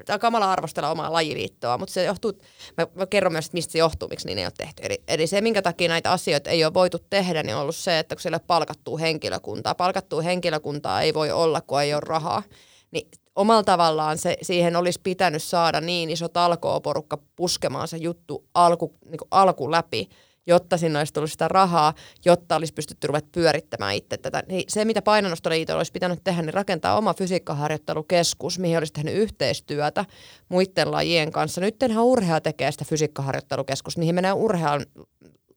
tämä 0.05 0.19
kamala 0.19 0.51
arvostella 0.51 0.91
omaa 0.91 1.13
lajiliittoa, 1.13 1.77
mutta 1.77 1.93
se 1.93 2.03
johtuu, 2.03 2.33
mä, 2.77 2.87
mä 2.95 3.05
kerron 3.05 3.33
myös, 3.33 3.45
että 3.45 3.55
mistä 3.55 3.71
se 3.71 3.77
johtuu, 3.77 4.07
miksi 4.07 4.27
niin 4.27 4.37
ei 4.37 4.45
ole 4.45 4.53
tehty. 4.57 4.83
Eli, 4.85 5.03
eli 5.07 5.27
se, 5.27 5.41
minkä 5.41 5.61
takia 5.61 5.87
näitä 5.87 6.11
asioita 6.11 6.49
ei 6.49 6.65
ole 6.65 6.73
voitu 6.73 6.97
tehdä, 7.09 7.43
niin 7.43 7.55
on 7.55 7.61
ollut 7.61 7.75
se, 7.75 7.99
että 7.99 8.15
kun 8.15 8.21
siellä 8.21 8.39
palkattuu 8.39 8.97
henkilökuntaa, 8.97 9.75
palkattuu 9.75 10.21
henkilökuntaa 10.21 11.01
ei 11.01 11.13
voi 11.13 11.31
olla, 11.31 11.61
kun 11.61 11.81
ei 11.81 11.93
ole 11.93 12.01
rahaa. 12.05 12.43
Niin 12.91 13.07
omalla 13.35 13.63
tavallaan 13.63 14.17
se, 14.17 14.37
siihen 14.41 14.75
olisi 14.75 14.99
pitänyt 15.03 15.43
saada 15.43 15.81
niin 15.81 16.09
iso 16.09 16.29
talkooporukka 16.29 17.17
puskemaan 17.35 17.87
se 17.87 17.97
juttu 17.97 18.45
alku, 18.53 18.93
niin 19.05 19.19
alku 19.31 19.71
läpi, 19.71 20.09
jotta 20.47 20.77
sinne 20.77 20.99
olisi 20.99 21.13
tullut 21.13 21.31
sitä 21.31 21.47
rahaa, 21.47 21.93
jotta 22.25 22.55
olisi 22.55 22.73
pystytty 22.73 23.07
ruveta 23.07 23.27
pyörittämään 23.31 23.95
itse 23.95 24.17
tätä. 24.17 24.43
Niin 24.47 24.63
se, 24.67 24.85
mitä 24.85 25.01
Painonostoliitolla 25.01 25.79
olisi 25.79 25.91
pitänyt 25.91 26.23
tehdä, 26.23 26.41
niin 26.41 26.53
rakentaa 26.53 26.97
oma 26.97 27.13
fysiikkaharjoittelukeskus, 27.13 28.59
mihin 28.59 28.77
olisi 28.77 28.93
tehnyt 28.93 29.15
yhteistyötä 29.15 30.05
muiden 30.49 30.91
lajien 30.91 31.31
kanssa. 31.31 31.61
Nyttenhän 31.61 32.03
urhea 32.03 32.41
tekee 32.41 32.71
sitä 32.71 32.85
fysiikkaharjoittelukeskus, 32.85 33.97
mihin 33.97 34.15
menee 34.15 34.33
urhean 34.33 34.85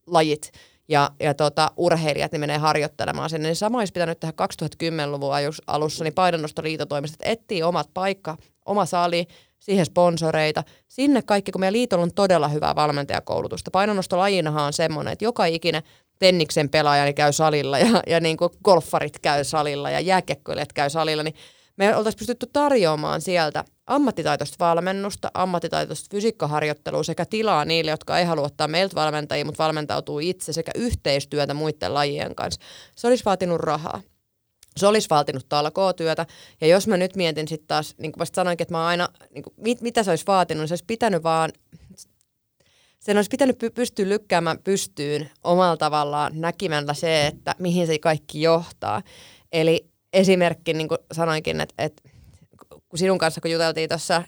lajit 0.06 0.50
ja, 0.88 1.10
ja 1.20 1.34
tota, 1.34 1.70
urheilijat 1.76 2.32
niin 2.32 2.40
menee 2.40 2.58
harjoittelemaan 2.58 3.30
sinne. 3.30 3.48
Niin 3.48 3.56
sama 3.56 3.78
olisi 3.78 3.92
pitänyt 3.92 4.20
tehdä 4.20 4.34
2010-luvun 4.44 5.32
alussa, 5.66 6.04
niin 6.04 6.14
painonnostoliitotoimistot 6.14 7.20
etsii 7.22 7.62
omat 7.62 7.88
paikka, 7.94 8.36
oma 8.66 8.86
sali, 8.86 9.26
siihen 9.58 9.86
sponsoreita, 9.86 10.64
sinne 10.88 11.22
kaikki, 11.22 11.52
kun 11.52 11.60
meidän 11.60 11.72
liitolla 11.72 12.02
on 12.02 12.14
todella 12.14 12.48
hyvää 12.48 12.74
valmentajakoulutusta. 12.74 13.70
Painonnostolajinahan 13.70 14.64
on 14.64 14.72
semmoinen, 14.72 15.12
että 15.12 15.24
joka 15.24 15.44
ikinen 15.44 15.82
tenniksen 16.18 16.68
pelaaja 16.68 17.04
niin 17.04 17.14
käy 17.14 17.32
salilla 17.32 17.78
ja, 17.78 18.02
ja 18.06 18.20
niin 18.20 18.36
kuin 18.36 18.50
golfarit 18.64 19.18
käy 19.18 19.44
salilla 19.44 19.90
ja 19.90 20.00
jääkiekkoilijat 20.00 20.72
käy 20.72 20.90
salilla, 20.90 21.22
niin 21.22 21.34
me 21.76 21.96
oltaisiin 21.96 22.18
pystytty 22.18 22.46
tarjoamaan 22.52 23.20
sieltä 23.20 23.64
ammattitaitoista 23.86 24.56
valmennusta, 24.58 25.30
ammattitaitoista 25.34 26.08
fysiikkaharjoittelua 26.10 27.02
sekä 27.02 27.24
tilaa 27.24 27.64
niille, 27.64 27.90
jotka 27.90 28.18
ei 28.18 28.24
halua 28.24 28.46
ottaa 28.46 28.68
meiltä 28.68 28.94
valmentajia, 28.94 29.44
mutta 29.44 29.62
valmentautuu 29.62 30.18
itse 30.18 30.52
sekä 30.52 30.72
yhteistyötä 30.74 31.54
muiden 31.54 31.94
lajien 31.94 32.34
kanssa. 32.34 32.60
Se 32.96 33.06
olisi 33.06 33.24
vaatinut 33.24 33.60
rahaa. 33.60 34.00
Se 34.76 34.86
olisi 34.86 35.10
vaatinut 35.10 35.46
talkootyötä. 35.48 36.26
Ja 36.60 36.66
jos 36.66 36.86
mä 36.86 36.96
nyt 36.96 37.16
mietin 37.16 37.48
sitten 37.48 37.68
taas, 37.68 37.94
niin 37.98 38.12
kuin 38.12 38.26
sanoinkin, 38.34 38.64
että 38.64 38.74
mä 38.74 38.86
aina, 38.86 39.08
niin 39.30 39.42
kuin, 39.42 39.54
mit, 39.56 39.80
mitä 39.80 40.02
se 40.02 40.10
olisi 40.10 40.26
vaatinut, 40.26 40.60
niin 40.60 40.68
se 40.68 40.72
olisi 40.72 40.84
pitänyt 40.86 41.22
vaan 41.22 41.52
sen 43.00 43.16
olisi 43.16 43.30
pitänyt 43.30 43.62
py- 43.62 43.70
pystyä 43.74 44.08
lykkäämään 44.08 44.58
pystyyn 44.58 45.30
omalla 45.44 45.76
tavallaan 45.76 46.32
näkimällä 46.40 46.94
se, 46.94 47.26
että 47.26 47.54
mihin 47.58 47.86
se 47.86 47.98
kaikki 47.98 48.42
johtaa. 48.42 49.02
Eli 49.52 49.91
esimerkki, 50.12 50.74
niin 50.74 50.88
kuin 50.88 50.98
sanoinkin, 51.12 51.60
että, 51.60 51.74
että 51.78 52.02
kun 52.88 52.98
sinun 52.98 53.18
kanssa 53.18 53.40
kun 53.40 53.50
juteltiin 53.50 53.88
tuossa 53.88 54.22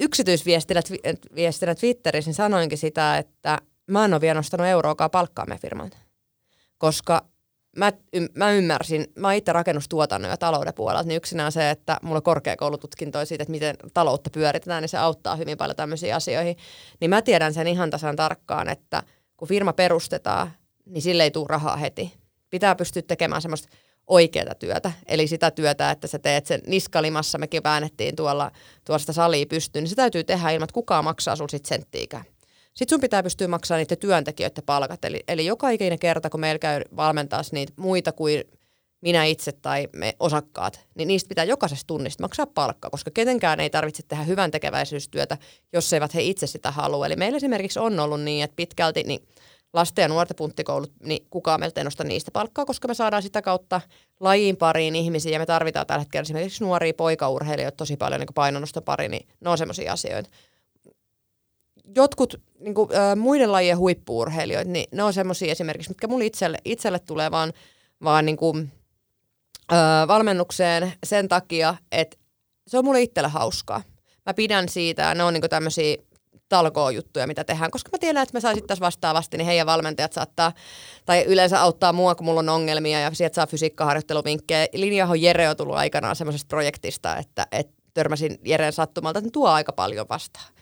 yksityisviestinä 0.00 1.74
Twitterissä, 1.80 2.28
niin 2.28 2.34
sanoinkin 2.34 2.78
sitä, 2.78 3.18
että 3.18 3.58
mä 3.86 4.04
en 4.04 4.14
ole 4.14 4.20
vielä 4.20 4.38
nostanut 4.38 4.66
euroakaan 4.66 5.10
palkkaa 5.10 5.46
meidän 5.46 5.60
firmalta. 5.60 5.96
Koska 6.78 7.24
mä, 7.76 7.92
mä 8.34 8.52
ymmärsin, 8.52 9.06
mä 9.18 9.32
itse 9.32 9.52
rakennustuotannon 9.52 10.30
ja 10.30 10.36
talouden 10.36 10.74
puolelta, 10.74 11.08
niin 11.08 11.16
yksinään 11.16 11.52
se, 11.52 11.70
että 11.70 11.96
mulla 12.02 12.16
on 12.16 12.22
korkeakoulututkinto 12.22 13.24
siitä, 13.24 13.42
että 13.42 13.50
miten 13.50 13.76
taloutta 13.94 14.30
pyöritetään, 14.30 14.82
niin 14.82 14.88
se 14.88 14.98
auttaa 14.98 15.36
hyvin 15.36 15.58
paljon 15.58 15.76
tämmöisiin 15.76 16.14
asioihin. 16.14 16.56
Niin 17.00 17.10
mä 17.10 17.22
tiedän 17.22 17.54
sen 17.54 17.66
ihan 17.66 17.90
tasan 17.90 18.16
tarkkaan, 18.16 18.68
että 18.68 19.02
kun 19.36 19.48
firma 19.48 19.72
perustetaan, 19.72 20.50
niin 20.84 21.02
sille 21.02 21.22
ei 21.22 21.30
tule 21.30 21.46
rahaa 21.48 21.76
heti. 21.76 22.14
Pitää 22.50 22.74
pystyä 22.74 23.02
tekemään 23.02 23.42
semmoista 23.42 23.68
oikeaa 24.06 24.54
työtä. 24.54 24.92
Eli 25.06 25.26
sitä 25.26 25.50
työtä, 25.50 25.90
että 25.90 26.06
sä 26.06 26.18
teet 26.18 26.46
sen 26.46 26.60
niskalimassa, 26.66 27.38
mekin 27.38 27.62
väännettiin 27.64 28.16
tuolla, 28.16 28.50
tuosta 28.84 29.12
salia 29.12 29.46
pystyyn, 29.46 29.82
niin 29.82 29.90
se 29.90 29.96
täytyy 29.96 30.24
tehdä 30.24 30.50
ilman, 30.50 30.64
että 30.64 30.74
kukaan 30.74 31.04
maksaa 31.04 31.36
sun 31.36 31.50
sit 31.50 31.66
senttiikään. 31.66 32.24
Sitten 32.74 32.94
sun 32.94 33.00
pitää 33.00 33.22
pystyä 33.22 33.48
maksamaan 33.48 33.78
niiden 33.78 33.98
työntekijöiden 33.98 34.64
palkat. 34.66 35.04
Eli, 35.04 35.20
eli 35.28 35.46
joka 35.46 35.70
ikinen 35.70 35.98
kerta, 35.98 36.30
kun 36.30 36.40
meillä 36.40 36.58
käy 36.58 36.80
valmentaa 36.96 37.42
niitä 37.52 37.72
muita 37.76 38.12
kuin 38.12 38.44
minä 39.00 39.24
itse 39.24 39.52
tai 39.52 39.88
me 39.92 40.16
osakkaat, 40.20 40.80
niin 40.94 41.08
niistä 41.08 41.28
pitää 41.28 41.44
jokaisesta 41.44 41.86
tunnista 41.86 42.22
maksaa 42.22 42.46
palkka, 42.46 42.90
koska 42.90 43.10
ketenkään 43.10 43.60
ei 43.60 43.70
tarvitse 43.70 44.02
tehdä 44.02 44.24
hyvän 44.24 44.50
tekeväisyystyötä, 44.50 45.38
jos 45.72 45.92
eivät 45.92 46.14
he 46.14 46.22
itse 46.22 46.46
sitä 46.46 46.70
halua. 46.70 47.06
Eli 47.06 47.16
meillä 47.16 47.36
esimerkiksi 47.36 47.78
on 47.78 48.00
ollut 48.00 48.20
niin, 48.20 48.44
että 48.44 48.56
pitkälti 48.56 49.02
niin 49.02 49.28
lasten 49.76 50.02
ja 50.02 50.08
nuorten 50.08 50.36
punttikoulut, 50.36 50.92
niin 51.02 51.26
kukaan 51.30 51.60
meiltä 51.60 51.80
ei 51.80 51.84
nosta 51.84 52.04
niistä 52.04 52.30
palkkaa, 52.30 52.64
koska 52.64 52.88
me 52.88 52.94
saadaan 52.94 53.22
sitä 53.22 53.42
kautta 53.42 53.80
lajiin 54.20 54.56
pariin 54.56 54.96
ihmisiä 54.96 55.32
ja 55.32 55.38
me 55.38 55.46
tarvitaan 55.46 55.86
tällä 55.86 56.00
hetkellä 56.00 56.22
esimerkiksi 56.22 56.64
nuoria 56.64 56.94
poikaurheilijoita 56.94 57.76
tosi 57.76 57.96
paljon 57.96 58.20
niin 58.20 58.34
painonnosta 58.34 58.82
pari, 58.82 59.08
niin 59.08 59.28
ne 59.40 59.50
on 59.50 59.58
semmoisia 59.58 59.92
asioita. 59.92 60.30
Jotkut 61.96 62.40
niin 62.60 62.74
kuin, 62.74 62.88
äh, 62.94 63.16
muiden 63.16 63.52
lajien 63.52 63.78
huippuurheilijoita, 63.78 64.70
niin 64.70 64.86
ne 64.92 65.02
on 65.02 65.12
semmoisia 65.12 65.52
esimerkiksi, 65.52 65.90
mitkä 65.90 66.06
mulle 66.06 66.26
itselle, 66.26 66.58
itselle 66.64 66.98
tulee 66.98 67.30
vaan, 67.30 67.52
vaan 68.04 68.26
niin 68.26 68.36
kuin, 68.36 68.72
äh, 69.72 70.08
valmennukseen 70.08 70.92
sen 71.06 71.28
takia, 71.28 71.74
että 71.92 72.16
se 72.66 72.78
on 72.78 72.84
mulle 72.84 73.02
itselle 73.02 73.28
hauskaa. 73.28 73.82
Mä 74.26 74.34
pidän 74.34 74.68
siitä 74.68 75.14
ne 75.14 75.24
on 75.24 75.34
niin 75.34 75.50
tämmöisiä 75.50 75.96
talkoo-juttuja, 76.48 77.26
mitä 77.26 77.44
tehdään, 77.44 77.70
koska 77.70 77.90
mä 77.92 77.98
tiedän, 77.98 78.22
että 78.22 78.36
mä 78.36 78.40
saisin 78.40 78.66
tässä 78.66 78.84
vastaavasti, 78.84 79.36
niin 79.36 79.46
heidän 79.46 79.66
valmentajat 79.66 80.12
saattaa, 80.12 80.52
tai 81.04 81.24
yleensä 81.24 81.62
auttaa 81.62 81.92
mua, 81.92 82.14
kun 82.14 82.26
mulla 82.26 82.40
on 82.40 82.48
ongelmia, 82.48 83.00
ja 83.00 83.10
sieltä 83.14 83.34
saa 83.34 83.46
fysiikkaharjoitteluvinkkejä. 83.46 84.66
Linjahan 84.74 85.22
Jere 85.22 85.48
on 85.48 85.56
tullut 85.56 85.76
aikanaan 85.76 86.16
semmoisesta 86.16 86.48
projektista, 86.48 87.16
että, 87.16 87.46
että 87.52 87.72
törmäsin 87.94 88.38
Jereen 88.44 88.72
sattumalta, 88.72 89.18
että 89.18 89.30
tuo 89.30 89.48
aika 89.48 89.72
paljon 89.72 90.06
vastaan. 90.08 90.56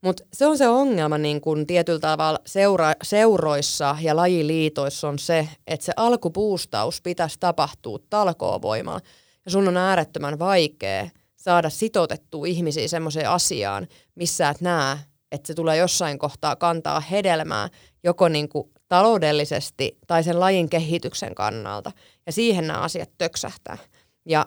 Mutta 0.00 0.24
se 0.32 0.46
on 0.46 0.58
se 0.58 0.68
ongelma 0.68 1.18
niin 1.18 1.40
kun 1.40 1.66
tietyllä 1.66 2.00
tavalla 2.00 2.38
seura- 2.46 2.94
seuroissa 3.02 3.96
ja 4.00 4.16
lajiliitoissa 4.16 5.08
on 5.08 5.18
se, 5.18 5.48
että 5.66 5.86
se 5.86 5.92
alkupuustaus 5.96 7.00
pitäisi 7.00 7.36
tapahtua 7.40 7.98
talkoovoimalla. 8.10 9.00
Ja 9.44 9.50
sun 9.50 9.68
on 9.68 9.76
äärettömän 9.76 10.38
vaikea 10.38 11.10
saada 11.36 11.70
sitoutettua 11.70 12.46
ihmisiä 12.46 12.88
semmoiseen 12.88 13.30
asiaan, 13.30 13.86
missä 14.14 14.48
et 14.48 14.60
näe, 14.60 14.98
että 15.32 15.46
se 15.46 15.54
tulee 15.54 15.76
jossain 15.76 16.18
kohtaa 16.18 16.56
kantaa 16.56 17.00
hedelmää 17.00 17.68
joko 18.04 18.28
niin 18.28 18.48
kuin 18.48 18.70
taloudellisesti 18.88 19.98
tai 20.06 20.24
sen 20.24 20.40
lajin 20.40 20.70
kehityksen 20.70 21.34
kannalta. 21.34 21.92
Ja 22.26 22.32
siihen 22.32 22.66
nämä 22.66 22.80
asiat 22.80 23.10
töksähtää. 23.18 23.78
Ja 24.24 24.46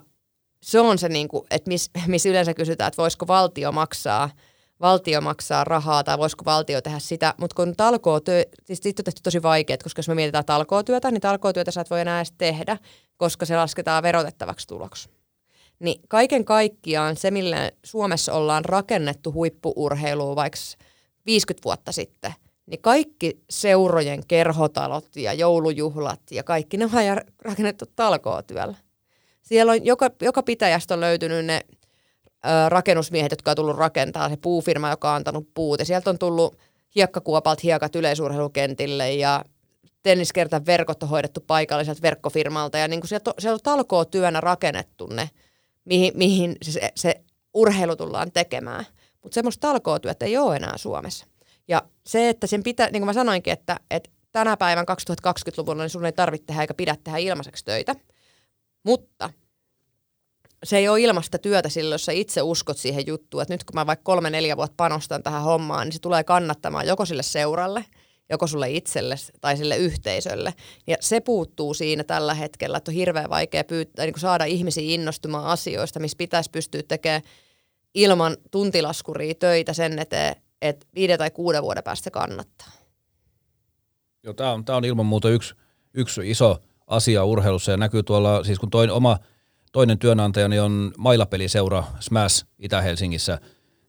se 0.63 0.80
on 0.80 0.98
se, 0.98 1.10
niin 1.10 1.28
kuin, 1.28 1.46
että 1.52 1.69
missä 1.69 1.91
mis 2.08 2.26
yleensä 2.26 2.54
kysytään, 2.54 2.88
että 2.88 3.02
voisiko 3.02 3.28
valtio 3.28 3.72
maksaa, 3.72 4.30
valtio 4.82 5.22
maksaa 5.22 5.63
rahaa 5.63 6.04
tai 6.04 6.17
voisiko 6.17 6.46
valtio 6.46 6.82
tehdä 6.82 7.00
sitä. 7.00 7.34
Mutta 7.38 7.56
kun 7.56 7.76
talkootyö, 7.76 8.43
siis 8.63 8.80
siitä 8.84 9.02
on 9.02 9.04
tehty 9.04 9.22
tosi 9.24 9.43
vaikeaa, 9.43 9.78
koska 9.84 10.00
jos 10.00 10.08
me 10.08 10.15
mietitään 10.15 10.46
talkootyötä, 10.46 11.12
niin 11.12 11.22
talkootyötä 11.22 11.72
sä 11.72 11.82
et 11.82 11.89
voi 11.89 12.02
enää 12.02 12.19
edes 12.19 12.34
tehdä, 12.38 12.78
koska 13.17 13.46
se 13.46 13.58
lasketaan 13.58 14.04
verotettavaksi 14.04 14.67
tuloksi. 14.67 15.10
Niin 15.84 16.02
kaiken 16.10 16.46
kaikkiaan 16.46 17.15
se, 17.15 17.32
millä 17.32 17.72
Suomessa 17.84 18.34
ollaan 18.34 18.65
rakennettu 18.65 19.34
huippuurheilua 19.34 20.36
vaikka 20.36 20.60
50 21.26 21.65
vuotta 21.65 21.91
sitten, 21.91 22.34
niin 22.65 22.82
kaikki 22.82 23.39
seurojen 23.50 24.28
kerhotalot 24.28 25.15
ja 25.15 25.34
joulujuhlat 25.34 26.19
ja 26.32 26.43
kaikki 26.43 26.78
ne 26.78 26.86
on 26.86 26.91
rakennettu 27.41 27.86
talkootyöllä. 27.96 28.76
Siellä 29.41 29.72
on 29.72 29.86
joka, 29.86 30.10
joka 30.22 30.43
pitäjästä 30.43 30.93
on 30.93 31.00
löytynyt 31.00 31.46
ne 31.46 31.62
ö, 32.46 32.69
rakennusmiehet, 32.69 33.32
jotka 33.32 33.52
on 33.52 33.56
tullut 33.56 33.78
rakentaa, 33.78 34.30
se 34.30 34.38
puufirma, 34.38 34.89
joka 34.89 35.10
on 35.10 35.15
antanut 35.15 35.50
puut. 35.54 35.80
Ja 35.80 35.86
sieltä 35.86 36.10
on 36.10 36.19
tullut 36.19 36.58
hiekkakuopalta 36.96 37.62
hiekat 37.63 37.96
yleisurheilukentille 37.96 39.13
ja 39.13 39.43
tenniskertan 40.04 40.65
verkot 40.65 41.04
on 41.04 41.10
hoidettu 41.10 41.41
paikalliselta 41.48 42.02
verkkofirmalta. 42.02 42.78
Ja 42.78 42.88
niin 42.88 43.02
kuin 43.02 43.10
sieltä, 43.10 43.30
on, 43.30 43.34
sieltä 43.39 43.56
on 43.56 43.63
talkootyönä 43.63 44.41
rakennettu 44.41 45.08
ne 45.08 45.30
mihin, 45.86 46.13
mihin 46.15 46.56
se, 46.62 46.91
se 46.96 47.22
urheilu 47.54 47.96
tullaan 47.96 48.32
tekemään. 48.32 48.86
Mutta 49.24 49.36
semmoista 49.36 49.67
talkootyötä 49.67 50.26
ei 50.26 50.38
ole 50.38 50.56
enää 50.56 50.78
Suomessa. 50.78 51.26
Ja 51.67 51.84
se, 52.06 52.30
että 52.30 52.48
sen 52.48 52.63
pitää, 52.63 52.89
niin 52.89 53.02
kuin 53.02 53.06
mä 53.06 53.13
sanoinkin, 53.13 53.54
että, 53.54 53.80
että 53.91 54.10
tänä 54.32 54.58
päivän 54.58 54.86
2020-luvulla 55.28 55.84
niin 55.84 55.89
sun 55.89 56.06
ei 56.06 56.12
tarvitse 56.12 56.46
tehdä 56.46 56.62
eikä 56.62 56.74
pidä 56.74 56.98
tehdä 57.04 57.17
ilmaiseksi 57.17 57.65
töitä. 57.65 57.96
Mutta 58.84 59.30
se 60.63 60.78
ei 60.78 60.89
ole 60.89 61.02
ilmasta 61.02 61.38
työtä 61.38 61.69
silloin, 61.69 61.93
jos 61.93 62.06
sä 62.06 62.12
itse 62.12 62.41
uskot 62.41 62.78
siihen 62.78 63.08
juttuun, 63.08 63.41
että 63.41 63.54
nyt 63.54 63.63
kun 63.63 63.76
mä 63.76 63.86
vaikka 63.86 64.04
kolme, 64.04 64.30
neljä 64.30 64.58
vuotta 64.58 64.76
panostan 64.78 65.24
tähän 65.24 65.41
hommaan, 65.41 65.88
niin 65.88 65.93
se 65.93 66.00
tulee 66.00 66.24
kannattamaan 66.24 66.88
joko 66.88 67.06
sille 67.06 67.24
seuralle– 67.24 67.86
joko 68.30 68.48
sulle 68.48 68.72
itselle 68.72 69.16
tai 69.42 69.58
sille 69.58 69.78
yhteisölle. 69.78 70.54
Ja 70.88 70.98
se 71.00 71.20
puuttuu 71.20 71.74
siinä 71.74 72.04
tällä 72.04 72.34
hetkellä, 72.34 72.78
että 72.78 72.92
on 72.92 72.96
hirveän 72.96 73.30
vaikea 73.30 73.64
pyytää, 73.64 74.06
niin 74.06 74.20
saada 74.20 74.46
ihmisiä 74.46 74.84
innostumaan 74.94 75.46
asioista, 75.46 76.00
missä 76.00 76.18
pitäisi 76.18 76.50
pystyä 76.52 76.82
tekemään 76.88 77.22
ilman 77.94 78.38
tuntilaskuria 78.52 79.36
töitä 79.36 79.74
sen 79.74 80.00
eteen, 80.00 80.36
että 80.62 80.88
viiden 80.96 81.18
tai 81.18 81.32
kuuden 81.32 81.64
vuoden 81.64 81.84
päästä 81.84 82.12
kannattaa. 82.12 82.72
Joo, 84.24 84.34
tämä 84.34 84.52
on, 84.52 84.66
tämä 84.66 84.78
on 84.78 84.86
ilman 84.86 85.06
muuta 85.06 85.30
yksi, 85.30 85.56
yksi 85.94 86.30
iso 86.30 86.58
asia 86.88 87.26
urheilussa 87.26 87.72
ja 87.72 87.78
näkyy 87.78 88.04
tuolla, 88.04 88.44
siis 88.44 88.60
kun 88.60 88.70
toinen, 88.70 88.96
oma 88.96 89.18
toinen 89.72 90.00
työnantajani 90.00 90.60
on 90.60 90.92
mailapeliseura 90.98 91.84
Smash 92.00 92.46
Itä-Helsingissä, 92.60 93.40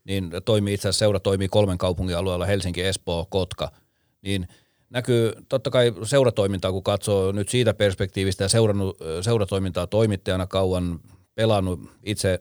niin 0.05 0.31
toimii 0.45 0.75
itse 0.75 0.89
asiassa 0.89 0.99
seura 0.99 1.21
toimii 1.21 1.49
kolmen 1.49 1.79
kaupungin 1.79 2.17
alueella 2.17 2.47
Helsinki, 2.47 2.83
Espoo, 2.83 3.27
Kotka– 3.31 3.71
niin 4.25 4.49
näkyy 4.91 5.33
totta 5.49 5.71
kai 5.71 5.93
seuratoimintaa, 6.03 6.73
kun 6.73 6.83
katsoo 6.83 7.33
nyt 7.33 7.49
siitä 7.49 7.75
perspektiivistä 7.75 8.45
ja 8.45 8.49
seurannut 8.49 8.99
seuratoimintaa 9.21 9.87
toimittajana 9.87 10.47
kauan, 10.47 11.01
pelannut 11.35 11.81
itse, 12.03 12.41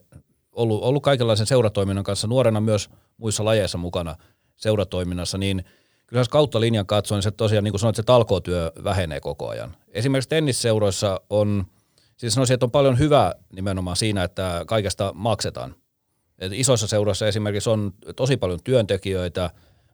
ollut, 0.52 0.84
ollut 0.84 1.04
kaikenlaisen 1.04 1.46
seuratoiminnan 1.46 2.04
kanssa 2.04 2.28
nuorena 2.28 2.62
myös 2.62 2.90
muissa 3.18 3.46
lajeissa 3.46 3.78
mukana 3.78 4.16
seuratoiminnassa, 4.56 5.38
niin 5.38 5.64
kyllä 6.08 6.24
kautta 6.30 6.60
linjan 6.60 6.86
katsoen 6.86 7.22
se 7.22 7.32
tosiaan, 7.32 7.64
niin 7.64 7.72
kuin 7.72 7.80
sanoit, 7.80 7.96
se 7.96 8.04
talkootyö 8.04 8.72
vähenee 8.84 9.20
koko 9.20 9.50
ajan. 9.50 9.76
Esimerkiksi 9.88 10.30
tennisseuroissa 10.30 11.22
on, 11.30 11.66
siis 12.18 12.34
sanoisin, 12.34 12.54
että 12.54 12.66
on 12.66 12.72
paljon 12.72 13.00
hyvää 13.00 13.34
nimenomaan 13.56 13.98
siinä, 13.98 14.24
että 14.24 14.64
kaikesta 14.68 15.12
maksetaan. 15.16 15.76
Et 16.40 16.52
isoissa 16.56 16.88
seuroissa 16.88 17.28
esimerkiksi 17.28 17.70
on 17.70 17.94
tosi 18.16 18.38
paljon 18.38 18.60
työntekijöitä, 18.64 19.50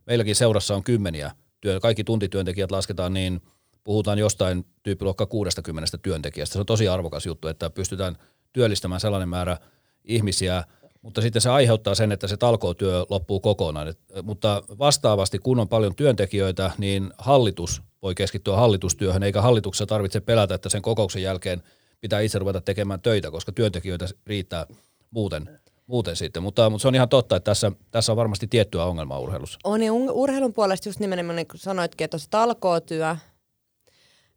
meilläkin 0.06 0.36
seurassa 0.36 0.75
on 0.75 0.84
kymmeniä 0.84 1.32
työ, 1.62 1.80
kaikki 1.80 2.04
tuntityöntekijät 2.04 2.72
lasketaan, 2.72 3.13
niin 3.13 3.41
puhutaan 3.84 4.19
jostain 4.19 4.65
tyyppiluokka 4.84 5.26
60 5.26 5.98
työntekijästä. 5.98 6.54
Se 6.54 6.60
on 6.60 6.65
tosi 6.65 6.88
arvokas 6.88 7.26
juttu, 7.26 7.48
että 7.48 7.69
pystytään 7.69 8.15
työllistämään 8.54 9.02
sellainen 9.02 9.30
määrä 9.30 9.58
ihmisiä 10.04 10.63
mutta 11.02 11.22
sitten 11.22 11.41
se 11.41 11.50
aiheuttaa 11.50 11.95
sen, 11.95 12.12
että 12.12 12.28
se 12.28 12.38
talkootyö 12.38 13.06
loppuu 13.10 13.39
kokonaan. 13.39 13.88
Et, 13.88 14.00
mutta 14.24 14.63
vastaavasti, 14.80 15.39
kun 15.39 15.60
on 15.60 15.69
paljon 15.69 15.95
työntekijöitä, 15.95 16.72
niin 16.78 17.13
hallitus 17.17 17.82
voi 18.02 18.15
keskittyä 18.15 18.56
hallitustyöhön, 18.56 19.24
eikä 19.24 19.41
hallituksessa 19.41 19.86
tarvitse 19.86 20.19
pelätä, 20.19 20.56
että 20.56 20.69
sen 20.69 20.82
kokouksen 20.82 21.24
jälkeen 21.24 21.63
pitää 22.02 22.19
itse 22.19 22.39
ruveta 22.39 22.62
tekemään 22.62 23.02
töitä, 23.02 23.32
koska 23.32 23.52
työntekijöitä 23.52 24.08
riittää 24.26 24.65
muuten, 25.12 25.59
muuten 25.89 26.15
sitten. 26.15 26.43
Mutta, 26.43 26.69
mutta 26.69 26.82
se 26.82 26.88
on 26.88 26.95
ihan 26.95 27.10
totta, 27.10 27.36
että 27.36 27.52
tässä, 27.52 27.71
tässä 27.91 28.12
on 28.12 28.15
varmasti 28.15 28.47
tiettyä 28.47 28.86
ongelmaa 28.86 29.19
urheilussa. 29.19 29.60
On 29.63 29.84
ja 29.84 29.93
urheilun 29.93 30.54
puolesta 30.54 30.89
just 30.89 30.99
nimenomaan, 30.99 31.36
niin 31.36 31.47
kuin 31.47 31.60
sanoitkin, 31.60 32.06
että 32.06 32.17
se 32.17 32.30
talkootyö, 32.30 33.15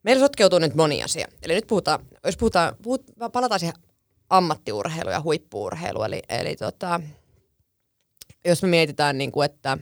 meillä 0.03 0.21
sotkeutuu 0.21 0.59
nyt 0.59 0.75
moni 0.75 1.03
asia. 1.03 1.27
Eli 1.43 1.55
nyt 1.55 1.67
puhutaan, 1.67 2.07
jos 2.25 2.37
puhutaan, 2.37 2.77
puhut, 2.83 3.05
palataan 3.33 3.61
siihen 3.61 3.77
ammattiurheilu 4.31 5.11
ja 5.11 5.21
huippuurheilu. 5.21 6.03
Eli, 6.03 6.23
eli 6.29 6.57
tota, 6.57 7.01
jos 8.45 8.63
me 8.63 8.69
mietitään, 8.69 9.19
niin 9.19 9.33
kuin, 9.33 9.45
että 9.45 9.79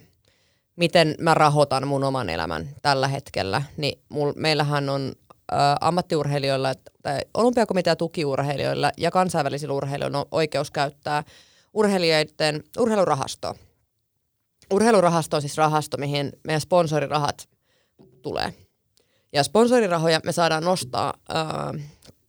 miten 0.76 1.14
mä 1.18 1.34
rahoitan 1.34 1.88
mun 1.88 2.04
oman 2.04 2.28
elämän 2.28 2.68
tällä 2.82 3.08
hetkellä, 3.08 3.62
niin 3.76 4.02
mul, 4.08 4.32
meillähän 4.36 4.88
on 4.88 5.12
ä, 5.52 5.76
ammattiurheilijoilla 5.80 6.74
tai 7.02 7.20
olympiakomitea 7.34 7.96
tukiurheilijoilla 7.96 8.92
ja 8.96 9.10
kansainvälisillä 9.10 9.74
urheilijoilla 9.74 10.18
on 10.18 10.26
oikeus 10.30 10.70
käyttää 10.70 11.24
urheilijoiden 11.72 12.64
urheilurahastoa. 12.78 13.54
Urheilurahasto 14.72 15.36
on 15.36 15.42
siis 15.42 15.56
rahasto, 15.56 15.96
mihin 15.96 16.32
meidän 16.44 16.60
sponsorirahat 16.60 17.48
tulee. 18.22 18.54
Ja 19.32 19.44
sponsorirahoja 19.44 20.20
me 20.24 20.32
saadaan 20.32 20.64
nostaa 20.64 21.14
ää, 21.28 21.74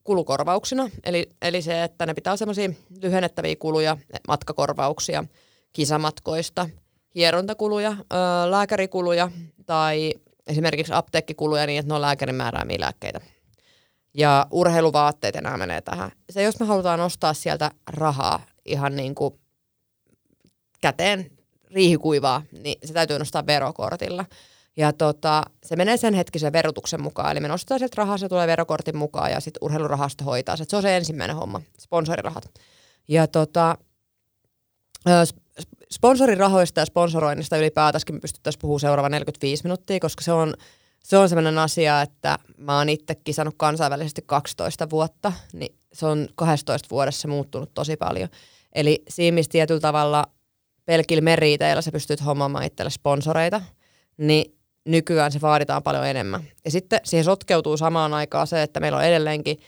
kulukorvauksina, 0.04 0.90
eli, 1.04 1.30
eli 1.42 1.62
se, 1.62 1.84
että 1.84 2.06
ne 2.06 2.14
pitää 2.14 2.34
olla 2.34 2.76
lyhennettäviä 3.02 3.56
kuluja, 3.56 3.98
matkakorvauksia 4.28 5.24
kisamatkoista, 5.74 6.70
hierontakuluja, 7.16 7.96
ää, 8.10 8.52
lääkärikuluja 8.52 9.32
tai 9.66 10.14
esimerkiksi 10.48 10.94
apteekkikuluja 10.94 11.66
niin, 11.66 11.80
että 11.80 11.90
ne 11.90 11.96
on 11.96 12.02
lääkärin 12.02 12.36
määräämiä 12.36 12.80
lääkkeitä. 12.80 13.22
Ja 14.14 14.48
urheiluvaatteet 14.52 15.36
enää 15.36 15.58
menee 15.58 15.82
tähän. 15.82 16.12
Se, 16.30 16.44
jos 16.44 16.60
me 16.60 16.66
halutaan 16.66 17.00
nostaa 17.00 17.34
sieltä 17.34 17.72
rahaa 17.88 18.46
ihan 18.66 18.96
niin 18.96 19.16
kuin 19.16 19.34
käteen 20.82 21.32
riihikuivaa, 21.72 22.44
niin 22.64 22.78
se 22.86 22.94
täytyy 22.94 23.20
nostaa 23.20 23.46
verokortilla. 23.46 24.26
Ja 24.78 24.94
tota, 24.94 25.44
se 25.64 25.76
menee 25.76 25.98
sen 25.98 26.14
hetkisen 26.14 26.54
verotuksen 26.54 27.02
mukaan, 27.02 27.32
eli 27.32 27.40
me 27.40 27.48
nostetaan 27.48 27.80
sieltä 27.80 27.96
rahaa, 27.98 28.18
se 28.18 28.30
tulee 28.30 28.48
verokortin 28.48 28.98
mukaan 28.98 29.32
ja 29.32 29.40
sitten 29.40 29.60
urheilurahasto 29.62 30.24
hoitaa 30.24 30.58
se. 30.58 30.64
Se 30.68 30.76
on 30.76 30.82
se 30.82 30.98
ensimmäinen 30.98 31.36
homma, 31.36 31.62
sponsorirahat. 31.80 32.46
Ja 33.08 33.28
tota, 33.28 33.78
sponsorirahoista 35.92 36.80
ja 36.80 36.86
sponsoroinnista 36.86 37.58
ylipäätänsä 37.58 38.06
me 38.12 38.20
pystyttäisiin 38.20 38.62
puhumaan 38.62 38.80
seuraava 38.80 39.10
45 39.10 39.64
minuuttia, 39.64 40.00
koska 40.00 40.24
se 40.24 40.32
on, 40.32 40.54
se 41.04 41.18
on 41.18 41.30
sellainen 41.30 41.58
asia, 41.58 42.02
että 42.02 42.40
mä 42.58 42.78
oon 42.78 42.90
itse 42.90 43.16
kisannut 43.16 43.56
kansainvälisesti 43.58 44.22
12 44.26 44.90
vuotta, 44.90 45.34
niin 45.54 45.76
se 45.94 46.06
on 46.06 46.28
12 46.36 46.88
vuodessa 46.92 47.28
muuttunut 47.28 47.74
tosi 47.74 47.98
paljon. 47.98 48.30
Eli 48.74 49.04
siinä, 49.10 49.36
missä 49.36 49.52
tietyllä 49.52 49.80
tavalla 49.80 50.26
pelkillä 50.86 51.22
meriiteillä 51.22 51.82
sä 51.82 51.92
pystyt 51.92 52.26
hommaamaan 52.26 52.66
itselle 52.66 52.90
sponsoreita, 52.90 53.62
niin 54.18 54.58
nykyään 54.86 55.32
se 55.32 55.42
vaaditaan 55.42 55.84
paljon 55.84 56.08
enemmän. 56.08 56.44
Ja 56.66 56.72
sitten 56.72 57.00
siihen 57.04 57.26
sotkeutuu 57.26 57.78
samaan 57.78 58.14
aikaan 58.14 58.48
se, 58.48 58.64
että 58.64 58.80
meillä 58.80 58.98
on 58.98 59.04
edelleenkin 59.04 59.60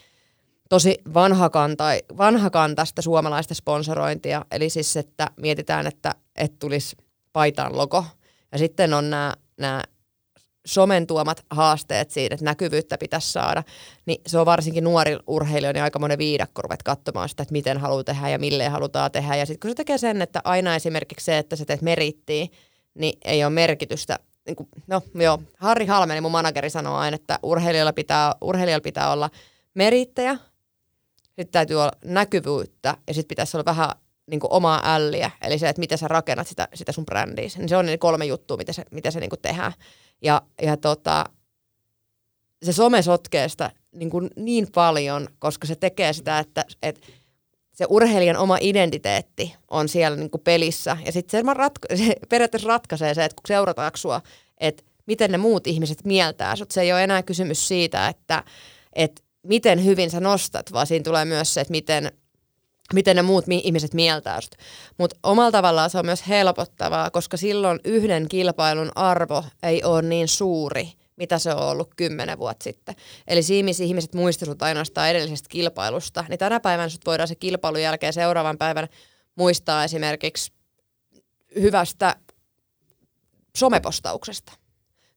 tosi 0.70 0.98
vanhakanta, 1.14 1.84
vanhakantaista 2.18 3.02
suomalaista 3.02 3.54
sponsorointia. 3.54 4.46
Eli 4.52 4.70
siis, 4.70 4.98
että 4.98 5.32
mietitään, 5.38 5.88
että, 5.88 6.16
että 6.36 6.58
tulisi 6.60 6.96
paitaan 7.34 7.78
logo. 7.78 8.06
Ja 8.52 8.58
sitten 8.58 8.94
on 8.94 9.10
nämä, 9.10 9.34
nämä 9.58 9.84
somen 10.66 11.08
tuomat 11.08 11.46
haasteet 11.50 12.12
siitä, 12.12 12.36
että 12.36 12.46
näkyvyyttä 12.46 12.98
pitäisi 12.98 13.32
saada, 13.32 13.64
niin 14.06 14.22
se 14.28 14.40
on 14.40 14.46
varsinkin 14.46 14.84
nuori 14.84 15.18
urheilijoiden 15.28 15.80
niin 15.80 15.84
aika 15.84 16.00
monen 16.00 16.18
viidakko 16.18 16.62
ruvet 16.62 16.84
katsomaan 16.84 17.30
sitä, 17.30 17.44
että 17.44 17.52
miten 17.52 17.78
haluaa 17.78 18.04
tehdä 18.04 18.30
ja 18.30 18.40
milleen 18.40 18.72
halutaan 18.72 19.12
tehdä. 19.12 19.36
Ja 19.36 19.46
sitten 19.46 19.60
kun 19.60 19.70
se 19.72 19.76
tekee 19.76 19.98
sen, 19.98 20.22
että 20.22 20.42
aina 20.44 20.76
esimerkiksi 20.76 21.26
se, 21.26 21.38
että 21.38 21.56
sä 21.56 21.66
teet 21.66 21.82
merittiin, 21.82 22.52
niin 22.94 23.20
ei 23.26 23.44
ole 23.44 23.54
merkitystä. 23.54 24.20
Niin 24.48 24.56
kuin, 24.56 24.70
no 24.88 25.02
joo, 25.16 25.40
Harri 25.58 25.86
Halmeni, 25.86 26.22
mun 26.22 26.32
manageri, 26.32 26.70
sanoo 26.70 26.98
aina, 26.98 27.16
että 27.16 27.40
urheilijalla 27.44 27.94
pitää, 27.94 28.36
urheilijalla 28.42 28.84
pitää 28.84 29.12
olla 29.12 29.30
merittejä, 29.74 30.38
sitten 31.24 31.52
täytyy 31.52 31.82
olla 31.82 31.92
näkyvyyttä 32.06 32.98
ja 33.08 33.14
sitten 33.14 33.28
pitäisi 33.28 33.58
olla 33.58 33.66
vähän 33.66 33.90
niin 34.28 34.40
kuin 34.40 34.54
omaa 34.54 34.82
älliä, 34.84 35.32
eli 35.42 35.60
se, 35.60 35.70
että 35.70 35.80
miten 35.80 35.98
sä 35.98 36.08
rakennat 36.08 36.48
sitä, 36.48 36.68
sitä 36.74 36.92
sun 36.92 37.06
brändiä. 37.06 37.50
Niin 37.58 37.70
se 37.70 37.78
on 37.78 37.86
ne 37.86 37.98
kolme 37.98 38.26
juttua, 38.26 38.58
mitä 38.58 38.74
se, 38.74 38.84
mitä 38.92 39.12
se 39.12 39.20
niin 39.20 39.30
kuin 39.30 39.42
tehdään. 39.42 39.74
Ja, 40.24 40.42
ja 40.62 40.78
tota, 40.78 41.26
se 42.64 42.74
some 42.74 43.02
sotkee 43.02 43.50
sitä 43.50 43.72
niin, 43.96 44.10
kuin 44.10 44.30
niin 44.36 44.68
paljon, 44.76 45.28
koska 45.40 45.68
se 45.68 45.76
tekee 45.76 46.14
sitä, 46.14 46.40
että, 46.40 46.66
että 46.84 47.08
se 47.74 47.86
urheilijan 47.90 48.38
oma 48.38 48.58
identiteetti 48.62 49.56
on 49.72 49.90
siellä 49.90 50.18
niin 50.18 50.30
kuin 50.30 50.42
pelissä. 50.42 50.98
Ja 51.06 51.12
sitten 51.12 51.46
se, 51.46 51.54
ratko- 51.54 51.98
se 52.06 52.16
periaatteessa 52.30 52.68
ratkaisee 52.68 53.14
se, 53.14 53.26
että 53.26 53.36
kun 53.36 53.48
seurataanko 53.48 53.98
sua, 53.98 54.22
että 54.58 54.84
miten 55.06 55.32
ne 55.32 55.38
muut 55.38 55.68
ihmiset 55.68 56.06
mieltää 56.06 56.56
sut. 56.56 56.72
Se 56.72 56.82
ei 56.82 56.94
ole 56.94 57.04
enää 57.04 57.24
kysymys 57.24 57.68
siitä, 57.68 58.08
että, 58.08 58.44
että 58.94 59.22
miten 59.44 59.86
hyvin 59.86 60.12
sä 60.12 60.20
nostat, 60.20 60.74
vaan 60.74 60.88
siinä 60.88 61.04
tulee 61.04 61.26
myös 61.26 61.54
se, 61.54 61.62
että 61.62 61.72
miten, 61.72 62.12
miten 62.94 63.16
ne 63.16 63.22
muut 63.22 63.48
mi- 63.48 63.62
ihmiset 63.64 63.94
mieltää 63.94 64.42
sut. 64.42 64.56
Mutta 64.98 65.16
omalla 65.24 65.52
tavallaan 65.52 65.90
se 65.90 65.98
on 65.98 66.06
myös 66.06 66.28
helpottavaa, 66.28 67.12
koska 67.12 67.38
silloin 67.38 67.80
yhden 67.86 68.30
kilpailun 68.30 68.92
arvo 68.96 69.44
ei 69.64 69.84
ole 69.84 70.02
niin 70.02 70.28
suuri, 70.28 70.90
mitä 71.16 71.40
se 71.40 71.54
on 71.54 71.68
ollut 71.68 71.96
kymmenen 71.96 72.38
vuotta 72.38 72.64
sitten. 72.64 72.96
Eli 73.28 73.44
siinä, 73.44 73.66
missä 73.66 73.84
ihmiset 73.84 74.14
muistavat 74.14 74.62
ainoastaan 74.62 75.10
edellisestä 75.10 75.50
kilpailusta, 75.50 76.26
niin 76.30 76.40
tänä 76.40 76.60
päivänä 76.60 76.90
sut 76.90 77.06
voidaan 77.06 77.28
se 77.28 77.36
kilpailun 77.36 77.82
jälkeen 77.82 78.14
seuraavan 78.14 78.58
päivän 78.58 78.88
muistaa 79.36 79.84
esimerkiksi 79.84 80.52
hyvästä 81.56 82.16
somepostauksesta 83.58 84.54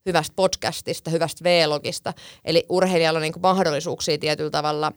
hyvästä 0.07 0.33
podcastista, 0.37 1.11
hyvästä 1.11 1.45
vlogista. 1.45 2.13
Eli 2.45 2.67
urheilijalla 2.69 3.19
on 3.19 3.23
niin 3.23 3.33
mahdollisuuksia 3.43 4.19
tietyllä 4.19 4.51
tavalla 4.51 4.93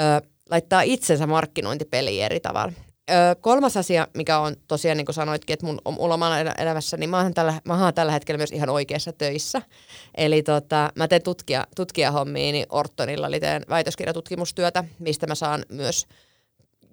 ö, 0.00 0.28
laittaa 0.50 0.82
itsensä 0.82 1.26
markkinointipeliin 1.26 2.24
eri 2.24 2.40
tavalla. 2.40 2.72
Ö, 3.10 3.36
kolmas 3.40 3.76
asia, 3.76 4.08
mikä 4.14 4.38
on 4.38 4.56
tosiaan, 4.68 4.96
niin 4.96 5.06
kuin 5.06 5.14
sanoitkin, 5.14 5.54
että 5.54 5.66
mun, 5.66 5.80
omalla 5.84 6.38
elämässä, 6.38 6.96
niin 6.96 7.10
mä 7.10 7.22
oon, 7.22 7.34
tällä, 7.34 7.54
mä 7.64 7.84
oon 7.84 7.94
tällä 7.94 8.12
hetkellä 8.12 8.36
myös 8.36 8.52
ihan 8.52 8.68
oikeassa 8.68 9.12
töissä. 9.12 9.62
Eli 10.16 10.42
tota, 10.42 10.92
mä 10.94 11.08
teen 11.08 11.22
tutkija, 11.22 11.66
tutkijahommia, 11.76 12.52
niin 12.52 12.66
Ortonilla 12.70 13.26
eli 13.26 13.40
teen 13.40 13.62
väitöskirjatutkimustyötä, 13.68 14.84
mistä 14.98 15.26
mä 15.26 15.34
saan 15.34 15.64
myös 15.68 16.06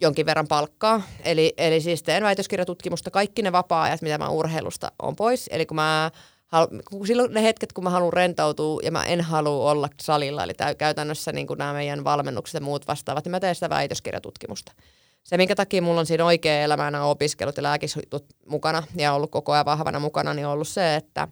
jonkin 0.01 0.25
verran 0.25 0.47
palkkaa. 0.47 1.01
Eli, 1.23 1.53
eli 1.57 1.81
siis 1.81 2.03
teen 2.03 2.23
väitöskirjatutkimusta 2.23 3.11
kaikki 3.11 3.41
ne 3.41 3.51
vapaa-ajat, 3.51 4.01
mitä 4.01 4.17
mä 4.17 4.29
urheilusta 4.29 4.91
on 5.01 5.15
pois. 5.15 5.49
Eli 5.51 5.65
kun 5.65 5.75
mä 5.75 6.11
silloin 7.07 7.33
ne 7.33 7.43
hetket, 7.43 7.73
kun 7.73 7.83
mä 7.83 7.89
haluan 7.89 8.13
rentoutua 8.13 8.79
ja 8.83 8.91
mä 8.91 9.05
en 9.05 9.21
halua 9.21 9.71
olla 9.71 9.89
salilla, 10.01 10.43
eli 10.43 10.53
tämä 10.53 10.75
käytännössä 10.75 11.31
niin 11.31 11.47
nämä 11.57 11.73
meidän 11.73 12.03
valmennukset 12.03 12.53
ja 12.53 12.61
muut 12.61 12.87
vastaavat, 12.87 13.25
niin 13.25 13.31
mä 13.31 13.39
teen 13.39 13.55
sitä 13.55 13.69
väitöskirjatutkimusta. 13.69 14.71
Se, 15.23 15.37
minkä 15.37 15.55
takia 15.55 15.81
mulla 15.81 15.99
on 15.99 16.05
siinä 16.05 16.25
oikea 16.25 16.61
elämänä 16.61 17.03
opiskelut 17.03 17.57
ja 17.57 17.63
lääkisjutut 17.63 18.25
mukana 18.45 18.83
ja 18.95 19.13
ollut 19.13 19.31
koko 19.31 19.51
ajan 19.51 19.65
vahvana 19.65 19.99
mukana, 19.99 20.33
niin 20.33 20.45
on 20.45 20.53
ollut 20.53 20.67
se, 20.67 20.95
että 20.95 21.27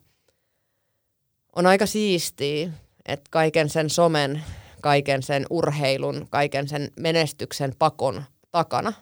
on 1.55 1.65
aika 1.65 1.85
siistiä, 1.85 2.69
että 3.05 3.29
kaiken 3.31 3.69
sen 3.69 3.89
somen, 3.89 4.43
kaiken 4.81 5.23
sen 5.23 5.45
urheilun, 5.49 6.27
kaiken 6.29 6.67
sen 6.67 6.91
menestyksen 6.99 7.73
pakon 7.79 8.23
takana, 8.51 8.93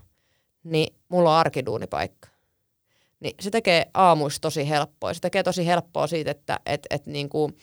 niin 0.63 0.95
mulla 1.09 1.31
on 1.31 1.37
arkiduunipaikka 1.39 2.32
niin 3.23 3.35
se 3.39 3.49
tekee 3.49 3.85
aamuista 3.93 4.41
tosi 4.41 4.69
helppoa. 4.69 5.13
Se 5.13 5.19
tekee 5.19 5.43
tosi 5.43 5.65
helppoa 5.65 6.07
siitä, 6.07 6.31
että 6.31 6.59
et, 6.65 6.87
et 6.89 7.05
niin 7.05 7.29
kuin, 7.29 7.57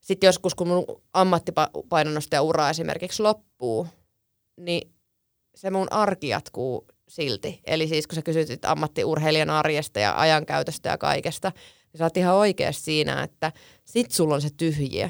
sitten 0.00 0.28
joskus 0.28 0.54
kun 0.54 0.68
mun 0.68 0.84
ammattipainonnosta 1.12 2.34
ja 2.34 2.42
ura 2.42 2.70
esimerkiksi 2.70 3.22
loppuu, 3.22 3.86
niin 4.60 4.92
se 5.54 5.70
mun 5.70 5.92
arki 5.92 6.28
jatkuu 6.28 6.86
silti. 7.08 7.60
Eli 7.64 7.88
siis 7.88 8.06
kun 8.06 8.14
sä 8.14 8.22
kysyt 8.22 8.64
ammattiurheilijan 8.64 9.50
arjesta 9.50 10.00
ja 10.00 10.20
ajankäytöstä 10.20 10.88
ja 10.88 10.98
kaikesta, 10.98 11.52
niin 11.92 11.98
sä 11.98 12.04
oot 12.04 12.16
ihan 12.16 12.34
oikeassa 12.34 12.84
siinä, 12.84 13.22
että 13.22 13.52
sit 13.84 14.10
sulla 14.10 14.34
on 14.34 14.42
se 14.42 14.48
tyhjiö. 14.56 15.08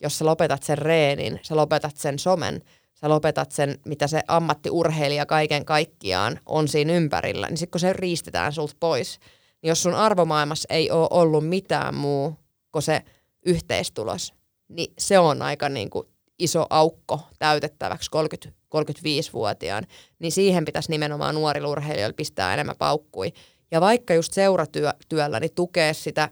Jos 0.00 0.18
sä 0.18 0.24
lopetat 0.24 0.62
sen 0.62 0.78
reenin, 0.78 1.40
sä 1.42 1.56
lopetat 1.56 1.96
sen 1.96 2.18
somen, 2.18 2.62
sä 3.00 3.08
lopetat 3.08 3.52
sen, 3.52 3.78
mitä 3.86 4.06
se 4.06 4.22
ammattiurheilija 4.28 5.26
kaiken 5.26 5.64
kaikkiaan 5.64 6.40
on 6.46 6.68
siinä 6.68 6.92
ympärillä, 6.92 7.46
niin 7.46 7.56
sitten 7.56 7.70
kun 7.70 7.80
se 7.80 7.92
riistetään 7.92 8.52
sulta 8.52 8.76
pois, 8.80 9.18
niin 9.62 9.68
jos 9.68 9.82
sun 9.82 9.94
arvomaailmassa 9.94 10.66
ei 10.70 10.90
ole 10.90 11.08
ollut 11.10 11.48
mitään 11.48 11.94
muu 11.94 12.34
kuin 12.72 12.82
se 12.82 13.02
yhteistulos, 13.46 14.34
niin 14.68 14.92
se 14.98 15.18
on 15.18 15.42
aika 15.42 15.68
niin 15.68 15.90
kuin 15.90 16.06
iso 16.38 16.66
aukko 16.70 17.20
täytettäväksi 17.38 18.10
30, 18.10 18.58
35-vuotiaan, 18.76 19.86
niin 20.18 20.32
siihen 20.32 20.64
pitäisi 20.64 20.90
nimenomaan 20.90 21.34
nuorilla 21.34 21.68
urheilijoilla 21.68 22.14
pistää 22.16 22.54
enemmän 22.54 22.76
paukkui. 22.78 23.32
Ja 23.70 23.80
vaikka 23.80 24.14
just 24.14 24.32
seuratyöllä, 24.32 25.40
niin 25.40 25.54
tukea 25.54 25.94
sitä 25.94 26.28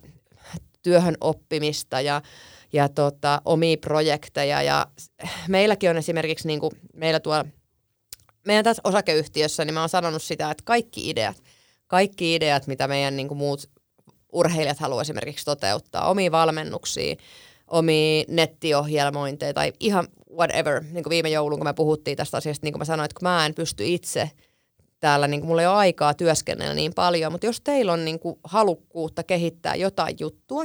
työhön 0.83 1.17
oppimista 1.21 2.01
ja, 2.01 2.23
ja 2.75 2.89
tota, 2.89 3.43
omia 3.45 3.77
projekteja. 3.77 4.63
Ja 4.63 4.87
meilläkin 5.49 5.91
on 5.91 5.97
esimerkiksi, 5.97 6.47
niin 6.47 6.61
kuin 6.61 6.73
meillä 6.95 7.21
tuolla, 7.21 7.45
meidän 8.47 8.65
tässä 8.65 8.81
osakeyhtiössä, 8.85 9.65
niin 9.65 9.75
mä 9.75 9.81
oon 9.81 9.89
sanonut 9.89 10.23
sitä, 10.23 10.51
että 10.51 10.63
kaikki 10.67 11.11
ideat, 11.11 11.37
kaikki 11.87 12.35
ideat, 12.35 12.67
mitä 12.67 12.89
meidän 12.89 13.17
niin 13.17 13.29
kuin 13.29 13.39
muut 13.39 13.71
urheilijat 14.33 14.79
haluaa 14.79 15.03
esimerkiksi 15.03 15.45
toteuttaa, 15.45 16.09
omia 16.11 16.31
valmennuksia, 16.31 17.17
omia 17.67 18.25
nettiohjelmointeja 18.29 19.55
tai 19.55 19.73
ihan 19.81 20.09
whatever. 20.37 20.85
Niin 20.85 21.05
kuin 21.05 21.11
viime 21.11 21.31
joulun, 21.31 21.59
kun 21.59 21.67
me 21.67 21.73
puhuttiin 21.73 22.17
tästä 22.17 22.37
asiasta, 22.37 22.67
niin 22.67 22.73
kuin 22.73 22.81
mä 22.81 22.85
sanoin, 22.85 23.05
että 23.05 23.21
kun 23.21 23.29
mä 23.29 23.47
en 23.47 23.55
pysty 23.55 23.85
itse 23.87 24.31
täällä, 25.01 25.29
niin 25.29 25.41
kuin 25.41 25.49
mulla 25.49 25.63
ei 25.63 25.67
ole 25.67 25.77
aikaa 25.77 26.15
työskennellä 26.15 26.75
niin 26.75 26.95
paljon, 26.95 27.33
mutta 27.33 27.47
jos 27.47 27.61
teillä 27.61 27.93
on 27.93 28.05
niin 28.05 28.21
kuin 28.21 28.37
halukkuutta 28.45 29.23
kehittää 29.23 29.75
jotain 29.75 30.17
juttua, 30.21 30.65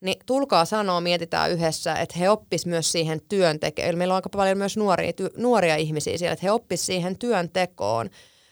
niin 0.00 0.16
tulkaa 0.26 0.64
sanoa, 0.64 1.00
mietitään 1.00 1.50
yhdessä, 1.50 1.94
että 1.94 2.18
he 2.18 2.30
oppis 2.30 2.66
myös 2.66 2.92
siihen 2.92 3.20
työntekoon. 3.28 3.98
Meillä 3.98 4.12
on 4.12 4.16
aika 4.16 4.28
paljon 4.28 4.58
myös 4.58 4.76
nuoria, 4.76 5.12
ty, 5.12 5.30
nuoria 5.36 5.76
ihmisiä 5.76 6.18
siellä, 6.18 6.32
että 6.32 6.46
he 6.46 6.50
oppis 6.50 6.86
siihen 6.86 7.18
työntekoon. 7.18 8.10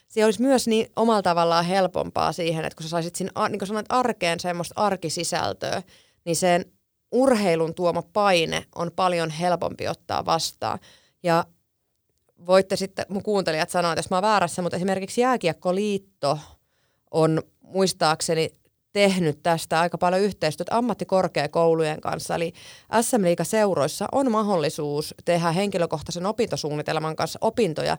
Se 0.08 0.24
olisi 0.24 0.42
myös 0.42 0.68
niin 0.68 0.90
omalla 0.96 1.22
tavallaan 1.22 1.64
helpompaa 1.64 2.32
siihen, 2.32 2.64
että 2.64 2.76
kun 2.76 2.82
sä 2.82 2.88
saisit 2.88 3.14
sinne, 3.14 3.32
niin 3.48 3.58
kuin 3.58 3.66
sanoit, 3.66 3.86
arkeen 3.88 4.40
semmoista 4.40 4.74
arkisisältöä, 4.76 5.82
niin 6.24 6.36
sen 6.36 6.64
urheilun 7.12 7.74
tuoma 7.74 8.02
paine 8.12 8.64
on 8.74 8.90
paljon 8.96 9.30
helpompi 9.30 9.88
ottaa 9.88 10.24
vastaan. 10.24 10.78
Ja 11.22 11.44
voitte 12.46 12.76
sitten 12.76 13.06
mun 13.08 13.22
kuuntelijat 13.22 13.70
sanoa, 13.70 13.92
että 13.92 13.98
jos 13.98 14.10
mä 14.10 14.16
oon 14.16 14.22
väärässä, 14.22 14.62
mutta 14.62 14.76
esimerkiksi 14.76 15.20
Jääkiekkoliitto 15.20 16.38
on 17.10 17.42
muistaakseni 17.62 18.50
tehnyt 18.96 19.42
tästä 19.42 19.80
aika 19.80 19.98
paljon 19.98 20.22
yhteistyötä 20.22 20.76
ammattikorkeakoulujen 20.76 22.00
kanssa. 22.00 22.34
Eli 22.34 22.52
SM 23.00 23.22
seuroissa 23.42 24.06
on 24.12 24.30
mahdollisuus 24.30 25.14
tehdä 25.24 25.52
henkilökohtaisen 25.52 26.26
opintosuunnitelman 26.26 27.16
kanssa 27.16 27.38
opintoja 27.42 27.98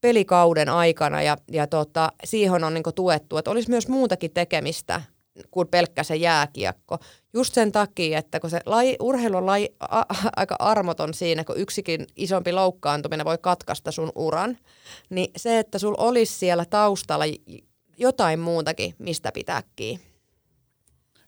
pelikauden 0.00 0.68
aikana 0.68 1.22
ja, 1.22 1.36
ja 1.52 1.66
tota, 1.66 2.12
siihen 2.24 2.64
on 2.64 2.74
niin 2.74 2.84
tuettu, 2.94 3.36
että 3.36 3.50
olisi 3.50 3.70
myös 3.70 3.88
muutakin 3.88 4.30
tekemistä 4.34 5.02
kuin 5.50 5.68
pelkkä 5.68 6.02
se 6.02 6.16
jääkiekko. 6.16 6.98
Just 7.34 7.54
sen 7.54 7.72
takia, 7.72 8.18
että 8.18 8.40
kun 8.40 8.50
se 8.50 8.60
laji, 8.66 8.96
urheilu 9.00 9.36
on 9.36 9.46
laji, 9.46 9.68
a, 9.80 10.02
aika 10.36 10.56
armoton 10.58 11.14
siinä, 11.14 11.44
kun 11.44 11.58
yksikin 11.58 12.06
isompi 12.16 12.52
loukkaantuminen 12.52 13.26
voi 13.26 13.38
katkaista 13.38 13.92
sun 13.92 14.12
uran, 14.14 14.58
niin 15.10 15.30
se, 15.36 15.58
että 15.58 15.78
sul 15.78 15.94
olisi 15.98 16.38
siellä 16.38 16.64
taustalla 16.64 17.24
jotain 17.98 18.40
muutakin, 18.40 18.94
mistä 18.98 19.32
pitää 19.32 19.62
kiinni. 19.76 20.07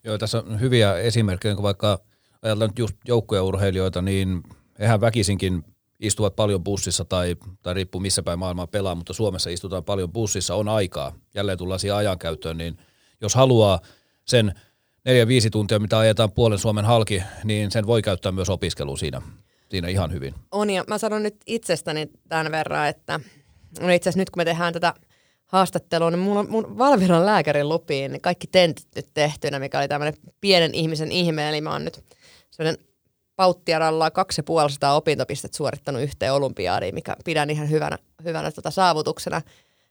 Joo, 0.05 0.19
tässä 0.19 0.39
on 0.39 0.61
hyviä 0.61 0.95
esimerkkejä, 0.95 1.55
kun 1.55 1.63
vaikka 1.63 1.99
ajatellaan 2.43 2.71
nyt 2.71 2.79
just 2.79 2.97
joukkueurheilijoita, 3.09 4.03
niin 4.03 4.43
eihän 4.79 5.01
väkisinkin 5.01 5.65
istuvat 6.01 6.37
paljon 6.37 6.65
bussissa 6.65 7.05
tai, 7.05 7.37
tai 7.63 7.75
riippuu 7.75 8.01
missä 8.01 8.23
päin 8.23 8.39
maailmaa 8.39 8.67
pelaa, 8.67 8.95
mutta 8.95 9.13
Suomessa 9.13 9.51
istutaan 9.51 9.85
paljon 9.85 10.13
bussissa, 10.13 10.55
on 10.55 10.69
aikaa, 10.69 11.13
jälleen 11.35 11.59
tullaan 11.59 11.81
siihen 11.81 11.97
ajankäyttöön, 11.97 12.59
niin 12.59 12.79
jos 13.21 13.35
haluaa 13.35 13.81
sen 14.25 14.55
neljä 15.05 15.27
viisi 15.27 15.51
tuntia, 15.51 15.79
mitä 15.79 15.99
ajetaan 15.99 16.33
puolen 16.33 16.59
Suomen 16.59 16.85
halki, 16.85 17.23
niin 17.45 17.71
sen 17.71 17.87
voi 17.87 18.03
käyttää 18.03 18.33
myös 18.33 18.49
opiskeluun 18.49 18.99
siinä, 18.99 19.23
siinä 19.71 19.89
ihan 19.89 20.13
hyvin. 20.13 20.35
On 20.53 20.71
ja 20.71 20.85
mä 20.89 20.99
sanon 20.99 21.23
nyt 21.23 21.37
itsestäni 21.47 22.11
tämän 22.29 22.53
verran, 22.53 22.89
että 22.89 23.21
no 23.81 23.89
itse 23.89 24.09
asiassa 24.09 24.21
nyt 24.21 24.31
kun 24.31 24.41
me 24.41 24.45
tehdään 24.45 24.73
tätä 24.73 24.95
haastattelua, 25.51 26.11
niin 26.11 26.19
mun, 26.19 26.37
on, 26.37 26.51
mun 26.51 26.79
Valviran 26.79 27.27
lääkärin 27.27 27.69
lupiin 27.69 28.13
niin 28.13 28.21
kaikki 28.21 28.47
tentit 28.47 28.87
nyt 28.97 29.07
tehtynä, 29.15 29.59
mikä 29.59 29.79
oli 29.79 29.89
tämmöinen 29.89 30.15
pienen 30.41 30.75
ihmisen 30.75 31.13
ihme, 31.13 31.49
eli 31.49 31.61
mä 31.61 31.73
oon 31.73 31.85
nyt 31.85 32.05
sellainen 32.51 32.85
pauttiaralla 33.37 34.11
kaksi 34.11 34.43
ja 34.83 34.93
opintopistettä 34.93 35.57
suorittanut 35.57 36.03
yhteen 36.03 36.33
olympiaadiin, 36.33 36.95
mikä 36.95 37.17
pidän 37.25 37.51
ihan 37.51 37.71
hyvänä, 37.71 37.99
hyvänä 38.25 38.51
tota 38.51 38.71
saavutuksena, 38.71 39.43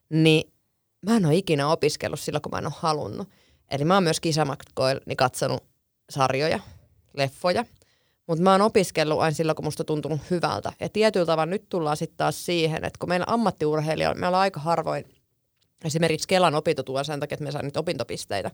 niin 0.10 0.54
mä 1.06 1.18
en 1.18 1.26
ole 1.26 1.36
ikinä 1.36 1.72
opiskellut 1.72 2.20
silloin, 2.20 2.42
kun 2.42 2.52
mä 2.52 2.58
en 2.58 2.66
ole 2.66 2.74
halunnut. 2.78 3.28
Eli 3.72 3.86
mä 3.86 3.94
oon 3.94 4.04
myös 4.04 4.20
kisamatkoilla 4.20 5.02
niin 5.06 5.18
katsonut 5.18 5.64
sarjoja, 6.10 6.60
leffoja, 7.14 7.66
mutta 8.28 8.44
mä 8.44 8.52
oon 8.52 8.62
opiskellut 8.62 9.20
aina 9.20 9.36
silloin, 9.36 9.56
kun 9.56 9.66
musta 9.66 9.84
tuntunut 9.84 10.22
hyvältä. 10.32 10.74
Ja 10.80 10.90
tietyllä 10.90 11.26
tavalla 11.26 11.46
nyt 11.46 11.70
tullaan 11.70 11.98
sitten 11.98 12.18
taas 12.18 12.46
siihen, 12.46 12.86
että 12.86 13.00
kun 13.00 13.10
meillä 13.10 13.26
ammattiurheilija, 13.30 14.14
meillä 14.14 14.38
on 14.38 14.42
aika 14.42 14.60
harvoin 14.60 15.06
esimerkiksi 15.86 16.28
Kelan 16.28 16.56
opintotuen 16.56 17.06
sen 17.06 17.20
takia, 17.20 17.36
että 17.36 17.44
me 17.44 17.52
saan 17.52 17.66
nyt 17.66 17.78
opintopisteitä. 17.78 18.52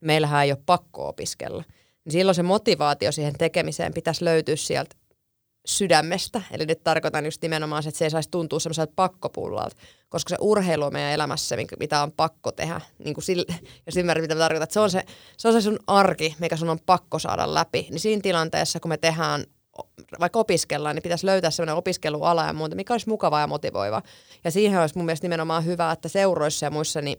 Meillähän 0.00 0.44
ei 0.44 0.52
ole 0.52 0.58
pakko 0.66 1.08
opiskella. 1.08 1.64
Niin 2.04 2.12
silloin 2.12 2.34
se 2.34 2.42
motivaatio 2.42 3.12
siihen 3.12 3.34
tekemiseen 3.38 3.94
pitäisi 3.94 4.24
löytyä 4.24 4.56
sieltä 4.56 4.96
sydämestä. 5.66 6.42
Eli 6.50 6.66
nyt 6.66 6.84
tarkoitan 6.84 7.24
just 7.24 7.42
nimenomaan 7.42 7.82
se, 7.82 7.88
että 7.88 7.98
se 7.98 8.04
ei 8.04 8.10
saisi 8.10 8.30
tuntua 8.30 8.60
semmoiselta 8.60 8.92
pakkopullalta, 8.96 9.76
koska 10.08 10.28
se 10.28 10.36
urheilu 10.40 10.84
on 10.84 10.92
meidän 10.92 11.12
elämässä, 11.12 11.56
mitä 11.78 12.02
on 12.02 12.12
pakko 12.12 12.52
tehdä. 12.52 12.80
Niin 13.04 13.14
kuin 13.14 13.24
sille, 13.24 13.44
jos 13.86 13.96
ymmärrät, 13.96 14.22
mitä 14.22 14.36
tarkoitan, 14.36 14.64
että 14.64 14.74
se 14.74 14.80
on 14.80 14.90
se, 14.90 15.02
se 15.36 15.48
on 15.48 15.54
se 15.54 15.60
sun 15.60 15.78
arki, 15.86 16.36
mikä 16.38 16.56
sun 16.56 16.70
on 16.70 16.78
pakko 16.86 17.18
saada 17.18 17.54
läpi. 17.54 17.86
Niin 17.90 18.00
siinä 18.00 18.22
tilanteessa, 18.22 18.80
kun 18.80 18.88
me 18.88 18.96
tehdään 18.96 19.44
vaikka 20.20 20.38
opiskellaan, 20.38 20.96
niin 20.96 21.02
pitäisi 21.02 21.26
löytää 21.26 21.50
sellainen 21.50 21.76
opiskeluala 21.76 22.46
ja 22.46 22.52
muuta, 22.52 22.76
mikä 22.76 22.94
olisi 22.94 23.08
mukava 23.08 23.40
ja 23.40 23.46
motivoiva. 23.46 24.02
Ja 24.44 24.50
siihen 24.50 24.80
olisi 24.80 24.96
mun 24.96 25.04
mielestä 25.04 25.24
nimenomaan 25.24 25.64
hyvä, 25.64 25.92
että 25.92 26.08
seuroissa 26.08 26.66
ja 26.66 26.70
muissa, 26.70 27.00
niin 27.00 27.18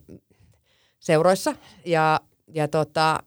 seuroissa 0.99 1.55
ja, 1.85 2.19
ja 2.53 2.67
tota, 2.67 3.19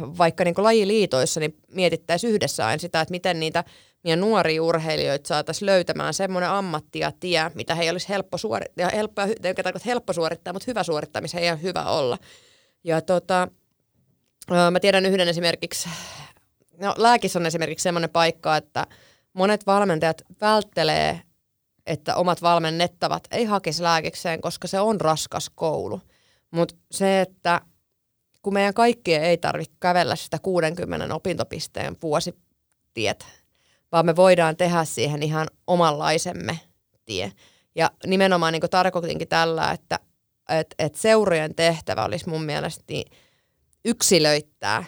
vaikka 0.00 0.44
niin 0.44 0.54
lajiliitoissa, 0.58 1.40
niin 1.40 1.56
mietittäisiin 1.68 2.32
yhdessä 2.32 2.66
aina 2.66 2.80
sitä, 2.80 3.00
että 3.00 3.12
miten 3.12 3.40
niitä 3.40 3.64
meidän 4.04 4.20
nuoria 4.20 4.62
urheilijoita 4.62 5.28
saataisiin 5.28 5.66
löytämään 5.66 6.14
semmoinen 6.14 6.50
ammatti 6.50 6.98
ja 6.98 7.12
tie, 7.20 7.50
mitä 7.54 7.74
he 7.74 7.90
olisi 7.90 8.08
helppo 8.08 8.38
suorittaa, 8.38 8.90
helppo, 8.94 9.22
helppo 9.86 10.12
suorittaa, 10.12 10.52
mutta 10.52 10.64
hyvä 10.66 10.82
suorittamisen 10.82 11.42
ei 11.42 11.50
ole 11.50 11.62
hyvä 11.62 11.84
olla. 11.84 12.18
Ja 12.84 13.00
tota, 13.00 13.48
mä 14.70 14.80
tiedän 14.80 15.06
yhden 15.06 15.28
esimerkiksi, 15.28 15.88
no 16.82 16.94
lääkis 16.96 17.36
on 17.36 17.46
esimerkiksi 17.46 17.82
semmoinen 17.82 18.10
paikka, 18.10 18.56
että 18.56 18.86
monet 19.32 19.66
valmentajat 19.66 20.22
välttelee, 20.40 21.22
että 21.86 22.16
omat 22.16 22.42
valmennettavat 22.42 23.24
ei 23.30 23.44
hakisi 23.44 23.82
lääkikseen, 23.82 24.40
koska 24.40 24.68
se 24.68 24.80
on 24.80 25.00
raskas 25.00 25.50
koulu. 25.54 26.00
Mutta 26.50 26.74
se, 26.90 27.20
että 27.20 27.60
kun 28.42 28.54
meidän 28.54 28.74
kaikkien 28.74 29.22
ei 29.22 29.36
tarvitse 29.36 29.76
kävellä 29.80 30.16
sitä 30.16 30.38
60 30.38 31.14
opintopisteen 31.14 31.96
vuositietä, 32.02 33.24
vaan 33.92 34.06
me 34.06 34.16
voidaan 34.16 34.56
tehdä 34.56 34.84
siihen 34.84 35.22
ihan 35.22 35.48
omanlaisemme 35.66 36.60
tie. 37.04 37.32
Ja 37.74 37.90
nimenomaan 38.06 38.52
niin 38.52 38.62
tarkoitinkin 38.70 39.28
tällä, 39.28 39.70
että 39.70 39.98
et, 40.48 40.74
et 40.78 40.94
seurojen 40.94 41.54
tehtävä 41.54 42.04
olisi 42.04 42.28
mun 42.28 42.42
mielestä 42.42 42.84
niin 42.88 43.12
yksilöittää 43.84 44.84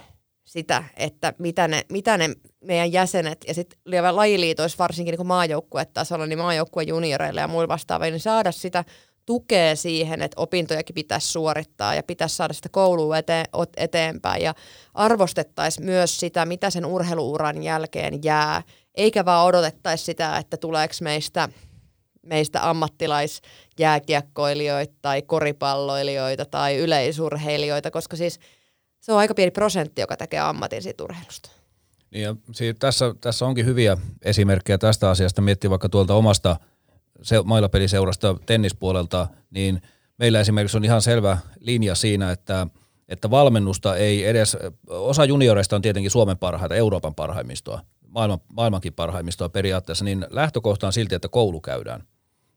sitä, 0.55 0.85
että 0.97 1.33
mitä 1.39 1.69
ne, 1.69 1.83
mitä 1.93 2.19
ne 2.19 2.31
meidän 2.61 2.93
jäsenet 2.93 3.45
ja 3.49 3.55
sitten 3.55 3.79
lajiliitoissa 4.11 4.79
varsinkin 4.79 5.15
niin 5.19 5.27
maajoukkuetasolla, 5.27 6.27
niin 6.27 6.39
maajoukkue 6.39 6.83
junioreille 6.83 7.41
ja 7.41 7.49
muilla 7.49 7.69
vastaaville, 7.69 8.11
niin 8.11 8.21
saada 8.21 8.53
sitä 8.53 8.85
tukea 9.27 9.77
siihen, 9.77 10.23
että 10.23 10.41
opintojakin 10.41 10.95
pitäisi 10.95 11.29
suorittaa 11.29 11.95
ja 11.95 12.03
pitäisi 12.03 12.37
saada 12.37 12.55
sitä 12.55 12.69
koulua 12.69 13.19
eteen, 13.19 13.47
eteenpäin. 13.77 14.43
Ja 14.43 14.55
arvostettaisiin 14.95 15.85
myös 15.85 16.21
sitä, 16.21 16.47
mitä 16.47 16.71
sen 16.71 16.87
urheiluuran 16.87 17.63
jälkeen 17.63 18.25
jää, 18.25 18.63
eikä 18.95 19.25
vaan 19.25 19.47
odotettaisi 19.47 20.05
sitä, 20.05 20.37
että 20.37 20.57
tuleeko 20.57 20.95
meistä, 21.01 21.49
meistä 22.23 22.71
ammattilaisjääkiekkoilijoita 22.71 24.95
tai 25.03 25.23
koripalloilijoita 25.23 26.45
tai 26.45 26.77
yleisurheilijoita, 26.77 27.91
koska 27.91 28.17
siis 28.17 28.41
se 29.05 29.13
on 29.13 29.19
aika 29.19 29.35
pieni 29.35 29.51
prosentti, 29.51 30.01
joka 30.01 30.17
tekee 30.17 30.41
ammatin 30.41 30.83
siitä 30.83 31.05
urheilusta. 31.05 31.51
Niin 32.11 32.23
ja 32.23 32.37
siitä, 32.53 32.79
tässä, 32.79 33.15
tässä 33.21 33.47
onkin 33.47 33.67
hyviä 33.67 33.97
esimerkkejä 34.23 34.79
tästä 34.79 35.11
asiasta. 35.11 35.43
Miettii 35.43 35.71
vaikka 35.71 35.89
tuolta 35.89 36.15
omasta 36.15 36.57
se, 37.23 37.43
mailapeliseurasta 37.45 38.37
tennispuolelta, 38.47 39.29
niin 39.51 39.83
meillä 40.19 40.41
esimerkiksi 40.41 40.77
on 40.77 40.85
ihan 40.85 41.03
selvä 41.03 41.39
linja 41.61 41.95
siinä, 41.95 42.31
että, 42.31 42.67
että 43.09 43.31
valmennusta 43.31 43.97
ei 43.97 44.25
edes, 44.25 44.57
osa 44.89 45.25
junioreista 45.25 45.77
on 45.77 45.83
tietenkin 45.83 46.11
Suomen 46.11 46.39
parhaita, 46.39 46.75
Euroopan 46.75 47.15
parhaimmistoa, 47.15 47.81
maailman, 48.09 48.39
maailmankin 48.53 48.93
parhaimmistoa 48.93 49.49
periaatteessa, 49.49 50.05
niin 50.05 50.27
lähtökohta 50.31 50.87
on 50.87 50.93
silti, 50.93 51.15
että 51.15 51.29
koulu 51.29 51.61
käydään. 51.61 52.05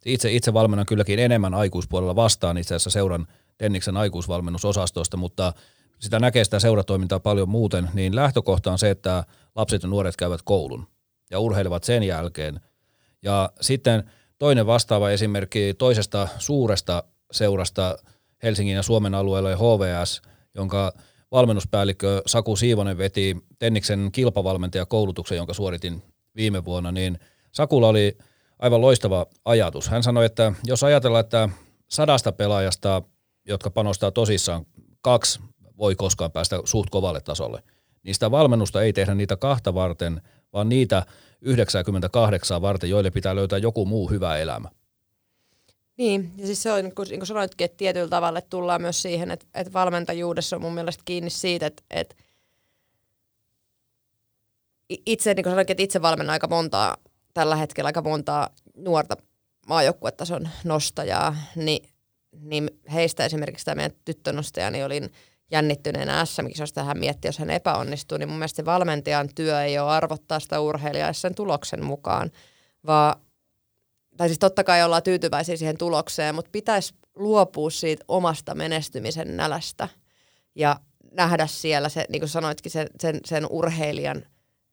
Itse, 0.06 0.32
itse 0.32 0.54
valmennan 0.54 0.86
kylläkin 0.86 1.20
enemmän 1.20 1.54
aikuispuolella 1.54 2.16
vastaan 2.16 2.58
itse 2.58 2.76
asiassa 2.76 2.90
seuran 2.90 3.28
Tenniksen 3.58 3.98
aikuisvalmennusosastosta, 3.98 5.18
mutta 5.18 5.54
sitä 6.00 6.20
näkee 6.20 6.44
sitä 6.44 6.60
seuratoimintaa 6.60 7.20
paljon 7.20 7.50
muuten, 7.50 7.90
niin 7.94 8.16
lähtökohta 8.16 8.72
on 8.72 8.80
se, 8.80 8.90
että 8.90 9.24
lapset 9.56 9.84
ja 9.84 9.90
nuoret 9.90 10.16
käyvät 10.16 10.42
koulun 10.42 10.88
ja 11.32 11.40
urheilevat 11.40 11.84
sen 11.84 12.04
jälkeen 12.04 12.60
Ja 13.22 13.50
sitten 13.62 14.12
toinen 14.40 14.68
vastaava 14.68 15.10
esimerkki 15.10 15.74
toisesta 15.78 16.28
suuresta 16.38 17.04
seurasta 17.32 17.98
Helsingin 18.44 18.76
ja 18.76 18.84
Suomen 18.84 19.16
alueella 19.16 19.56
HVS, 19.56 20.22
jonka 20.56 20.94
valmennuspäällikkö 21.32 22.22
Saku 22.26 22.56
Siivonen 22.56 22.98
veti 22.98 23.38
Tenniksen 23.60 24.10
kilpavalmentajakoulutuksen, 24.12 25.38
jonka 25.38 25.54
suoritin 25.54 26.04
viime 26.36 26.66
vuonna, 26.66 26.92
niin 26.92 27.20
Sakulla 27.52 27.88
oli 27.88 28.18
aivan 28.60 28.82
loistava 28.82 29.26
ajatus. 29.46 29.90
Hän 29.90 30.04
sanoi, 30.04 30.26
että 30.26 30.54
jos 30.64 30.84
ajatellaan, 30.84 31.26
että 31.26 31.50
sadasta 31.88 32.32
pelaajasta, 32.32 33.02
jotka 33.46 33.70
panostaa 33.70 34.12
tosissaan, 34.12 34.66
kaksi 35.02 35.40
voi 35.78 35.96
koskaan 35.96 36.32
päästä 36.32 36.60
suht 36.66 36.90
kovalle 36.90 37.22
tasolle, 37.22 37.64
sitä 38.12 38.32
valmennusta 38.32 38.82
ei 38.82 38.94
tehdä 38.94 39.16
niitä 39.16 39.38
kahta 39.38 39.74
varten, 39.74 40.22
vaan 40.54 40.70
niitä 40.70 41.06
98 41.42 42.62
varten, 42.62 42.90
joille 42.90 43.12
pitää 43.12 43.36
löytää 43.36 43.60
joku 43.60 43.86
muu 43.86 44.10
hyvä 44.10 44.38
elämä. 44.38 44.70
Niin, 45.98 46.32
ja 46.38 46.46
siis 46.46 46.64
se 46.64 46.72
on, 46.72 46.84
niin 46.84 46.96
kuin, 46.96 47.08
niin 47.10 47.20
kuin 47.20 47.28
sanoitkin, 47.28 47.66
että 47.66 47.78
tietyllä 47.78 48.08
tavalla 48.08 48.42
tullaan 48.42 48.82
myös 48.82 49.02
siihen, 49.02 49.32
että, 49.32 49.46
että 49.54 49.74
valmentajuudessa 49.74 50.56
on 50.56 50.62
mun 50.62 50.74
mielestä 50.74 51.04
kiinni 51.06 51.30
siitä, 51.30 51.66
että, 51.66 51.84
että 51.90 52.16
itse, 54.90 55.34
niin 55.34 55.44
kuin 55.44 55.52
sanoinkin, 55.52 55.74
että 55.74 55.84
itse 55.84 56.02
valmennan 56.02 56.34
aika 56.34 56.48
montaa, 56.48 56.98
tällä 57.34 57.56
hetkellä 57.56 57.88
aika 57.88 58.02
montaa 58.02 58.50
nuorta 58.76 59.18
maajoukkuetason 59.68 60.50
nostajaa, 60.64 61.36
niin, 61.56 61.90
niin 62.40 62.70
heistä 62.94 63.26
esimerkiksi 63.26 63.66
tämä 63.66 63.76
meidän 63.76 63.98
tyttönostaja, 64.06 64.72
niin 64.72 64.86
olin 64.86 65.12
jännittyneenä 65.52 66.26
SM-kisosta 66.26 66.84
hän 66.84 67.00
mietti, 67.00 67.28
jos 67.28 67.40
hän 67.40 67.50
epäonnistuu, 67.50 68.18
niin 68.18 68.30
mun 68.30 68.38
mielestä 68.38 68.66
valmentajan 68.66 69.30
työ 69.36 69.64
ei 69.64 69.80
ole 69.80 69.92
arvottaa 69.92 70.40
sitä 70.40 70.60
urheilijaa 70.60 71.14
sen 71.14 71.36
tuloksen 71.36 71.86
mukaan, 71.86 72.32
vaan 72.86 73.16
tai 74.18 74.28
siis 74.28 74.40
totta 74.40 74.64
kai 74.64 74.84
ollaan 74.84 75.04
tyytyväisiä 75.04 75.58
siihen 75.58 75.78
tulokseen, 75.78 76.36
mutta 76.36 76.52
pitäisi 76.52 76.94
luopua 77.16 77.70
siitä 77.70 78.06
omasta 78.08 78.56
menestymisen 78.56 79.38
nälästä 79.38 79.90
ja 80.56 80.80
nähdä 81.12 81.48
siellä 81.48 81.90
se, 81.90 82.06
niin 82.10 82.20
kuin 82.20 82.30
sanoitkin, 82.30 82.72
sen, 82.72 82.88
sen, 83.00 83.20
sen 83.26 83.48
urheilijan 83.50 84.26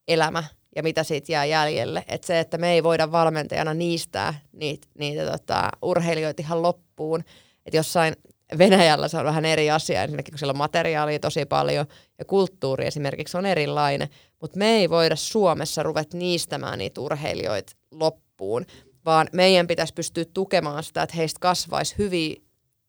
elämä 0.09 0.45
ja 0.77 0.83
mitä 0.83 1.05
siitä 1.05 1.33
jää 1.33 1.45
jäljelle. 1.45 2.05
Että 2.09 2.27
se, 2.27 2.41
että 2.41 2.59
me 2.59 2.72
ei 2.72 2.83
voida 2.83 3.12
valmentajana 3.12 3.75
niistää 3.75 4.35
niitä, 4.53 4.89
niitä 4.99 5.31
tota, 5.31 5.70
urheilijoita 5.83 6.43
ihan 6.43 6.62
loppuun. 6.62 7.20
Että 7.66 7.77
jossain 7.77 8.14
Venäjällä 8.59 9.09
se 9.09 9.18
on 9.18 9.24
vähän 9.24 9.45
eri 9.45 9.70
asia, 9.70 10.03
ensinnäkin 10.03 10.32
kun 10.32 10.38
siellä 10.38 10.51
on 10.51 10.59
materiaalia 10.59 11.18
tosi 11.18 11.47
paljon 11.47 11.86
ja 12.18 12.24
kulttuuri 12.24 12.86
esimerkiksi 12.86 13.36
on 13.36 13.47
erilainen, 13.47 14.09
mutta 14.40 14.59
me 14.59 14.76
ei 14.76 14.90
voida 14.90 15.16
Suomessa 15.16 15.82
ruveta 15.82 16.16
niistämään 16.16 16.78
niitä 16.78 17.01
urheilijoita 17.01 17.72
loppuun, 17.90 18.66
vaan 19.05 19.28
meidän 19.32 19.66
pitäisi 19.66 19.95
pystyä 19.95 20.24
tukemaan 20.34 20.82
sitä, 20.84 21.03
että 21.03 21.16
heistä 21.16 21.40
kasvaisi 21.40 21.95
hyviä 21.99 22.36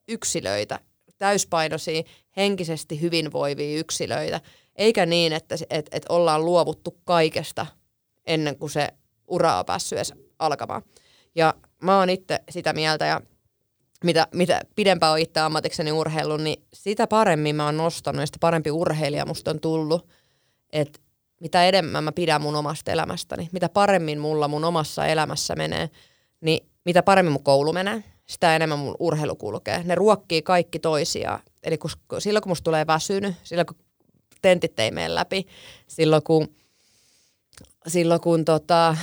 yksilöitä, 0.07 0.79
täyspainoisia, 1.17 2.03
henkisesti 2.37 3.01
hyvinvoivia 3.01 3.79
yksilöitä, 3.79 4.41
eikä 4.75 5.05
niin, 5.05 5.33
että, 5.33 5.55
että, 5.69 5.97
että 5.97 6.13
ollaan 6.13 6.45
luovuttu 6.45 6.97
kaikesta 7.03 7.65
ennen 8.27 8.57
kuin 8.57 8.69
se 8.69 8.89
ura 9.27 9.59
on 9.59 9.65
päässyt 9.65 9.97
edes 9.97 10.13
alkamaan. 10.39 10.81
Ja 11.35 11.53
mä 11.81 11.99
oon 11.99 12.09
itse 12.09 12.39
sitä 12.49 12.73
mieltä, 12.73 13.05
ja 13.05 13.21
mitä, 14.05 14.27
mitä 14.31 14.61
pidempään 14.75 15.11
on 15.11 15.19
itse 15.19 15.39
ammatikseni 15.39 15.91
urheilun, 15.91 16.43
niin 16.43 16.63
sitä 16.73 17.07
paremmin 17.07 17.55
mä 17.55 17.65
oon 17.65 17.77
nostanut 17.77 18.19
ja 18.19 18.25
sitä 18.25 18.37
parempi 18.39 18.71
urheilija 18.71 19.25
musta 19.25 19.51
on 19.51 19.59
tullut. 19.59 20.07
Että 20.73 20.99
mitä 21.41 21.65
enemmän 21.65 22.03
mä 22.03 22.11
pidän 22.11 22.41
mun 22.41 22.55
omasta 22.55 22.91
elämästäni, 22.91 23.49
mitä 23.51 23.69
paremmin 23.69 24.19
mulla 24.19 24.47
mun 24.47 24.65
omassa 24.65 25.05
elämässä 25.05 25.55
menee, 25.55 25.89
niin 26.41 26.69
mitä 26.85 27.03
paremmin 27.03 27.31
mun 27.31 27.43
koulu 27.43 27.73
menee, 27.73 28.03
sitä 28.25 28.55
enemmän 28.55 28.79
mun 28.79 28.95
urheilu 28.99 29.35
kulkee. 29.35 29.83
Ne 29.83 29.95
ruokkii 29.95 30.41
kaikki 30.41 30.79
toisiaan. 30.79 31.39
Eli 31.63 31.77
kun, 31.77 31.89
silloin 32.19 32.43
kun 32.43 32.51
musta 32.51 32.63
tulee 32.63 32.87
väsynyt, 32.87 33.35
silloin 33.43 33.65
kun 33.65 33.77
tentit 34.41 34.79
ei 34.79 34.91
mene 34.91 35.15
läpi, 35.15 35.47
silloin 35.87 36.23
kun, 36.23 36.55
silloin 37.87 38.21
kun 38.21 38.45
tota, 38.45 38.97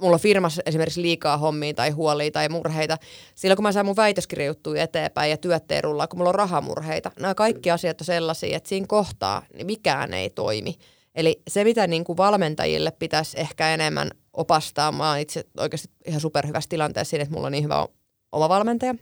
mulla 0.00 0.14
on 0.14 0.20
firmassa 0.20 0.62
esimerkiksi 0.66 1.02
liikaa 1.02 1.38
hommia 1.38 1.74
tai 1.74 1.90
huolia 1.90 2.30
tai 2.30 2.48
murheita. 2.48 2.96
Silloin 3.34 3.56
kun 3.56 3.62
mä 3.62 3.72
saan 3.72 3.86
mun 3.86 3.96
väitöskirjajuttuja 3.96 4.82
eteenpäin 4.82 5.30
ja 5.30 5.36
työt 5.36 5.72
ei 5.72 5.80
rullaa, 5.80 6.06
kun 6.06 6.18
mulla 6.18 6.28
on 6.28 6.34
rahamurheita. 6.34 7.10
Nämä 7.20 7.34
kaikki 7.34 7.70
asiat 7.70 8.00
on 8.00 8.04
sellaisia, 8.04 8.56
että 8.56 8.68
siinä 8.68 8.86
kohtaa 8.88 9.42
niin 9.54 9.66
mikään 9.66 10.14
ei 10.14 10.30
toimi. 10.30 10.74
Eli 11.14 11.42
se, 11.48 11.64
mitä 11.64 11.86
niin 11.86 12.04
kuin 12.04 12.16
valmentajille 12.16 12.90
pitäisi 12.90 13.40
ehkä 13.40 13.74
enemmän 13.74 14.10
opastaa, 14.32 14.92
mä 14.92 15.08
oon 15.08 15.18
itse 15.18 15.44
oikeasti 15.58 15.88
ihan 16.06 16.20
superhyvässä 16.20 16.68
tilanteessa 16.68 17.10
siinä, 17.10 17.22
että 17.22 17.34
mulla 17.34 17.46
on 17.46 17.52
niin 17.52 17.64
hyvä 17.64 17.86
oma 18.32 18.48
valmentaja. 18.48 18.94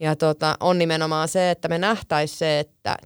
Ja 0.00 0.16
tota, 0.16 0.56
on 0.60 0.78
nimenomaan 0.78 1.28
se, 1.28 1.50
että 1.50 1.68
me 1.68 1.78
nähtäisiin 1.78 2.38
se, 2.38 2.58
että 2.58 2.96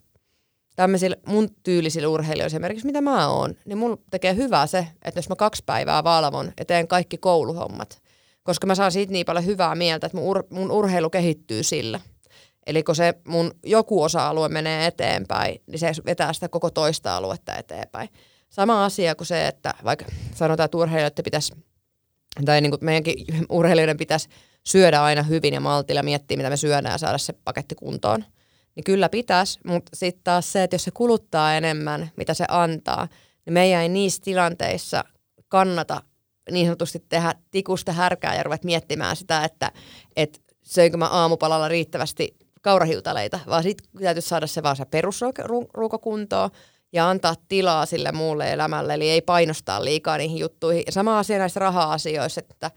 tämmöisillä 0.76 1.16
mun 1.26 1.48
tyylisillä 1.62 2.08
urheilijoilla 2.08 2.46
esimerkiksi, 2.46 2.86
mitä 2.86 3.00
mä 3.00 3.28
oon, 3.28 3.54
niin 3.64 3.78
mulla 3.78 3.96
tekee 4.10 4.36
hyvää 4.36 4.66
se, 4.66 4.86
että 5.04 5.18
jos 5.18 5.28
mä 5.28 5.36
kaksi 5.36 5.62
päivää 5.66 6.04
valvon 6.04 6.52
ja 6.58 6.64
teen 6.64 6.88
kaikki 6.88 7.18
kouluhommat, 7.18 8.02
koska 8.42 8.66
mä 8.66 8.74
saan 8.74 8.92
siitä 8.92 9.12
niin 9.12 9.26
paljon 9.26 9.46
hyvää 9.46 9.74
mieltä, 9.74 10.06
että 10.06 10.18
mun, 10.18 10.26
ur, 10.26 10.44
mun 10.50 10.70
urheilu 10.70 11.10
kehittyy 11.10 11.62
sillä. 11.62 12.00
Eli 12.66 12.82
kun 12.82 12.96
se 12.96 13.14
mun 13.28 13.50
joku 13.64 14.02
osa-alue 14.02 14.48
menee 14.48 14.86
eteenpäin, 14.86 15.62
niin 15.66 15.78
se 15.78 15.92
vetää 16.06 16.32
sitä 16.32 16.48
koko 16.48 16.70
toista 16.70 17.16
aluetta 17.16 17.56
eteenpäin. 17.56 18.08
Sama 18.50 18.84
asia 18.84 19.14
kuin 19.14 19.26
se, 19.26 19.46
että 19.46 19.74
vaikka 19.84 20.04
sanotaan, 20.34 20.64
että 20.64 20.78
urheilijoiden 20.78 21.24
pitäisi, 21.24 21.52
tai 22.44 22.60
niin 22.60 22.70
kuin 22.70 22.84
meidänkin 22.84 23.14
urheilijoiden 23.50 23.96
pitäisi 23.96 24.28
syödä 24.64 25.02
aina 25.02 25.22
hyvin 25.22 25.54
ja 25.54 25.60
maltilla 25.60 26.02
miettiä, 26.02 26.36
mitä 26.36 26.50
me 26.50 26.56
syödään 26.56 26.92
ja 26.92 26.98
saada 26.98 27.18
se 27.18 27.32
paketti 27.32 27.74
kuntoon– 27.74 28.24
niin 28.76 28.84
kyllä 28.84 29.08
pitäisi, 29.08 29.60
mutta 29.66 29.96
sitten 29.96 30.24
taas 30.24 30.52
se, 30.52 30.62
että 30.62 30.74
jos 30.74 30.84
se 30.84 30.90
kuluttaa 30.90 31.54
enemmän, 31.54 32.10
mitä 32.16 32.34
se 32.34 32.44
antaa, 32.48 33.08
niin 33.46 33.54
meidän 33.54 33.82
ei 33.82 33.88
niissä 33.88 34.22
tilanteissa 34.24 35.04
kannata 35.48 36.02
niin 36.50 36.66
sanotusti 36.66 37.04
tehdä 37.08 37.34
tikusta 37.50 37.92
härkää 37.92 38.34
ja 38.34 38.42
ruveta 38.42 38.64
miettimään 38.64 39.16
sitä, 39.16 39.44
että, 39.44 39.72
että 40.16 40.38
söinkö 40.62 40.96
mä 40.96 41.08
aamupalalla 41.08 41.68
riittävästi 41.68 42.36
kaurahiutaleita, 42.62 43.40
vaan 43.46 43.62
sitten 43.62 43.86
täytyy 44.02 44.22
saada 44.22 44.46
se 44.46 44.62
vaan 44.62 44.76
se 44.76 44.84
perusruokokuntoon 44.84 46.50
ja 46.92 47.10
antaa 47.10 47.34
tilaa 47.48 47.86
sille 47.86 48.12
muulle 48.12 48.52
elämälle, 48.52 48.94
eli 48.94 49.10
ei 49.10 49.22
painostaa 49.22 49.84
liikaa 49.84 50.18
niihin 50.18 50.38
juttuihin. 50.38 50.82
Ja 50.86 50.92
sama 50.92 51.18
asia 51.18 51.38
näissä 51.38 51.60
raha-asioissa, 51.60 52.40
että 52.50 52.70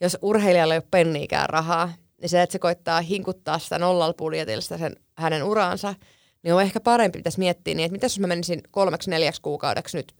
jos 0.00 0.18
urheilijalla 0.22 0.74
ei 0.74 0.78
ole 0.78 0.86
penniikään 0.90 1.50
rahaa, 1.50 1.92
niin 2.20 2.28
se, 2.28 2.42
että 2.42 2.52
se 2.52 2.58
koittaa 2.58 3.00
hinkuttaa 3.00 3.58
sitä 3.58 3.78
nollalla 3.78 4.14
budjetilla 4.14 4.60
sitä 4.60 4.78
sen 4.78 4.96
hänen 5.16 5.42
uraansa, 5.42 5.94
niin 6.42 6.54
on 6.54 6.62
ehkä 6.62 6.80
parempi 6.80 7.18
pitäisi 7.18 7.38
miettiä 7.38 7.74
niin, 7.74 7.84
että 7.84 7.92
mitä 7.92 8.04
jos 8.04 8.18
mä 8.18 8.26
menisin 8.26 8.60
kolmeksi 8.70 9.10
neljäksi 9.10 9.42
kuukaudeksi 9.42 9.96
nyt 9.96 10.14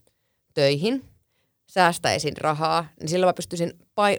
töihin, 0.54 1.04
säästäisin 1.66 2.36
rahaa, 2.36 2.86
niin 3.00 3.08
silloin 3.08 3.28
mä 3.28 3.32
pystyisin 3.32 3.78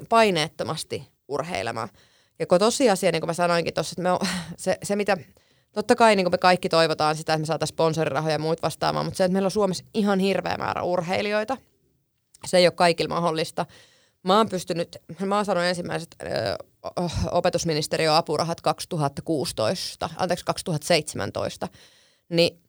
paineettomasti 0.10 1.08
urheilemaan. 1.28 1.90
Ja 2.40 2.48
kun 2.48 2.60
tosiasia, 2.60 3.12
niin 3.12 3.22
kuin 3.22 3.30
mä 3.30 3.34
sanoinkin 3.34 3.74
tuossa, 3.74 3.94
että 3.94 4.02
me 4.02 4.12
on, 4.12 4.20
se, 4.58 4.78
se 4.84 4.96
mitä, 4.96 5.18
totta 5.72 5.96
kai 5.96 6.16
niin 6.16 6.26
kuin 6.26 6.34
me 6.34 6.38
kaikki 6.38 6.70
toivotaan 6.70 7.16
sitä, 7.16 7.34
että 7.34 7.40
me 7.42 7.46
saataisiin 7.46 7.76
sponsorirahoja 7.76 8.34
ja 8.34 8.40
muut 8.40 8.62
vastaamaan, 8.62 9.06
mutta 9.06 9.18
se, 9.18 9.24
että 9.24 9.34
meillä 9.34 9.48
on 9.48 9.52
Suomessa 9.52 9.84
ihan 9.94 10.20
hirveä 10.20 10.58
määrä 10.58 10.84
urheilijoita, 10.84 11.58
se 12.46 12.58
ei 12.58 12.68
ole 12.68 12.72
kaikilla 12.72 13.16
mahdollista. 13.16 13.66
Mä 14.24 14.38
oon 14.38 14.50
pystynyt, 14.50 14.98
mä 15.26 15.38
oon 15.38 15.66
ensimmäiset 15.66 16.16
opetusministeriön 17.32 18.14
apurahat 18.14 18.62
2016, 18.62 20.10
anteeksi 20.18 20.46
2017, 20.46 21.68
niin 22.30 22.62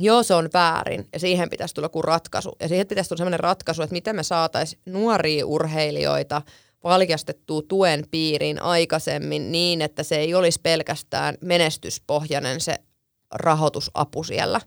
joo, 0.00 0.22
se 0.22 0.34
on 0.34 0.48
väärin 0.54 1.08
ja 1.12 1.18
siihen 1.18 1.50
pitäisi 1.50 1.74
tulla 1.74 1.88
kuin 1.88 2.04
ratkaisu. 2.04 2.56
Ja 2.60 2.68
siihen 2.68 2.86
pitäisi 2.86 3.08
tulla 3.08 3.18
sellainen 3.18 3.40
ratkaisu, 3.40 3.82
että 3.82 3.92
miten 3.92 4.16
me 4.16 4.22
saataisiin 4.22 4.82
nuoria 4.86 5.46
urheilijoita 5.46 6.42
valjastettua 6.84 7.62
tuen 7.68 8.04
piiriin 8.10 8.62
aikaisemmin 8.62 9.52
niin, 9.52 9.82
että 9.82 10.02
se 10.02 10.16
ei 10.16 10.34
olisi 10.34 10.60
pelkästään 10.62 11.34
menestyspohjainen 11.40 12.60
se 12.60 12.78
rahoitusapu 13.34 14.24
siellä. 14.24 14.60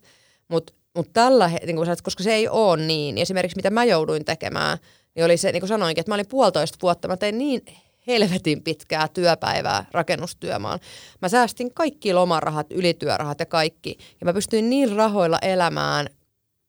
Mutta 0.48 0.74
mut 0.96 1.10
tällä, 1.14 1.52
niin 1.66 1.78
koska 2.04 2.24
se 2.24 2.34
ei 2.34 2.48
ole 2.48 2.86
niin 2.86 3.18
esimerkiksi 3.18 3.56
mitä 3.56 3.70
mä 3.70 3.86
jouduin 3.86 4.26
tekemään, 4.26 4.78
niin 5.16 5.26
oli 5.26 5.38
se, 5.38 5.52
niin 5.52 5.62
kuin 5.62 5.68
sanoinkin, 5.68 6.02
että 6.02 6.12
mä 6.12 6.16
olin 6.16 6.28
puolitoista 6.28 6.78
vuotta, 6.82 7.08
mä 7.08 7.18
tein 7.18 7.38
niin 7.38 7.62
helvetin 8.08 8.64
pitkää 8.64 9.08
työpäivää 9.08 9.86
rakennustyömaan. 9.92 10.80
Mä 11.22 11.30
säästin 11.30 11.74
kaikki 11.74 12.14
lomarahat, 12.14 12.72
ylityörahat 12.72 13.40
ja 13.40 13.46
kaikki. 13.46 13.98
Ja 14.22 14.26
mä 14.26 14.34
pystyin 14.34 14.70
niin 14.70 14.96
rahoilla 14.96 15.40
elämään 15.42 16.08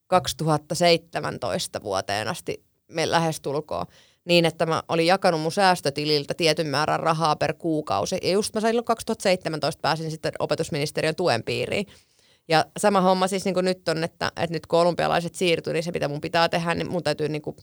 2017 0.06 1.82
vuoteen 1.82 2.28
asti 2.28 2.64
me 2.88 3.10
lähestulkoon 3.10 3.86
niin, 4.24 4.44
että 4.44 4.66
mä 4.66 4.82
olin 4.88 5.06
jakanut 5.06 5.40
mun 5.40 5.52
säästötililtä 5.52 6.34
tietyn 6.34 6.66
määrän 6.66 7.00
rahaa 7.00 7.36
per 7.36 7.54
kuukausi. 7.54 8.18
Ja 8.22 8.30
just 8.30 8.54
mä 8.54 8.60
silloin 8.60 8.84
2017 8.84 9.80
pääsin 9.80 10.10
sitten 10.10 10.32
opetusministeriön 10.38 11.14
tuen 11.14 11.42
piiriin. 11.42 11.86
Ja 12.48 12.64
sama 12.76 13.00
homma 13.00 13.28
siis 13.28 13.44
niin 13.44 13.54
kuin 13.54 13.64
nyt 13.64 13.88
on, 13.88 14.04
että, 14.04 14.32
että 14.36 14.54
nyt 14.54 14.66
kun 14.66 14.78
olympialaiset 14.78 15.34
siirtyy, 15.34 15.72
niin 15.72 15.82
se 15.82 15.90
mitä 15.90 16.08
mun 16.08 16.20
pitää 16.20 16.48
tehdä, 16.48 16.74
niin 16.74 16.90
mun 16.90 17.02
täytyy 17.02 17.28
niin 17.28 17.42
kuin 17.42 17.56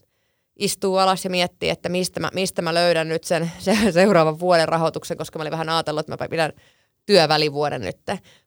istuu 0.58 0.96
alas 0.96 1.24
ja 1.24 1.30
miettii, 1.30 1.70
että 1.70 1.88
mistä 1.88 2.20
mä, 2.20 2.30
mistä 2.34 2.62
mä 2.62 2.74
löydän 2.74 3.08
nyt 3.08 3.24
sen 3.30 3.50
seuraavan 3.92 4.40
vuoden 4.40 4.68
rahoituksen, 4.68 5.16
koska 5.16 5.38
mä 5.38 5.42
olin 5.42 5.50
vähän 5.50 5.68
ajatellut, 5.68 6.00
että 6.00 6.24
mä 6.24 6.28
pidän 6.28 6.52
työvälivuoden 7.06 7.80
nyt. 7.80 7.96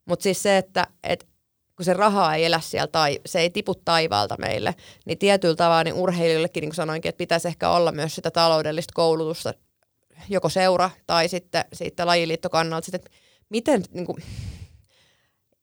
Mutta 0.06 0.24
siis 0.24 0.44
se, 0.44 0.58
että 0.58 0.88
et, 1.04 1.28
kun 1.76 1.86
se 1.86 1.94
raha 1.94 2.36
ei 2.36 2.46
elä 2.46 2.60
siellä 2.60 2.88
tai 2.88 3.20
se 3.26 3.40
ei 3.40 3.50
tipu 3.50 3.76
taivaalta 3.76 4.36
meille, 4.40 4.76
niin 5.06 5.18
tietyllä 5.18 5.56
tavalla 5.56 5.84
niin 5.84 5.96
urheilijoillekin, 5.96 6.62
niin 6.62 6.70
kuin 6.70 6.76
sanoinkin, 6.76 7.10
että 7.10 7.18
pitäisi 7.18 7.48
ehkä 7.48 7.70
olla 7.70 7.92
myös 7.92 8.16
sitä 8.16 8.32
taloudellista 8.32 8.92
koulutusta 8.96 9.54
joko 10.30 10.50
seura 10.50 10.90
tai 11.08 11.28
sitten 11.28 11.66
siitä 11.74 12.06
lajiliittokannalta, 12.06 12.86
sitten, 12.86 13.02
että 13.06 13.18
miten, 13.50 13.84
niin 13.92 14.06
kuin, 14.06 14.18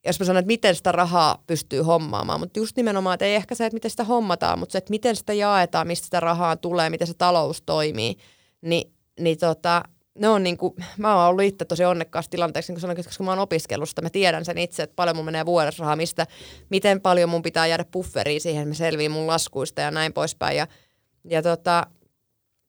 jos 0.06 0.20
mä 0.20 0.26
sanon, 0.26 0.38
että 0.40 0.46
miten 0.46 0.74
sitä 0.74 0.92
rahaa 0.92 1.42
pystyy 1.46 1.80
hommaamaan, 1.80 2.40
mutta 2.40 2.58
just 2.58 2.76
nimenomaan, 2.76 3.14
että 3.14 3.24
ei 3.24 3.34
ehkä 3.34 3.54
se, 3.54 3.66
että 3.66 3.74
miten 3.74 3.90
sitä 3.90 4.04
hommataan, 4.04 4.58
mutta 4.58 4.72
se, 4.72 4.78
että 4.78 4.90
miten 4.90 5.16
sitä 5.16 5.32
jaetaan, 5.32 5.86
mistä 5.86 6.04
sitä 6.04 6.20
rahaa 6.20 6.56
tulee, 6.56 6.90
miten 6.90 7.06
se 7.06 7.14
talous 7.14 7.62
toimii, 7.62 8.16
niin, 8.60 8.92
niin 9.20 9.38
tota, 9.38 9.82
ne 10.18 10.28
on 10.28 10.42
niin 10.42 10.56
kuin, 10.56 10.74
mä 10.98 11.16
oon 11.16 11.28
ollut 11.28 11.44
itse 11.44 11.64
tosi 11.64 11.84
onnekkaassa 11.84 12.30
tilanteessa, 12.30 12.70
niin 12.70 12.74
kuin 12.76 12.80
sanoin, 12.80 13.04
koska 13.04 13.24
mä 13.24 13.30
oon 13.30 13.38
opiskellut 13.38 13.88
sitä, 13.88 14.02
mä 14.02 14.10
tiedän 14.10 14.44
sen 14.44 14.58
itse, 14.58 14.82
että 14.82 14.96
paljon 14.96 15.16
mun 15.16 15.24
menee 15.24 15.46
vuodessa 15.46 15.80
rahaa, 15.80 15.96
mistä, 15.96 16.26
miten 16.70 17.00
paljon 17.00 17.28
mun 17.28 17.42
pitää 17.42 17.66
jäädä 17.66 17.84
bufferiin 17.92 18.40
siihen, 18.40 18.62
että 18.62 18.68
mä 18.68 18.74
selviin 18.74 19.10
mun 19.10 19.26
laskuista 19.26 19.80
ja 19.80 19.90
näin 19.90 20.12
poispäin. 20.12 20.56
Ja, 20.56 20.66
ja 21.24 21.42
tota, 21.42 21.86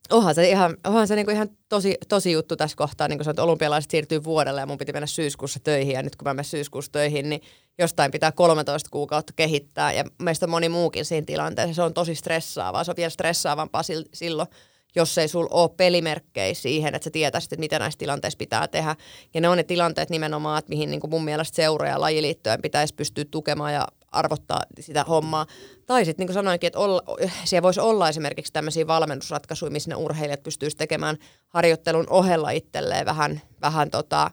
onhan 0.09 0.35
se 0.35 0.49
ihan, 0.49 0.77
onhan 0.83 1.07
se 1.07 1.15
niinku 1.15 1.31
ihan 1.31 1.49
tosi, 1.69 1.97
tosi 2.09 2.31
juttu 2.31 2.55
tässä 2.55 2.77
kohtaa, 2.77 3.07
niin 3.07 3.19
kuin 3.19 3.29
että 3.29 3.43
olympialaiset 3.43 3.91
siirtyy 3.91 4.23
vuodelle 4.23 4.59
ja 4.59 4.65
mun 4.65 4.77
piti 4.77 4.93
mennä 4.93 5.07
syyskuussa 5.07 5.59
töihin 5.63 5.93
ja 5.93 6.03
nyt 6.03 6.15
kun 6.15 6.27
mä 6.27 6.33
menen 6.33 6.45
syyskuussa 6.45 6.91
töihin, 6.91 7.29
niin 7.29 7.41
jostain 7.79 8.11
pitää 8.11 8.31
13 8.31 8.89
kuukautta 8.89 9.33
kehittää 9.35 9.93
ja 9.93 10.03
meistä 10.21 10.47
moni 10.47 10.69
muukin 10.69 11.05
siinä 11.05 11.25
tilanteessa. 11.25 11.73
Se 11.73 11.81
on 11.81 11.93
tosi 11.93 12.15
stressaavaa, 12.15 12.83
se 12.83 12.91
on 12.91 12.97
vielä 12.97 13.09
stressaavampaa 13.09 13.83
silloin, 14.13 14.47
jos 14.95 15.17
ei 15.17 15.27
sulla 15.27 15.49
ole 15.51 15.69
pelimerkkejä 15.77 16.53
siihen, 16.53 16.95
että 16.95 17.03
sä 17.03 17.09
tietäisit, 17.09 17.53
että 17.53 17.59
mitä 17.59 17.79
näissä 17.79 17.97
tilanteissa 17.97 18.37
pitää 18.37 18.67
tehdä. 18.67 18.95
Ja 19.33 19.41
ne 19.41 19.49
on 19.49 19.57
ne 19.57 19.63
tilanteet 19.63 20.09
nimenomaan, 20.09 20.59
että 20.59 20.69
mihin 20.69 20.91
niin 20.91 21.01
mun 21.09 21.23
mielestä 21.23 21.55
seura- 21.55 21.87
ja 21.87 22.01
lajiliittojen 22.01 22.61
pitäisi 22.61 22.93
pystyä 22.95 23.25
tukemaan 23.31 23.73
ja 23.73 23.87
arvottaa 24.13 24.61
sitä 24.79 25.03
hommaa. 25.03 25.45
Tai 25.85 26.05
sitten 26.05 26.23
niin 26.23 26.27
kuin 26.27 26.33
sanoinkin, 26.33 26.67
että 26.67 26.79
olla, 26.79 27.01
siellä 27.43 27.63
voisi 27.63 27.79
olla 27.79 28.09
esimerkiksi 28.09 28.53
tämmöisiä 28.53 28.87
valmennusratkaisuja, 28.87 29.71
missä 29.71 29.89
ne 29.89 29.95
urheilijat 29.95 30.43
pystyisivät 30.43 30.77
tekemään 30.77 31.17
harjoittelun 31.47 32.07
ohella 32.09 32.49
itselleen 32.49 33.05
vähän, 33.05 33.41
vähän, 33.61 33.89
tota, 33.89 34.31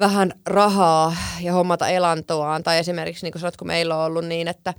vähän 0.00 0.32
rahaa 0.46 1.16
ja 1.40 1.52
hommata 1.52 1.88
elantoaan. 1.88 2.62
Tai 2.62 2.78
esimerkiksi 2.78 3.26
niin 3.26 3.32
kuin 3.32 3.40
sanot, 3.40 3.56
kun 3.56 3.66
meillä 3.66 3.96
on 3.96 4.04
ollut 4.04 4.24
niin, 4.24 4.48
että 4.48 4.74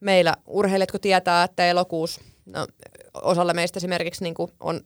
meillä 0.00 0.36
urheilijat, 0.46 0.90
kun 0.90 1.00
tietää, 1.00 1.44
että 1.44 1.66
elokuussa, 1.66 2.20
no, 2.46 2.66
osalla 3.14 3.54
meistä 3.54 3.78
esimerkiksi 3.78 4.24
niin 4.24 4.34
kuin 4.34 4.52
on 4.60 4.80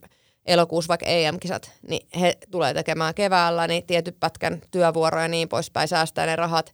elokuussa 0.47 0.89
vaikka 0.89 1.07
EM-kisat, 1.07 1.71
niin 1.89 2.09
he 2.21 2.39
tulee 2.51 2.75
tekemään 2.75 3.15
keväällä 3.15 3.67
niin 3.67 3.87
tietyn 3.87 4.15
pätkän 4.21 4.61
työvuoroja 4.71 5.25
ja 5.25 5.29
niin 5.29 5.49
poispäin, 5.49 5.89
säästää 5.89 6.27
ne 6.27 6.37
rahat, 6.37 6.73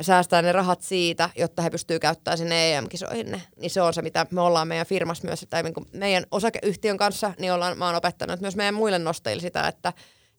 säästää 0.00 0.42
ne 0.42 0.52
rahat 0.52 0.82
siitä, 0.82 1.30
jotta 1.36 1.62
he 1.62 1.70
pystyvät 1.70 2.02
käyttämään 2.02 2.38
sinne 2.38 2.74
EM-kisoihin 2.74 3.30
ne. 3.30 3.42
Niin 3.56 3.70
se 3.70 3.82
on 3.82 3.94
se, 3.94 4.02
mitä 4.02 4.26
me 4.30 4.40
ollaan 4.40 4.68
meidän 4.68 4.86
firmassa 4.86 5.28
myös, 5.28 5.42
että 5.42 5.62
niin 5.62 5.74
meidän 5.92 6.24
osakeyhtiön 6.30 6.96
kanssa, 6.96 7.34
niin 7.38 7.52
ollaan, 7.52 7.78
mä 7.78 7.86
oon 7.86 7.94
opettanut 7.94 8.40
myös 8.40 8.56
meidän 8.56 8.74
muille 8.74 8.98
nostajille 8.98 9.40
sitä, 9.40 9.68
että 9.68 9.92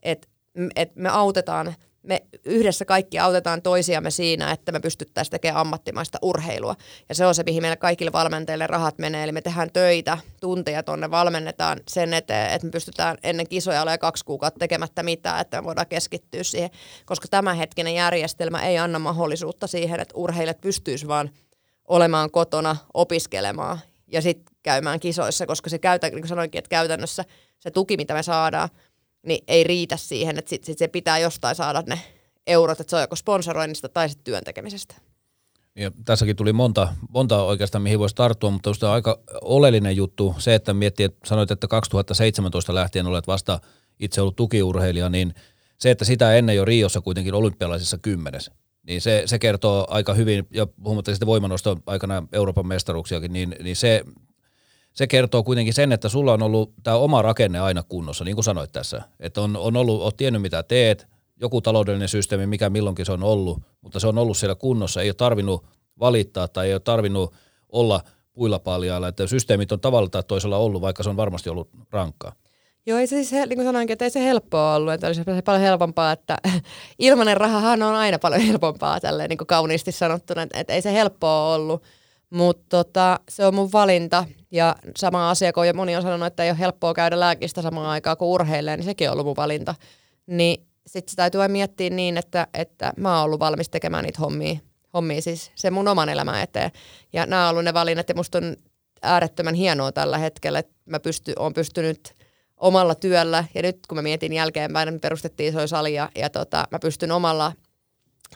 et, 0.04 0.30
et 0.76 0.96
me 0.96 1.10
autetaan– 1.10 1.76
me 2.08 2.22
yhdessä 2.46 2.86
kaikki 2.86 3.20
autetaan 3.20 3.62
toisiamme 3.62 4.12
siinä, 4.12 4.52
että 4.52 4.72
me 4.72 4.80
pystyttäisiin 4.80 5.32
tekemään 5.32 5.62
ammattimaista 5.62 6.18
urheilua. 6.22 6.76
Ja 7.10 7.16
se 7.16 7.26
on 7.26 7.36
se, 7.36 7.44
mihin 7.44 7.64
meille 7.64 7.78
kaikille 7.78 8.12
valmentajille 8.12 8.68
rahat 8.68 8.98
menee. 8.98 9.24
Eli 9.24 9.32
me 9.32 9.42
tehdään 9.42 9.72
töitä, 9.74 10.18
tunteja 10.42 10.84
tuonne, 10.84 11.12
valmennetaan 11.12 11.80
sen 11.88 12.14
eteen, 12.14 12.52
että 12.52 12.68
me 12.68 12.72
pystytään 12.72 13.18
ennen 13.24 13.48
kisoja 13.48 13.82
olemaan 13.82 14.00
kaksi 14.00 14.26
kuukautta 14.26 14.60
tekemättä 14.60 15.04
mitään, 15.04 15.42
että 15.42 15.62
me 15.62 15.66
voidaan 15.66 15.88
keskittyä 15.88 16.44
siihen. 16.44 16.70
Koska 17.06 17.28
tämänhetkinen 17.28 17.96
järjestelmä 17.96 18.62
ei 18.62 18.78
anna 18.78 19.00
mahdollisuutta 19.00 19.68
siihen, 19.68 20.00
että 20.00 20.16
urheilijat 20.18 20.62
pystyisivät 20.62 21.10
vaan 21.10 21.30
olemaan 21.88 22.32
kotona, 22.32 22.76
opiskelemaan 22.94 23.80
ja 24.12 24.22
sitten 24.22 24.56
käymään 24.64 25.00
kisoissa, 25.00 25.46
koska 25.46 25.70
se 25.70 25.80
käytä, 25.80 26.08
niin 26.08 26.22
kuin 26.22 26.28
sanoinkin, 26.28 26.60
että 26.60 26.70
käytännössä 26.70 27.26
se 27.60 27.72
tuki, 27.72 27.98
mitä 27.98 28.14
me 28.14 28.24
saadaan, 28.24 28.70
niin 29.28 29.44
ei 29.48 29.64
riitä 29.64 29.98
siihen, 29.98 30.38
että 30.38 30.50
sit, 30.50 30.64
sit 30.64 30.78
se 30.78 30.88
pitää 30.88 31.20
jostain 31.20 31.56
saada 31.56 31.84
ne 31.88 32.00
eurot, 32.48 32.80
että 32.80 32.90
se 32.90 32.96
on 32.96 33.02
joko 33.02 33.16
sponsoroinnista 33.16 33.90
tai 33.90 34.10
sitten 34.10 34.24
työntekemisestä. 34.24 34.96
Ja 35.76 35.92
tässäkin 36.06 36.36
tuli 36.36 36.54
monta, 36.54 36.94
monta 37.10 37.44
oikeastaan, 37.44 37.82
mihin 37.82 38.00
voisi 38.00 38.16
tarttua, 38.16 38.52
mutta 38.52 38.70
on 38.70 38.90
aika 38.90 39.20
oleellinen 39.42 39.96
juttu 39.96 40.36
se, 40.38 40.56
että 40.56 40.74
miettii, 40.74 41.04
että 41.04 41.28
sanoit, 41.28 41.52
että 41.52 41.68
2017 41.68 42.76
lähtien 42.76 43.08
olet 43.08 43.28
vasta 43.28 43.60
itse 44.00 44.22
ollut 44.22 44.36
tukiurheilija, 44.36 45.10
niin 45.10 45.34
se, 45.78 45.92
että 45.92 46.06
sitä 46.06 46.36
ennen 46.36 46.56
jo 46.56 46.66
Riossa 46.66 47.02
kuitenkin 47.02 47.34
olympialaisissa 47.34 47.98
kymmenes, 47.98 48.52
niin 48.88 49.02
se, 49.02 49.24
se 49.26 49.40
kertoo 49.40 49.88
aika 49.90 50.14
hyvin, 50.14 50.48
ja 50.52 50.68
puhumatta 50.68 51.12
sitten 51.12 51.28
voimanosto 51.28 51.78
aikana 51.86 52.28
Euroopan 52.32 52.68
mestaruuksiakin, 52.68 53.34
niin, 53.34 53.56
niin 53.64 53.76
se 53.76 54.04
se 54.98 55.08
kertoo 55.08 55.44
kuitenkin 55.44 55.74
sen, 55.74 55.92
että 55.92 56.10
sulla 56.10 56.34
on 56.34 56.42
ollut 56.42 56.74
tämä 56.84 56.98
oma 56.98 57.22
rakenne 57.22 57.60
aina 57.60 57.84
kunnossa, 57.84 58.24
niin 58.24 58.36
kuin 58.36 58.44
sanoit 58.44 58.72
tässä. 58.72 59.02
Että 59.20 59.42
on, 59.42 59.58
on 59.58 59.78
ollut, 59.78 60.02
oot 60.02 60.18
tiennyt 60.18 60.42
mitä 60.42 60.64
teet, 60.64 61.08
joku 61.42 61.62
taloudellinen 61.62 62.10
systeemi, 62.10 62.46
mikä 62.46 62.70
milloinkin 62.70 63.06
se 63.06 63.12
on 63.12 63.24
ollut, 63.24 63.62
mutta 63.82 64.00
se 64.00 64.08
on 64.08 64.18
ollut 64.18 64.38
siellä 64.38 64.56
kunnossa. 64.56 65.02
Ei 65.02 65.10
ole 65.10 65.14
tarvinnut 65.14 65.66
valittaa 66.00 66.48
tai 66.48 66.68
ei 66.68 66.74
ole 66.74 66.80
tarvinnut 66.80 67.34
olla 67.70 68.02
puilla 68.34 68.60
paljailla. 68.60 69.08
Että 69.08 69.28
systeemit 69.28 69.72
on 69.72 69.80
tavalla 69.80 70.10
tai 70.10 70.24
toisella 70.24 70.58
ollut, 70.58 70.82
vaikka 70.82 71.04
se 71.04 71.10
on 71.10 71.18
varmasti 71.18 71.50
ollut 71.50 71.70
rankkaa. 71.92 72.34
Joo, 72.86 73.00
ei 73.00 73.08
se 73.08 73.24
siis, 73.24 73.32
niin 73.32 73.56
kuin 73.56 73.66
sanoinkin, 73.66 73.94
että 73.94 74.06
ei 74.06 74.12
se 74.12 74.24
helppoa 74.24 74.76
ollut, 74.76 74.94
että 74.94 75.08
olisi 75.08 75.22
paljon 75.46 75.62
helpompaa, 75.62 76.12
että 76.12 76.38
ilmanen 77.00 77.38
rahahan 77.38 77.84
on 77.84 77.96
aina 77.96 78.20
paljon 78.20 78.42
helpompaa, 78.42 79.00
tälleen 79.00 79.30
niin 79.30 79.38
kuin 79.38 79.48
kauniisti 79.48 79.92
sanottuna, 79.92 80.42
että, 80.42 80.60
että 80.60 80.74
ei 80.74 80.82
se 80.82 80.94
helppoa 80.94 81.56
ollut. 81.56 81.84
Mutta 82.30 82.66
tota, 82.70 83.20
se 83.30 83.46
on 83.46 83.56
mun 83.56 83.72
valinta 83.72 84.26
ja 84.52 84.76
sama 84.98 85.30
asia, 85.30 85.54
kun 85.54 85.64
moni 85.74 85.96
on 85.96 86.02
sanonut, 86.02 86.28
että 86.28 86.44
ei 86.44 86.50
ole 86.50 86.60
helppoa 86.60 86.94
käydä 86.94 87.20
lääkistä 87.20 87.62
samaan 87.62 87.90
aikaan 87.90 88.18
kuin 88.18 88.30
urheilee, 88.30 88.78
niin 88.78 88.86
sekin 88.86 89.10
on 89.10 89.14
ollut 89.14 89.26
mun 89.26 89.36
valinta. 89.36 89.76
Niin 90.28 90.68
sitten 90.88 91.12
se 91.12 91.16
täytyy 91.16 91.48
miettiä 91.48 91.90
niin, 91.90 92.18
että, 92.18 92.48
että 92.54 92.94
mä 92.98 93.16
oon 93.16 93.26
ollut 93.26 93.40
valmis 93.40 93.70
tekemään 93.70 94.04
niitä 94.04 94.20
hommia, 94.20 94.58
hommia 94.94 95.22
siis 95.22 95.52
sen 95.56 95.74
mun 95.74 95.88
oman 95.88 96.10
elämän 96.10 96.44
eteen. 96.44 96.72
Ja 97.14 97.26
nämä 97.26 97.44
on 97.44 97.50
ollut 97.50 97.64
ne 97.64 97.74
valinnat 97.74 98.10
ja 98.10 98.16
musta 98.16 98.38
on 98.38 98.56
äärettömän 99.02 99.56
hienoa 99.56 99.92
tällä 99.92 100.18
hetkellä, 100.18 100.60
että 100.60 100.74
mä 100.86 101.00
pysty, 101.00 101.34
oon 101.40 101.54
pystynyt 101.54 102.14
omalla 102.58 102.96
työllä 102.96 103.44
ja 103.54 103.62
nyt 103.62 103.80
kun 103.88 103.98
mä 103.98 104.02
mietin 104.02 104.34
jälkeenpäin, 104.34 104.94
me 104.94 105.00
perustettiin 105.00 105.50
isoja 105.50 105.68
salia 105.68 106.10
ja 106.16 106.30
tota, 106.30 106.68
mä 106.72 106.80
pystyn 106.80 107.12
omalla, 107.12 107.52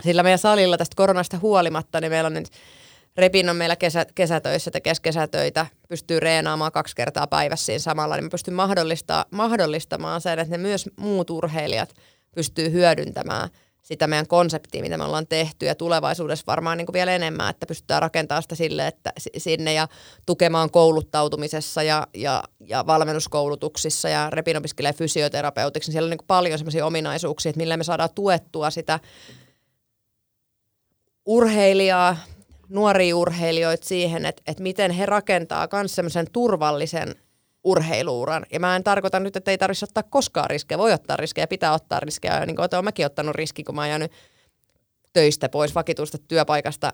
sillä 0.02 0.24
meidän 0.24 0.40
salilla 0.40 0.78
tästä 0.78 0.96
koronasta 0.96 1.38
huolimatta, 1.38 2.02
niin 2.02 2.12
meillä 2.12 2.28
on 2.28 2.34
nyt 2.34 2.50
Repin 3.18 3.50
on 3.50 3.56
meillä 3.56 3.76
kesä, 3.76 4.06
kesätöissä, 4.16 4.72
tekee 4.72 4.94
kesätöitä, 5.02 5.66
pystyy 5.90 6.20
reenaamaan 6.20 6.72
kaksi 6.72 6.96
kertaa 6.96 7.28
päivässä 7.28 7.66
siinä 7.66 7.80
samalla, 7.80 8.16
niin 8.16 8.24
mä 8.24 8.30
pystyn 8.30 8.54
mahdollista, 8.54 9.26
mahdollistamaan 9.32 10.22
sen, 10.22 10.40
että 10.40 10.58
ne 10.58 10.62
myös 10.62 10.90
muut 10.96 11.30
urheilijat 11.30 11.94
pystyy 12.36 12.72
hyödyntämään 12.72 13.50
sitä 13.82 14.08
meidän 14.08 14.28
konseptia, 14.28 14.82
mitä 14.82 14.98
me 14.98 15.04
ollaan 15.04 15.28
tehty. 15.28 15.66
Ja 15.66 15.76
tulevaisuudessa 15.76 16.44
varmaan 16.48 16.78
niin 16.78 16.86
kuin 16.86 16.94
vielä 16.94 17.16
enemmän, 17.16 17.50
että 17.50 17.66
pystytään 17.66 18.02
rakentamaan 18.02 18.44
sitä 18.44 18.56
sille, 18.56 18.88
että 18.88 19.14
sinne 19.38 19.74
ja 19.74 19.88
tukemaan 20.26 20.72
kouluttautumisessa 20.72 21.84
ja, 21.84 22.08
ja, 22.14 22.44
ja 22.60 22.88
valmennuskoulutuksissa 22.88 24.10
ja 24.10 24.30
Repin 24.30 24.58
opiskelee 24.58 24.94
fysioterapeutiksi, 24.94 25.90
niin 25.90 25.94
siellä 25.94 26.08
on 26.08 26.10
niin 26.10 26.18
kuin 26.18 26.28
paljon 26.28 26.58
sellaisia 26.58 26.86
ominaisuuksia, 26.86 27.50
että 27.50 27.58
millä 27.58 27.78
me 27.78 27.84
saadaan 27.84 28.10
tuettua 28.16 28.70
sitä 28.70 29.00
urheilijaa, 31.26 32.18
nuoria 32.72 33.18
urheilijoita 33.18 33.88
siihen, 33.88 34.26
että, 34.26 34.42
että 34.48 34.64
miten 34.64 34.92
he 34.92 35.06
rakentaa 35.06 35.68
myös 35.74 35.96
semmoisen 35.96 36.28
turvallisen 36.32 37.16
urheiluuran. 37.64 38.46
Ja 38.52 38.60
mä 38.60 38.76
en 38.76 38.84
tarkoita 38.84 39.20
nyt, 39.20 39.36
että 39.36 39.52
ei 39.52 39.58
tarvitsisi 39.58 39.86
ottaa 39.86 40.04
koskaan 40.04 40.50
riskejä. 40.50 40.78
Voi 40.78 40.94
ottaa 40.94 41.18
riskejä, 41.18 41.48
pitää 41.48 41.74
ottaa 41.74 42.00
riskejä. 42.00 42.46
Niin 42.46 42.56
kuin 42.56 42.68
olen 42.74 42.86
mäkin 42.86 43.06
ottanut 43.06 43.36
riski, 43.36 43.64
kun 43.64 43.76
mä 43.76 43.82
oon 43.82 43.90
jäänyt 43.90 44.12
töistä 45.14 45.50
pois 45.50 45.76
vakituista 45.76 46.18
työpaikasta, 46.18 46.94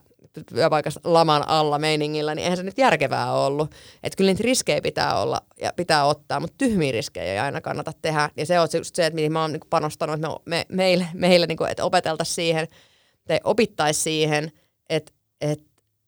työpaikasta 0.54 1.00
laman 1.04 1.48
alla 1.48 1.80
meiningillä, 1.80 2.36
niin 2.36 2.44
eihän 2.44 2.58
se 2.58 2.64
nyt 2.64 2.78
järkevää 2.78 3.34
ollut. 3.34 3.72
Että 4.04 4.18
kyllä 4.18 4.32
niitä 4.32 4.44
riskejä 4.44 4.82
pitää 4.82 5.22
olla 5.22 5.42
ja 5.62 5.74
pitää 5.76 6.06
ottaa, 6.06 6.40
mutta 6.40 6.56
tyhmiä 6.58 6.92
riskejä 6.92 7.34
ei 7.34 7.40
aina 7.40 7.62
kannata 7.62 7.92
tehdä. 8.02 8.30
Ja 8.38 8.46
se 8.46 8.60
on 8.60 8.68
just 8.74 8.96
se, 8.96 9.06
että 9.06 9.16
mihin 9.16 9.32
mä 9.32 9.42
oon 9.42 9.52
niin 9.52 9.62
panostanut, 9.70 10.16
että 10.16 10.28
me, 10.28 10.36
me, 10.46 10.66
meille, 10.70 11.08
meille 11.14 11.46
niin 11.46 11.58
kuin, 11.58 11.72
että 11.72 11.86
opeteltaisiin 11.86 12.36
siihen, 12.36 12.68
tai 13.28 13.40
opittaisiin 13.44 14.04
siihen, 14.04 14.52
että, 14.90 15.12
että 15.42 15.66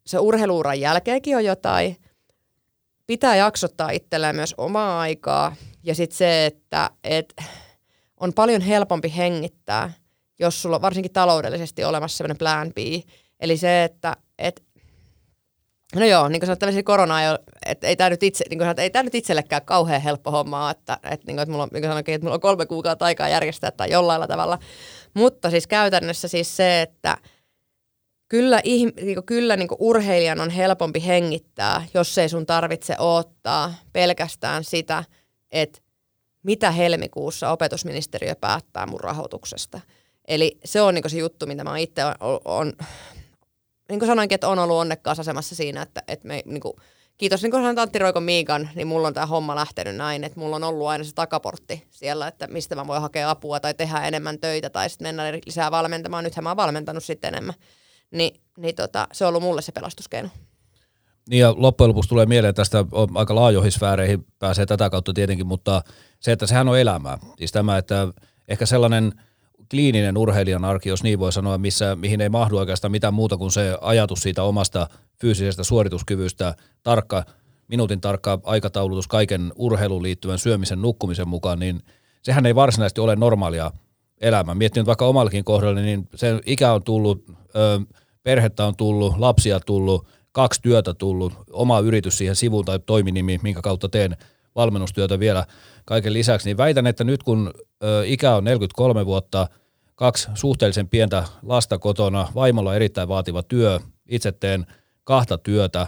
se 0.10 0.20
urheiluuran 0.20 0.80
jälkeenkin 0.80 1.36
on 1.36 1.46
jotain. 1.46 1.98
Pitää 3.08 3.36
jaksottaa 3.36 3.90
itselleen 3.90 4.36
myös 4.36 4.56
omaa 4.58 5.00
aikaa. 5.00 5.56
Ja 5.84 5.96
sitten 5.96 6.18
se, 6.18 6.46
että 6.46 6.90
et 7.04 7.34
on 8.20 8.34
paljon 8.34 8.62
helpompi 8.62 9.14
hengittää, 9.18 9.94
jos 10.40 10.62
sulla 10.62 10.76
on 10.76 10.82
varsinkin 10.82 11.14
taloudellisesti 11.14 11.84
olemassa 11.84 12.18
sellainen 12.18 12.38
plan 12.38 12.72
B. 12.74 12.78
Eli 13.40 13.58
se, 13.58 13.84
että 13.84 14.16
et 14.38 14.64
No 15.96 16.06
joo, 16.06 16.30
niin 16.30 16.40
kuin 16.40 16.48
sanoit, 16.48 16.60
tämmöisiä 16.60 16.84
korona 16.84 17.22
ei 17.24 17.30
ole, 17.30 17.40
että 17.66 17.88
ei 17.88 17.96
tämä 17.96 18.10
nyt, 18.10 18.24
itse, 18.24 18.46
niin 18.50 18.60
sanoit, 18.60 18.80
ei 18.80 18.90
tämä 18.90 19.04
nyt 19.04 19.16
itsellekään 19.16 19.66
kauhean 19.66 20.02
helppo 20.02 20.32
hommaa, 20.32 20.72
että, 20.72 20.94
että, 20.94 21.28
niin 21.28 21.36
kuin, 21.36 21.40
että 21.40 21.52
mulla 21.52 21.64
on, 21.64 21.70
niin 21.74 21.82
kuin 21.82 21.90
sanoinkin, 21.90 22.16
että 22.16 22.26
mulla 22.26 22.36
on 22.36 22.42
kolme 22.42 22.66
kuukautta 22.66 23.06
aikaa 23.06 23.30
järjestää 23.30 23.72
tai 23.72 23.92
jollain 23.92 24.28
tavalla. 24.28 24.60
Mutta 25.14 25.50
siis 25.50 25.68
käytännössä 25.68 26.28
siis 26.28 26.58
se, 26.58 26.82
että 26.82 27.18
kyllä, 28.30 28.62
niin 28.66 28.94
kuin, 28.94 29.26
kyllä 29.26 29.58
niin 29.58 29.68
kuin 29.68 29.78
urheilijan 29.82 30.42
on 30.42 30.50
helpompi 30.50 31.06
hengittää, 31.06 31.86
jos 31.94 32.18
ei 32.18 32.30
sun 32.30 32.46
tarvitse 32.46 32.96
odottaa 33.00 33.74
pelkästään 33.94 34.64
sitä, 34.64 35.04
että 35.52 35.80
mitä 36.44 36.72
helmikuussa 36.72 37.52
opetusministeriö 37.52 38.36
päättää 38.36 38.86
mun 38.86 39.00
rahoituksesta. 39.00 39.82
Eli 40.28 40.60
se 40.66 40.82
on 40.82 40.94
niin 40.94 41.10
se 41.10 41.18
juttu, 41.18 41.46
mitä 41.46 41.64
mä 41.64 41.78
itse 41.78 42.06
on, 42.06 42.40
on 42.46 42.74
niin 43.90 44.00
kuin 44.00 44.08
sanoinkin, 44.08 44.36
että 44.36 44.48
on 44.48 44.60
ollut 44.60 44.78
onnekkaassa 44.78 45.22
asemassa 45.22 45.56
siinä, 45.56 45.82
että, 45.82 46.04
että 46.08 46.28
me, 46.28 46.44
niin 46.46 46.62
kuin, 46.62 46.74
kiitos 47.18 47.42
niin 47.42 47.52
kuin 47.52 47.80
Antti 47.80 48.00
Roikon 48.00 48.24
Miikan, 48.24 48.70
niin 48.76 48.88
mulla 48.88 49.08
on 49.08 49.14
tämä 49.14 49.26
homma 49.26 49.56
lähtenyt 49.56 49.96
näin, 49.96 50.24
että 50.24 50.40
mulla 50.40 50.56
on 50.56 50.64
ollut 50.64 50.88
aina 50.88 51.04
se 51.04 51.14
takaportti 51.16 51.88
siellä, 51.90 52.28
että 52.28 52.48
mistä 52.48 52.76
mä 52.76 52.88
voin 52.88 53.02
hakea 53.02 53.30
apua 53.30 53.60
tai 53.60 53.74
tehdä 53.74 54.08
enemmän 54.08 54.40
töitä 54.40 54.70
tai 54.70 54.90
sitten 54.90 55.08
mennä 55.08 55.24
lisää 55.46 55.72
valmentamaan. 55.72 56.24
Nythän 56.24 56.44
mä 56.44 56.50
oon 56.50 56.58
valmentanut 56.58 57.04
sitten 57.04 57.34
enemmän. 57.34 57.56
Ni, 58.12 58.34
niin 58.58 58.76
tota, 58.76 59.08
se 59.12 59.26
on 59.26 59.30
ollut 59.30 59.44
mulle 59.44 59.62
se 59.62 59.72
pelastuskeino. 59.72 60.30
Niin 61.30 61.40
ja 61.40 61.54
loppujen 61.58 61.90
lopuksi 61.90 62.10
tulee 62.10 62.26
mieleen 62.26 62.56
tästä 62.56 62.86
aika 63.16 63.36
laajoihin 63.36 63.72
sfääreihin 63.72 64.26
pääsee 64.40 64.66
tätä 64.66 64.90
kautta 64.90 65.14
tietenkin, 65.14 65.48
mutta 65.48 65.82
se, 66.20 66.32
että 66.32 66.48
sehän 66.48 66.70
on 66.70 66.80
elämää. 66.80 67.18
Siis 67.38 67.52
tämä, 67.52 67.78
että 67.78 68.08
ehkä 68.48 68.66
sellainen– 68.66 69.12
kliininen 69.70 70.18
urheilijan 70.18 70.66
arki, 70.66 70.90
jos 70.90 71.04
niin 71.04 71.20
voi 71.20 71.34
sanoa, 71.34 71.58
missä, 71.58 71.96
mihin 71.96 72.22
ei 72.22 72.30
mahdu 72.30 72.58
oikeastaan 72.58 72.92
mitään 72.92 73.14
muuta 73.14 73.38
kuin 73.38 73.52
se 73.52 73.78
ajatus 73.82 74.20
siitä 74.20 74.44
omasta 74.44 74.88
fyysisestä 75.22 75.64
suorituskyvystä, 75.64 76.56
tarkka, 76.84 77.24
minuutin 77.68 78.02
tarkka 78.02 78.40
aikataulutus 78.44 79.08
kaiken 79.08 79.52
urheiluun 79.56 80.04
liittyvän 80.04 80.40
syömisen 80.40 80.82
nukkumisen 80.82 81.28
mukaan, 81.28 81.60
niin 81.60 81.82
sehän 82.22 82.46
ei 82.46 82.56
varsinaisesti 82.56 83.02
ole 83.02 83.16
normaalia 83.16 83.72
elämää. 84.22 84.56
Miettinyt 84.56 84.88
vaikka 84.88 85.06
omallakin 85.06 85.44
kohdalla, 85.44 85.82
niin 85.82 86.10
se 86.16 86.40
ikä 86.46 86.74
on 86.74 86.84
tullut, 86.84 87.26
perhettä 88.24 88.66
on 88.66 88.76
tullut, 88.76 89.18
lapsia 89.18 89.60
tullut, 89.60 90.08
kaksi 90.32 90.62
työtä 90.62 90.94
tullut, 90.94 91.34
oma 91.52 91.80
yritys 91.80 92.18
siihen 92.18 92.36
sivuun 92.36 92.66
tai 92.66 92.80
toiminimi, 92.86 93.40
minkä 93.44 93.62
kautta 93.62 93.90
teen 93.90 94.18
valmennustyötä 94.56 95.20
vielä 95.20 95.46
kaiken 95.86 96.14
lisäksi, 96.14 96.50
niin 96.50 96.58
väitän, 96.58 96.88
että 96.88 97.04
nyt 97.04 97.24
kun 97.24 97.54
ikä 98.06 98.36
on 98.36 98.44
43 98.44 99.06
vuotta, 99.06 99.48
kaksi 99.96 100.30
suhteellisen 100.34 100.90
pientä 100.90 101.24
lasta 101.44 101.80
kotona, 101.80 102.28
vaimolla 102.36 102.76
erittäin 102.76 103.08
vaativa 103.08 103.44
työ, 103.44 103.80
itse 104.10 104.32
teen 104.32 104.66
kahta 105.04 105.38
työtä, 105.38 105.88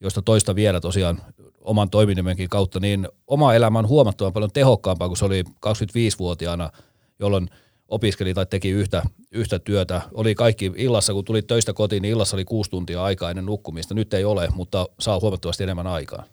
josta 0.00 0.22
toista 0.22 0.54
vielä 0.54 0.80
tosiaan 0.80 1.22
oman 1.60 1.90
toiminimenkin 1.90 2.48
kautta, 2.48 2.80
niin 2.80 3.08
oma 3.26 3.54
elämä 3.54 3.78
on 3.78 3.88
huomattavan 3.88 4.32
paljon 4.32 4.52
tehokkaampaa 4.52 5.08
kuin 5.08 5.18
se 5.18 5.24
oli 5.24 5.44
25-vuotiaana, 5.66 6.70
jolloin 7.18 7.48
opiskeli 7.92 8.34
tai 8.34 8.46
teki 8.46 8.70
yhtä, 8.70 9.02
yhtä 9.30 9.58
työtä. 9.58 10.00
Oli 10.14 10.34
kaikki 10.34 10.72
illassa, 10.76 11.12
kun 11.12 11.24
tuli 11.24 11.42
töistä 11.42 11.72
kotiin, 11.72 12.02
niin 12.02 12.12
illassa 12.12 12.36
oli 12.36 12.44
kuusi 12.44 12.70
tuntia 12.70 13.04
aikaa 13.04 13.30
ennen 13.30 13.46
nukkumista. 13.46 13.94
Nyt 13.94 14.14
ei 14.14 14.24
ole, 14.24 14.48
mutta 14.54 14.88
saa 15.00 15.20
huomattavasti 15.20 15.62
enemmän 15.62 15.86
aikaa. 15.86 16.24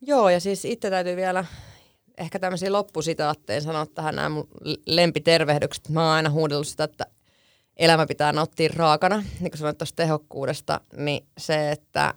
Joo, 0.00 0.28
ja 0.28 0.40
siis 0.40 0.64
itse 0.64 0.90
täytyy 0.90 1.16
vielä 1.16 1.44
ehkä 2.18 2.38
tämmöisiä 2.38 2.72
loppusitaatteja 2.72 3.60
sanoa 3.60 3.86
tähän 3.86 4.16
nämä 4.16 4.28
mun 4.28 4.48
lempitervehdykset. 4.86 5.88
Mä 5.88 6.02
oon 6.04 6.12
aina 6.12 6.30
huudellut 6.30 6.68
sitä, 6.68 6.84
että 6.84 7.06
elämä 7.76 8.06
pitää 8.06 8.32
nauttia 8.32 8.70
raakana, 8.76 9.16
niin 9.40 9.50
kuin 9.50 9.58
sanoit 9.58 9.78
tuosta 9.78 9.96
tehokkuudesta, 9.96 10.80
niin 10.96 11.26
se, 11.38 11.70
että 11.70 12.14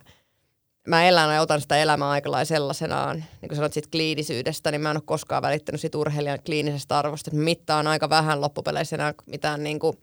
mä 0.87 1.07
elän 1.07 1.35
ja 1.35 1.41
otan 1.41 1.61
sitä 1.61 1.77
elämää 1.77 2.09
aika 2.09 2.31
lailla 2.31 2.45
sellaisenaan, 2.45 3.17
niin 3.17 3.49
kuin 3.49 3.55
sanoit 3.55 3.73
siitä 3.73 3.89
kliinisyydestä, 3.91 4.71
niin 4.71 4.81
mä 4.81 4.91
en 4.91 4.97
ole 4.97 5.03
koskaan 5.05 5.41
välittänyt 5.41 5.81
siitä 5.81 5.97
urheilijan 5.97 6.39
kliinisestä 6.45 6.99
arvosta, 6.99 7.29
että 7.29 7.43
mittaan 7.43 7.87
aika 7.87 8.09
vähän 8.09 8.41
loppupeleissä 8.41 8.95
enää 8.95 9.13
mitään 9.25 9.63
niin 9.63 9.79
kuin 9.79 9.97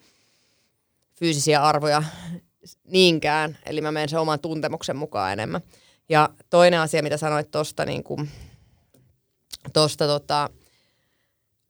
fyysisiä 1.19 1.63
arvoja 1.63 2.03
niinkään, 2.87 3.59
eli 3.67 3.81
mä 3.81 3.93
menen 3.93 4.09
sen 4.09 4.19
oman 4.21 4.41
tuntemuksen 4.41 4.97
mukaan 4.97 5.33
enemmän. 5.33 5.61
Ja 6.09 6.29
toinen 6.51 6.81
asia, 6.81 7.03
mitä 7.03 7.17
sanoit 7.17 7.51
tuosta 7.51 7.85
niin 7.85 8.05
kuin 8.05 8.31
tuosta 9.73 10.07
tota, 10.07 10.51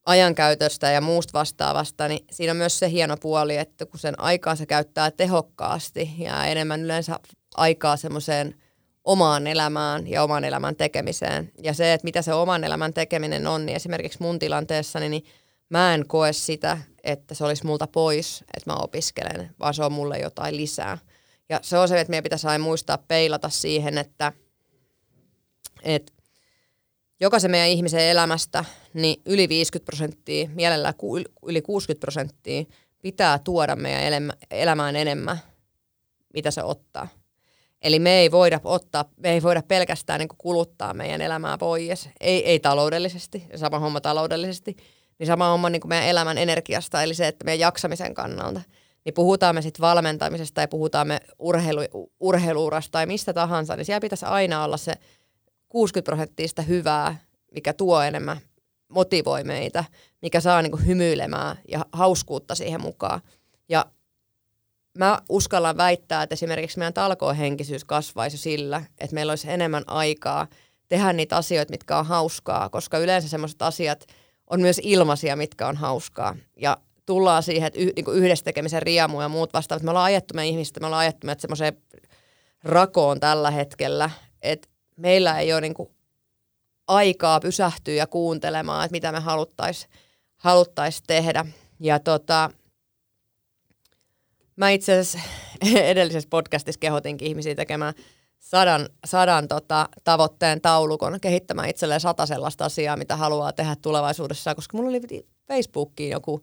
ajankäytöstä 0.06 0.90
ja 0.90 1.00
muusta 1.00 1.38
vastaavasta, 1.38 2.08
niin 2.08 2.24
siinä 2.30 2.50
on 2.50 2.56
myös 2.56 2.78
se 2.78 2.90
hieno 2.90 3.16
puoli, 3.16 3.56
että 3.56 3.86
kun 3.86 4.00
sen 4.00 4.20
aikaansa 4.20 4.66
käyttää 4.66 5.10
tehokkaasti 5.10 6.14
ja 6.18 6.46
enemmän 6.46 6.80
yleensä 6.80 7.18
aikaa 7.56 7.96
semmoiseen 7.96 8.59
omaan 9.04 9.46
elämään 9.46 10.06
ja 10.06 10.22
oman 10.22 10.44
elämän 10.44 10.76
tekemiseen. 10.76 11.52
Ja 11.62 11.74
se, 11.74 11.92
että 11.92 12.04
mitä 12.04 12.22
se 12.22 12.34
oman 12.34 12.64
elämän 12.64 12.94
tekeminen 12.94 13.46
on, 13.46 13.66
niin 13.66 13.76
esimerkiksi 13.76 14.18
mun 14.22 14.38
tilanteessa, 14.38 15.00
niin 15.00 15.24
mä 15.68 15.94
en 15.94 16.08
koe 16.08 16.32
sitä, 16.32 16.78
että 17.04 17.34
se 17.34 17.44
olisi 17.44 17.66
multa 17.66 17.86
pois, 17.86 18.44
että 18.56 18.70
mä 18.70 18.76
opiskelen, 18.76 19.50
vaan 19.60 19.74
se 19.74 19.84
on 19.84 19.92
mulle 19.92 20.18
jotain 20.18 20.56
lisää. 20.56 20.98
Ja 21.48 21.60
se 21.62 21.78
on 21.78 21.88
se, 21.88 22.00
että 22.00 22.10
meidän 22.10 22.22
pitäisi 22.22 22.46
aina 22.46 22.64
muistaa 22.64 22.98
peilata 22.98 23.48
siihen, 23.48 23.98
että, 23.98 24.32
että 25.82 26.12
jokaisen 27.20 27.50
meidän 27.50 27.68
ihmisen 27.68 28.00
elämästä 28.00 28.64
niin 28.94 29.22
yli 29.26 29.48
50 29.48 29.86
prosenttia, 29.86 30.48
mielellään 30.54 30.94
yli 31.46 31.62
60 31.62 32.00
prosenttia 32.00 32.64
pitää 33.02 33.38
tuoda 33.38 33.76
meidän 33.76 34.32
elämään 34.50 34.96
enemmän, 34.96 35.38
mitä 36.34 36.50
se 36.50 36.62
ottaa. 36.62 37.08
Eli 37.82 37.98
me 37.98 38.10
ei 38.10 38.30
voida 38.30 38.60
ottaa, 38.64 39.04
me 39.16 39.30
ei 39.30 39.42
voida 39.42 39.62
pelkästään 39.62 40.18
niin 40.18 40.28
kuluttaa 40.38 40.94
meidän 40.94 41.20
elämää 41.20 41.58
pois, 41.58 42.08
ei, 42.20 42.46
ei 42.46 42.60
taloudellisesti, 42.60 43.46
sama 43.56 43.78
homma 43.78 44.00
taloudellisesti, 44.00 44.76
niin 45.18 45.26
sama 45.26 45.48
homma 45.48 45.70
niin 45.70 45.80
meidän 45.86 46.08
elämän 46.08 46.38
energiasta, 46.38 47.02
eli 47.02 47.14
se, 47.14 47.26
että 47.28 47.44
meidän 47.44 47.60
jaksamisen 47.60 48.14
kannalta. 48.14 48.60
Niin 49.04 49.14
puhutaan 49.14 49.54
me 49.54 49.62
sitten 49.62 49.80
valmentamisesta 49.82 50.54
tai 50.54 50.68
puhutaan 50.68 51.08
me 51.08 51.20
urheilu, 51.38 51.80
urheiluurasta 52.20 52.92
tai 52.92 53.06
mistä 53.06 53.32
tahansa, 53.32 53.76
niin 53.76 53.84
siellä 53.84 54.00
pitäisi 54.00 54.26
aina 54.26 54.64
olla 54.64 54.76
se 54.76 54.92
60 55.68 56.10
prosenttista 56.10 56.62
hyvää, 56.62 57.16
mikä 57.54 57.72
tuo 57.72 58.02
enemmän, 58.02 58.40
motivoi 58.88 59.44
meitä, 59.44 59.84
mikä 60.22 60.40
saa 60.40 60.62
niin 60.62 60.86
hymyilemään 60.86 61.56
ja 61.68 61.86
hauskuutta 61.92 62.54
siihen 62.54 62.80
mukaan. 62.80 63.20
Mä 64.98 65.18
uskallan 65.28 65.76
väittää, 65.76 66.22
että 66.22 66.32
esimerkiksi 66.32 66.78
meidän 66.78 66.94
talkohenkisyys 66.94 67.84
kasvaisi 67.84 68.38
sillä, 68.38 68.82
että 68.98 69.14
meillä 69.14 69.30
olisi 69.30 69.50
enemmän 69.50 69.84
aikaa 69.86 70.46
tehdä 70.88 71.12
niitä 71.12 71.36
asioita, 71.36 71.70
mitkä 71.70 71.98
on 71.98 72.06
hauskaa, 72.06 72.68
koska 72.68 72.98
yleensä 72.98 73.28
semmoiset 73.28 73.62
asiat 73.62 74.06
on 74.50 74.60
myös 74.60 74.80
ilmaisia, 74.82 75.36
mitkä 75.36 75.68
on 75.68 75.76
hauskaa. 75.76 76.36
Ja 76.56 76.76
tullaan 77.06 77.42
siihen, 77.42 77.66
että 77.66 77.80
y- 77.80 77.92
niin 77.96 78.14
yhdessä 78.14 78.44
tekemisen 78.44 78.82
riamu 78.82 79.20
ja 79.20 79.28
muut 79.28 79.52
vastaavat. 79.52 79.82
Me 79.82 79.90
ollaan 79.90 80.04
ajettu 80.04 80.34
meidän 80.34 80.52
ihmistä, 80.52 80.80
me 80.80 80.86
ollaan 80.86 81.00
ajettu 81.00 81.26
meidät 81.26 81.40
semmoiseen 81.40 81.76
rakoon 82.64 83.20
tällä 83.20 83.50
hetkellä, 83.50 84.10
että 84.42 84.68
meillä 84.96 85.38
ei 85.38 85.52
ole 85.52 85.60
niin 85.60 85.74
kuin 85.74 85.90
aikaa 86.88 87.40
pysähtyä 87.40 87.94
ja 87.94 88.06
kuuntelemaan, 88.06 88.84
että 88.84 88.92
mitä 88.92 89.12
me 89.12 89.20
haluttaisiin 89.20 89.90
haluttais 90.36 91.02
tehdä. 91.06 91.46
Ja 91.80 91.98
tota, 91.98 92.50
mä 94.60 94.70
itse 94.70 94.92
asiassa 94.92 95.18
edellisessä 95.90 96.30
podcastissa 96.30 96.78
kehotinkin 96.78 97.28
ihmisiä 97.28 97.54
tekemään 97.54 97.94
sadan, 98.38 98.88
sadan 99.04 99.48
tota, 99.48 99.88
tavoitteen 100.04 100.60
taulukon, 100.60 101.20
kehittämään 101.20 101.68
itselleen 101.68 102.00
sata 102.00 102.26
sellaista 102.26 102.64
asiaa, 102.64 102.96
mitä 102.96 103.16
haluaa 103.16 103.52
tehdä 103.52 103.76
tulevaisuudessa, 103.82 104.54
koska 104.54 104.76
mulla 104.76 104.90
oli 104.90 105.26
Facebookiin 105.48 106.10
joku 106.10 106.42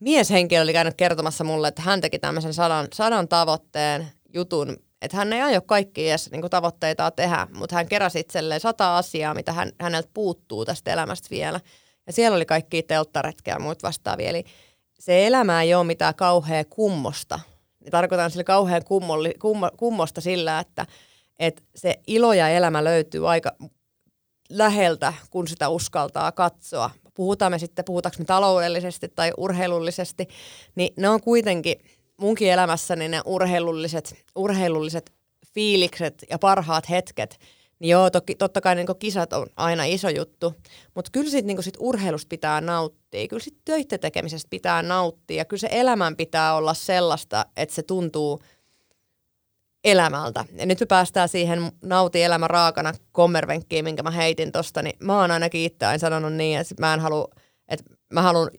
mieshenkilö 0.00 0.62
oli 0.62 0.72
käynyt 0.72 0.94
kertomassa 0.94 1.44
mulle, 1.44 1.68
että 1.68 1.82
hän 1.82 2.00
teki 2.00 2.18
tämmöisen 2.18 2.54
sadan, 2.54 2.88
sadan 2.92 3.28
tavoitteen 3.28 4.06
jutun, 4.34 4.76
että 5.02 5.16
hän 5.16 5.32
ei 5.32 5.42
aio 5.42 5.62
kaikki 5.62 6.08
edes 6.08 6.30
niin 6.30 6.50
tavoitteita 6.50 7.10
tehdä, 7.10 7.46
mutta 7.54 7.76
hän 7.76 7.88
keräsi 7.88 8.20
itselleen 8.20 8.60
sata 8.60 8.96
asiaa, 8.96 9.34
mitä 9.34 9.52
hän, 9.52 9.72
häneltä 9.80 10.08
puuttuu 10.14 10.64
tästä 10.64 10.92
elämästä 10.92 11.30
vielä. 11.30 11.60
Ja 12.06 12.12
siellä 12.12 12.36
oli 12.36 12.46
kaikki 12.46 12.82
telttaretkeä 12.82 13.54
ja 13.54 13.60
muut 13.60 13.82
vastaavia. 13.82 14.28
Eli 14.28 14.44
se 14.98 15.26
elämä 15.26 15.62
ei 15.62 15.74
ole 15.74 15.84
mitään 15.84 16.14
kauhean 16.14 16.64
kummosta. 16.70 17.40
Tarkoitan 17.90 18.30
sille 18.30 18.44
kauhean 18.44 18.84
kummolli, 18.84 19.34
kummo, 19.40 19.70
kummosta 19.76 20.20
sillä, 20.20 20.60
että, 20.60 20.86
että 21.38 21.62
se 21.74 21.94
ilo 22.06 22.32
ja 22.32 22.48
elämä 22.48 22.84
löytyy 22.84 23.30
aika 23.30 23.52
läheltä, 24.48 25.12
kun 25.30 25.48
sitä 25.48 25.68
uskaltaa 25.68 26.32
katsoa. 26.32 26.90
Puhutaan 27.14 27.52
me 27.52 27.58
sitten, 27.58 27.84
puhutaanko 27.84 28.16
me 28.18 28.24
taloudellisesti 28.24 29.08
tai 29.08 29.32
urheilullisesti, 29.36 30.28
niin 30.74 30.94
ne 30.96 31.08
on 31.08 31.20
kuitenkin– 31.20 31.76
munkin 32.22 32.52
elämässäni 32.52 33.08
ne 33.08 33.20
urheilulliset, 33.24 34.24
urheilulliset 34.36 35.12
fiilikset 35.54 36.24
ja 36.30 36.38
parhaat 36.38 36.90
hetket, 36.90 37.38
niin 37.82 37.90
joo, 37.90 38.10
toki, 38.10 38.34
totta 38.34 38.60
kai 38.60 38.74
niin 38.74 38.86
kisat 38.98 39.32
on 39.32 39.46
aina 39.56 39.84
iso 39.84 40.08
juttu, 40.08 40.54
mutta 40.94 41.10
kyllä 41.12 41.30
sit, 41.30 41.44
niin 41.44 41.62
sit 41.62 41.76
urheilusta 41.78 42.28
pitää 42.28 42.60
nauttia, 42.60 43.28
kyllä 43.28 43.42
sit 43.42 43.58
töiden 43.64 44.00
tekemisestä 44.00 44.50
pitää 44.50 44.82
nauttia 44.82 45.36
ja 45.36 45.44
kyllä 45.44 45.60
se 45.60 45.68
elämän 45.70 46.16
pitää 46.16 46.54
olla 46.54 46.74
sellaista, 46.74 47.46
että 47.56 47.74
se 47.74 47.82
tuntuu, 47.82 48.40
elämältä. 49.84 50.44
Ja 50.56 50.66
nyt 50.66 50.80
me 50.80 50.86
päästään 50.86 51.28
siihen 51.28 51.72
nauti 51.84 52.22
elämä 52.22 52.48
raakana 52.48 52.92
kommervenkkiin, 53.12 53.84
minkä 53.84 54.02
mä 54.02 54.10
heitin 54.10 54.52
tosta, 54.52 54.82
niin 54.82 54.96
mä 55.00 55.20
oon 55.20 55.30
ainakin 55.30 55.60
itse 55.60 55.86
aina 55.86 55.98
sanonut 55.98 56.32
niin, 56.32 56.58
että 56.58 56.74
mä 56.78 56.94
en 56.94 57.00
halua, 57.00 57.28
että 57.68 57.84
mä 58.12 58.22
haluan 58.22 58.50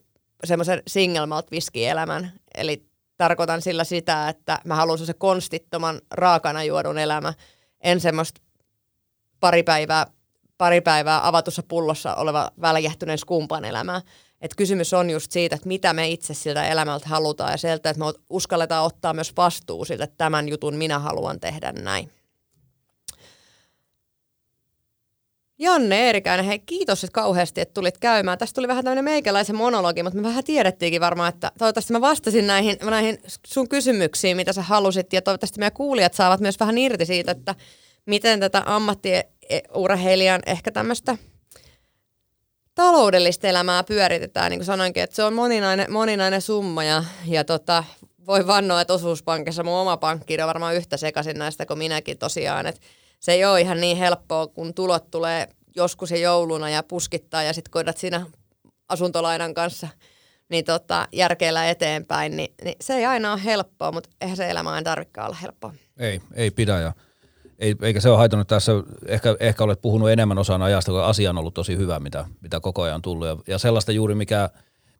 semmoisen 0.44 0.82
single 0.86 1.26
malt 1.26 1.48
elämän. 1.74 2.32
Eli 2.54 2.86
tarkoitan 3.16 3.62
sillä 3.62 3.84
sitä, 3.84 4.28
että 4.28 4.58
mä 4.64 4.76
haluan 4.76 4.98
se 4.98 5.14
konstittoman 5.14 6.00
raakana 6.10 6.64
juodun 6.64 6.98
elämä. 6.98 7.34
En 7.80 8.00
semmoista 8.00 8.40
pari 9.44 9.62
päivää, 9.62 10.06
pari 10.58 10.80
päivää 10.80 11.28
avatussa 11.28 11.62
pullossa 11.68 12.14
oleva 12.14 12.50
väljähtyneen 12.60 13.18
skumpan 13.18 13.64
elämää. 13.64 14.00
Et 14.40 14.54
kysymys 14.56 14.92
on 14.94 15.10
just 15.10 15.30
siitä, 15.30 15.56
että 15.56 15.68
mitä 15.68 15.92
me 15.92 16.08
itse 16.08 16.34
siltä 16.34 16.68
elämältä 16.68 17.08
halutaan 17.08 17.50
ja 17.50 17.56
sieltä, 17.56 17.90
että 17.90 18.04
me 18.04 18.12
uskalletaan 18.30 18.84
ottaa 18.84 19.14
myös 19.14 19.32
vastuu 19.36 19.84
siltä, 19.84 20.04
että 20.04 20.16
tämän 20.18 20.48
jutun 20.48 20.74
minä 20.74 20.98
haluan 20.98 21.40
tehdä 21.40 21.72
näin. 21.72 22.10
Janne 25.58 26.06
Eerikäinen, 26.06 26.46
hei 26.46 26.58
kiitos 26.58 27.04
että 27.04 27.14
kauheasti, 27.14 27.60
että 27.60 27.74
tulit 27.74 27.98
käymään. 27.98 28.38
Tästä 28.38 28.54
tuli 28.54 28.68
vähän 28.68 28.84
tämmöinen 28.84 29.04
meikäläisen 29.04 29.56
monologi, 29.56 30.02
mutta 30.02 30.16
me 30.16 30.28
vähän 30.28 30.44
tiedettiinkin 30.44 31.00
varmaan, 31.00 31.28
että 31.28 31.52
toivottavasti 31.58 31.92
mä 31.92 32.00
vastasin 32.00 32.46
näihin, 32.46 32.76
näihin 32.82 33.18
sun 33.46 33.68
kysymyksiin, 33.68 34.36
mitä 34.36 34.52
sä 34.52 34.62
halusit. 34.62 35.12
Ja 35.12 35.22
toivottavasti 35.22 35.58
meidän 35.58 35.72
kuulijat 35.72 36.14
saavat 36.14 36.40
myös 36.40 36.60
vähän 36.60 36.78
irti 36.78 37.06
siitä, 37.06 37.30
että 37.30 37.54
miten 38.06 38.40
tätä 38.40 38.62
ammattiurheilijan 39.50 40.42
ehkä 40.46 40.70
tämmöistä 40.70 41.18
taloudellista 42.74 43.48
elämää 43.48 43.84
pyöritetään. 43.84 44.50
Niin 44.50 44.58
kuin 44.58 44.66
sanoinkin, 44.66 45.02
että 45.02 45.16
se 45.16 45.24
on 45.24 45.34
moninainen, 45.34 45.92
moninainen 45.92 46.42
summa 46.42 46.84
ja, 46.84 47.04
ja 47.26 47.44
tota, 47.44 47.84
voi 48.26 48.46
vannoa, 48.46 48.80
että 48.80 48.94
osuuspankissa 48.94 49.62
mun 49.62 49.74
oma 49.74 49.96
pankki 49.96 50.42
on 50.42 50.46
varmaan 50.48 50.76
yhtä 50.76 50.96
sekaisin 50.96 51.38
näistä 51.38 51.66
kuin 51.66 51.78
minäkin 51.78 52.18
tosiaan. 52.18 52.66
Että 52.66 52.80
se 53.20 53.32
ei 53.32 53.44
ole 53.44 53.60
ihan 53.60 53.80
niin 53.80 53.96
helppoa, 53.96 54.46
kun 54.46 54.74
tulot 54.74 55.10
tulee 55.10 55.48
joskus 55.76 56.10
ja 56.10 56.16
jouluna 56.16 56.70
ja 56.70 56.82
puskittaa 56.82 57.42
ja 57.42 57.52
sitten 57.52 57.70
koidat 57.70 57.96
siinä 57.96 58.26
asuntolainan 58.88 59.54
kanssa 59.54 59.88
niin 60.48 60.64
tota, 60.64 61.08
järkeillä 61.12 61.70
eteenpäin, 61.70 62.36
niin, 62.36 62.54
niin, 62.64 62.76
se 62.80 62.94
ei 62.94 63.06
aina 63.06 63.32
ole 63.32 63.44
helppoa, 63.44 63.92
mutta 63.92 64.10
eihän 64.20 64.36
se 64.36 64.50
elämä 64.50 64.70
aina 64.70 64.84
tarvikaan 64.84 65.26
olla 65.26 65.36
helppoa. 65.42 65.74
Ei, 65.98 66.20
ei 66.34 66.50
pidä 66.50 66.80
ja 66.80 66.92
ei, 67.58 67.74
eikä 67.82 68.00
se 68.00 68.08
ole 68.08 68.18
haitannut 68.18 68.48
tässä, 68.48 68.72
ehkä, 69.06 69.36
ehkä 69.40 69.64
olet 69.64 69.82
puhunut 69.82 70.10
enemmän 70.10 70.38
osan 70.38 70.62
ajasta, 70.62 70.92
kun 70.92 71.02
asia 71.02 71.30
on 71.30 71.38
ollut 71.38 71.54
tosi 71.54 71.76
hyvä, 71.76 72.00
mitä, 72.00 72.26
mitä 72.40 72.60
koko 72.60 72.82
ajan 72.82 72.94
on 72.94 73.02
tullut. 73.02 73.26
Ja, 73.26 73.36
ja 73.46 73.58
sellaista 73.58 73.92
juuri, 73.92 74.14
mikä, 74.14 74.50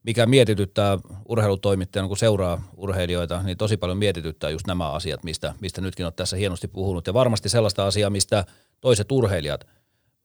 mikä 0.02 0.26
mietityttää 0.26 0.98
urheilutoimittajana, 1.28 2.08
kun 2.08 2.16
seuraa 2.16 2.62
urheilijoita, 2.76 3.42
niin 3.42 3.56
tosi 3.56 3.76
paljon 3.76 3.98
mietityttää 3.98 4.50
just 4.50 4.66
nämä 4.66 4.90
asiat, 4.90 5.24
mistä, 5.24 5.54
mistä 5.60 5.80
nytkin 5.80 6.06
olet 6.06 6.16
tässä 6.16 6.36
hienosti 6.36 6.68
puhunut. 6.68 7.06
Ja 7.06 7.14
varmasti 7.14 7.48
sellaista 7.48 7.86
asiaa, 7.86 8.10
mistä 8.10 8.44
toiset 8.80 9.12
urheilijat 9.12 9.66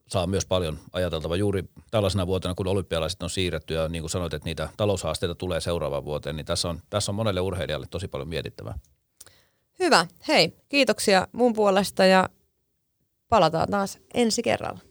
saa 0.08 0.28
myös 0.28 0.46
paljon 0.46 0.80
ajateltava 0.94 1.36
juuri 1.36 1.64
tällaisena 1.92 2.28
vuotena, 2.28 2.56
kun 2.56 2.68
olympialaiset 2.68 3.24
on 3.24 3.30
siirretty 3.30 3.74
ja 3.74 3.88
niin 3.88 4.02
kuin 4.02 4.10
sanoit, 4.10 4.34
että 4.34 4.46
niitä 4.46 4.70
taloushaasteita 4.78 5.36
tulee 5.36 5.62
seuraavaan 5.62 6.06
vuoteen, 6.06 6.36
niin 6.36 6.46
tässä 6.46 6.70
on, 6.70 6.80
tässä 6.90 7.12
on 7.12 7.16
monelle 7.16 7.42
urheilijalle 7.42 7.88
tosi 7.92 8.08
paljon 8.08 8.30
mietittävää. 8.30 8.80
Hyvä. 9.80 10.06
Hei, 10.28 10.54
kiitoksia 10.70 11.28
mun 11.32 11.54
puolesta 11.54 12.06
ja 12.06 12.30
palataan 13.30 13.70
taas 13.70 14.00
ensi 14.14 14.44
kerralla. 14.44 14.89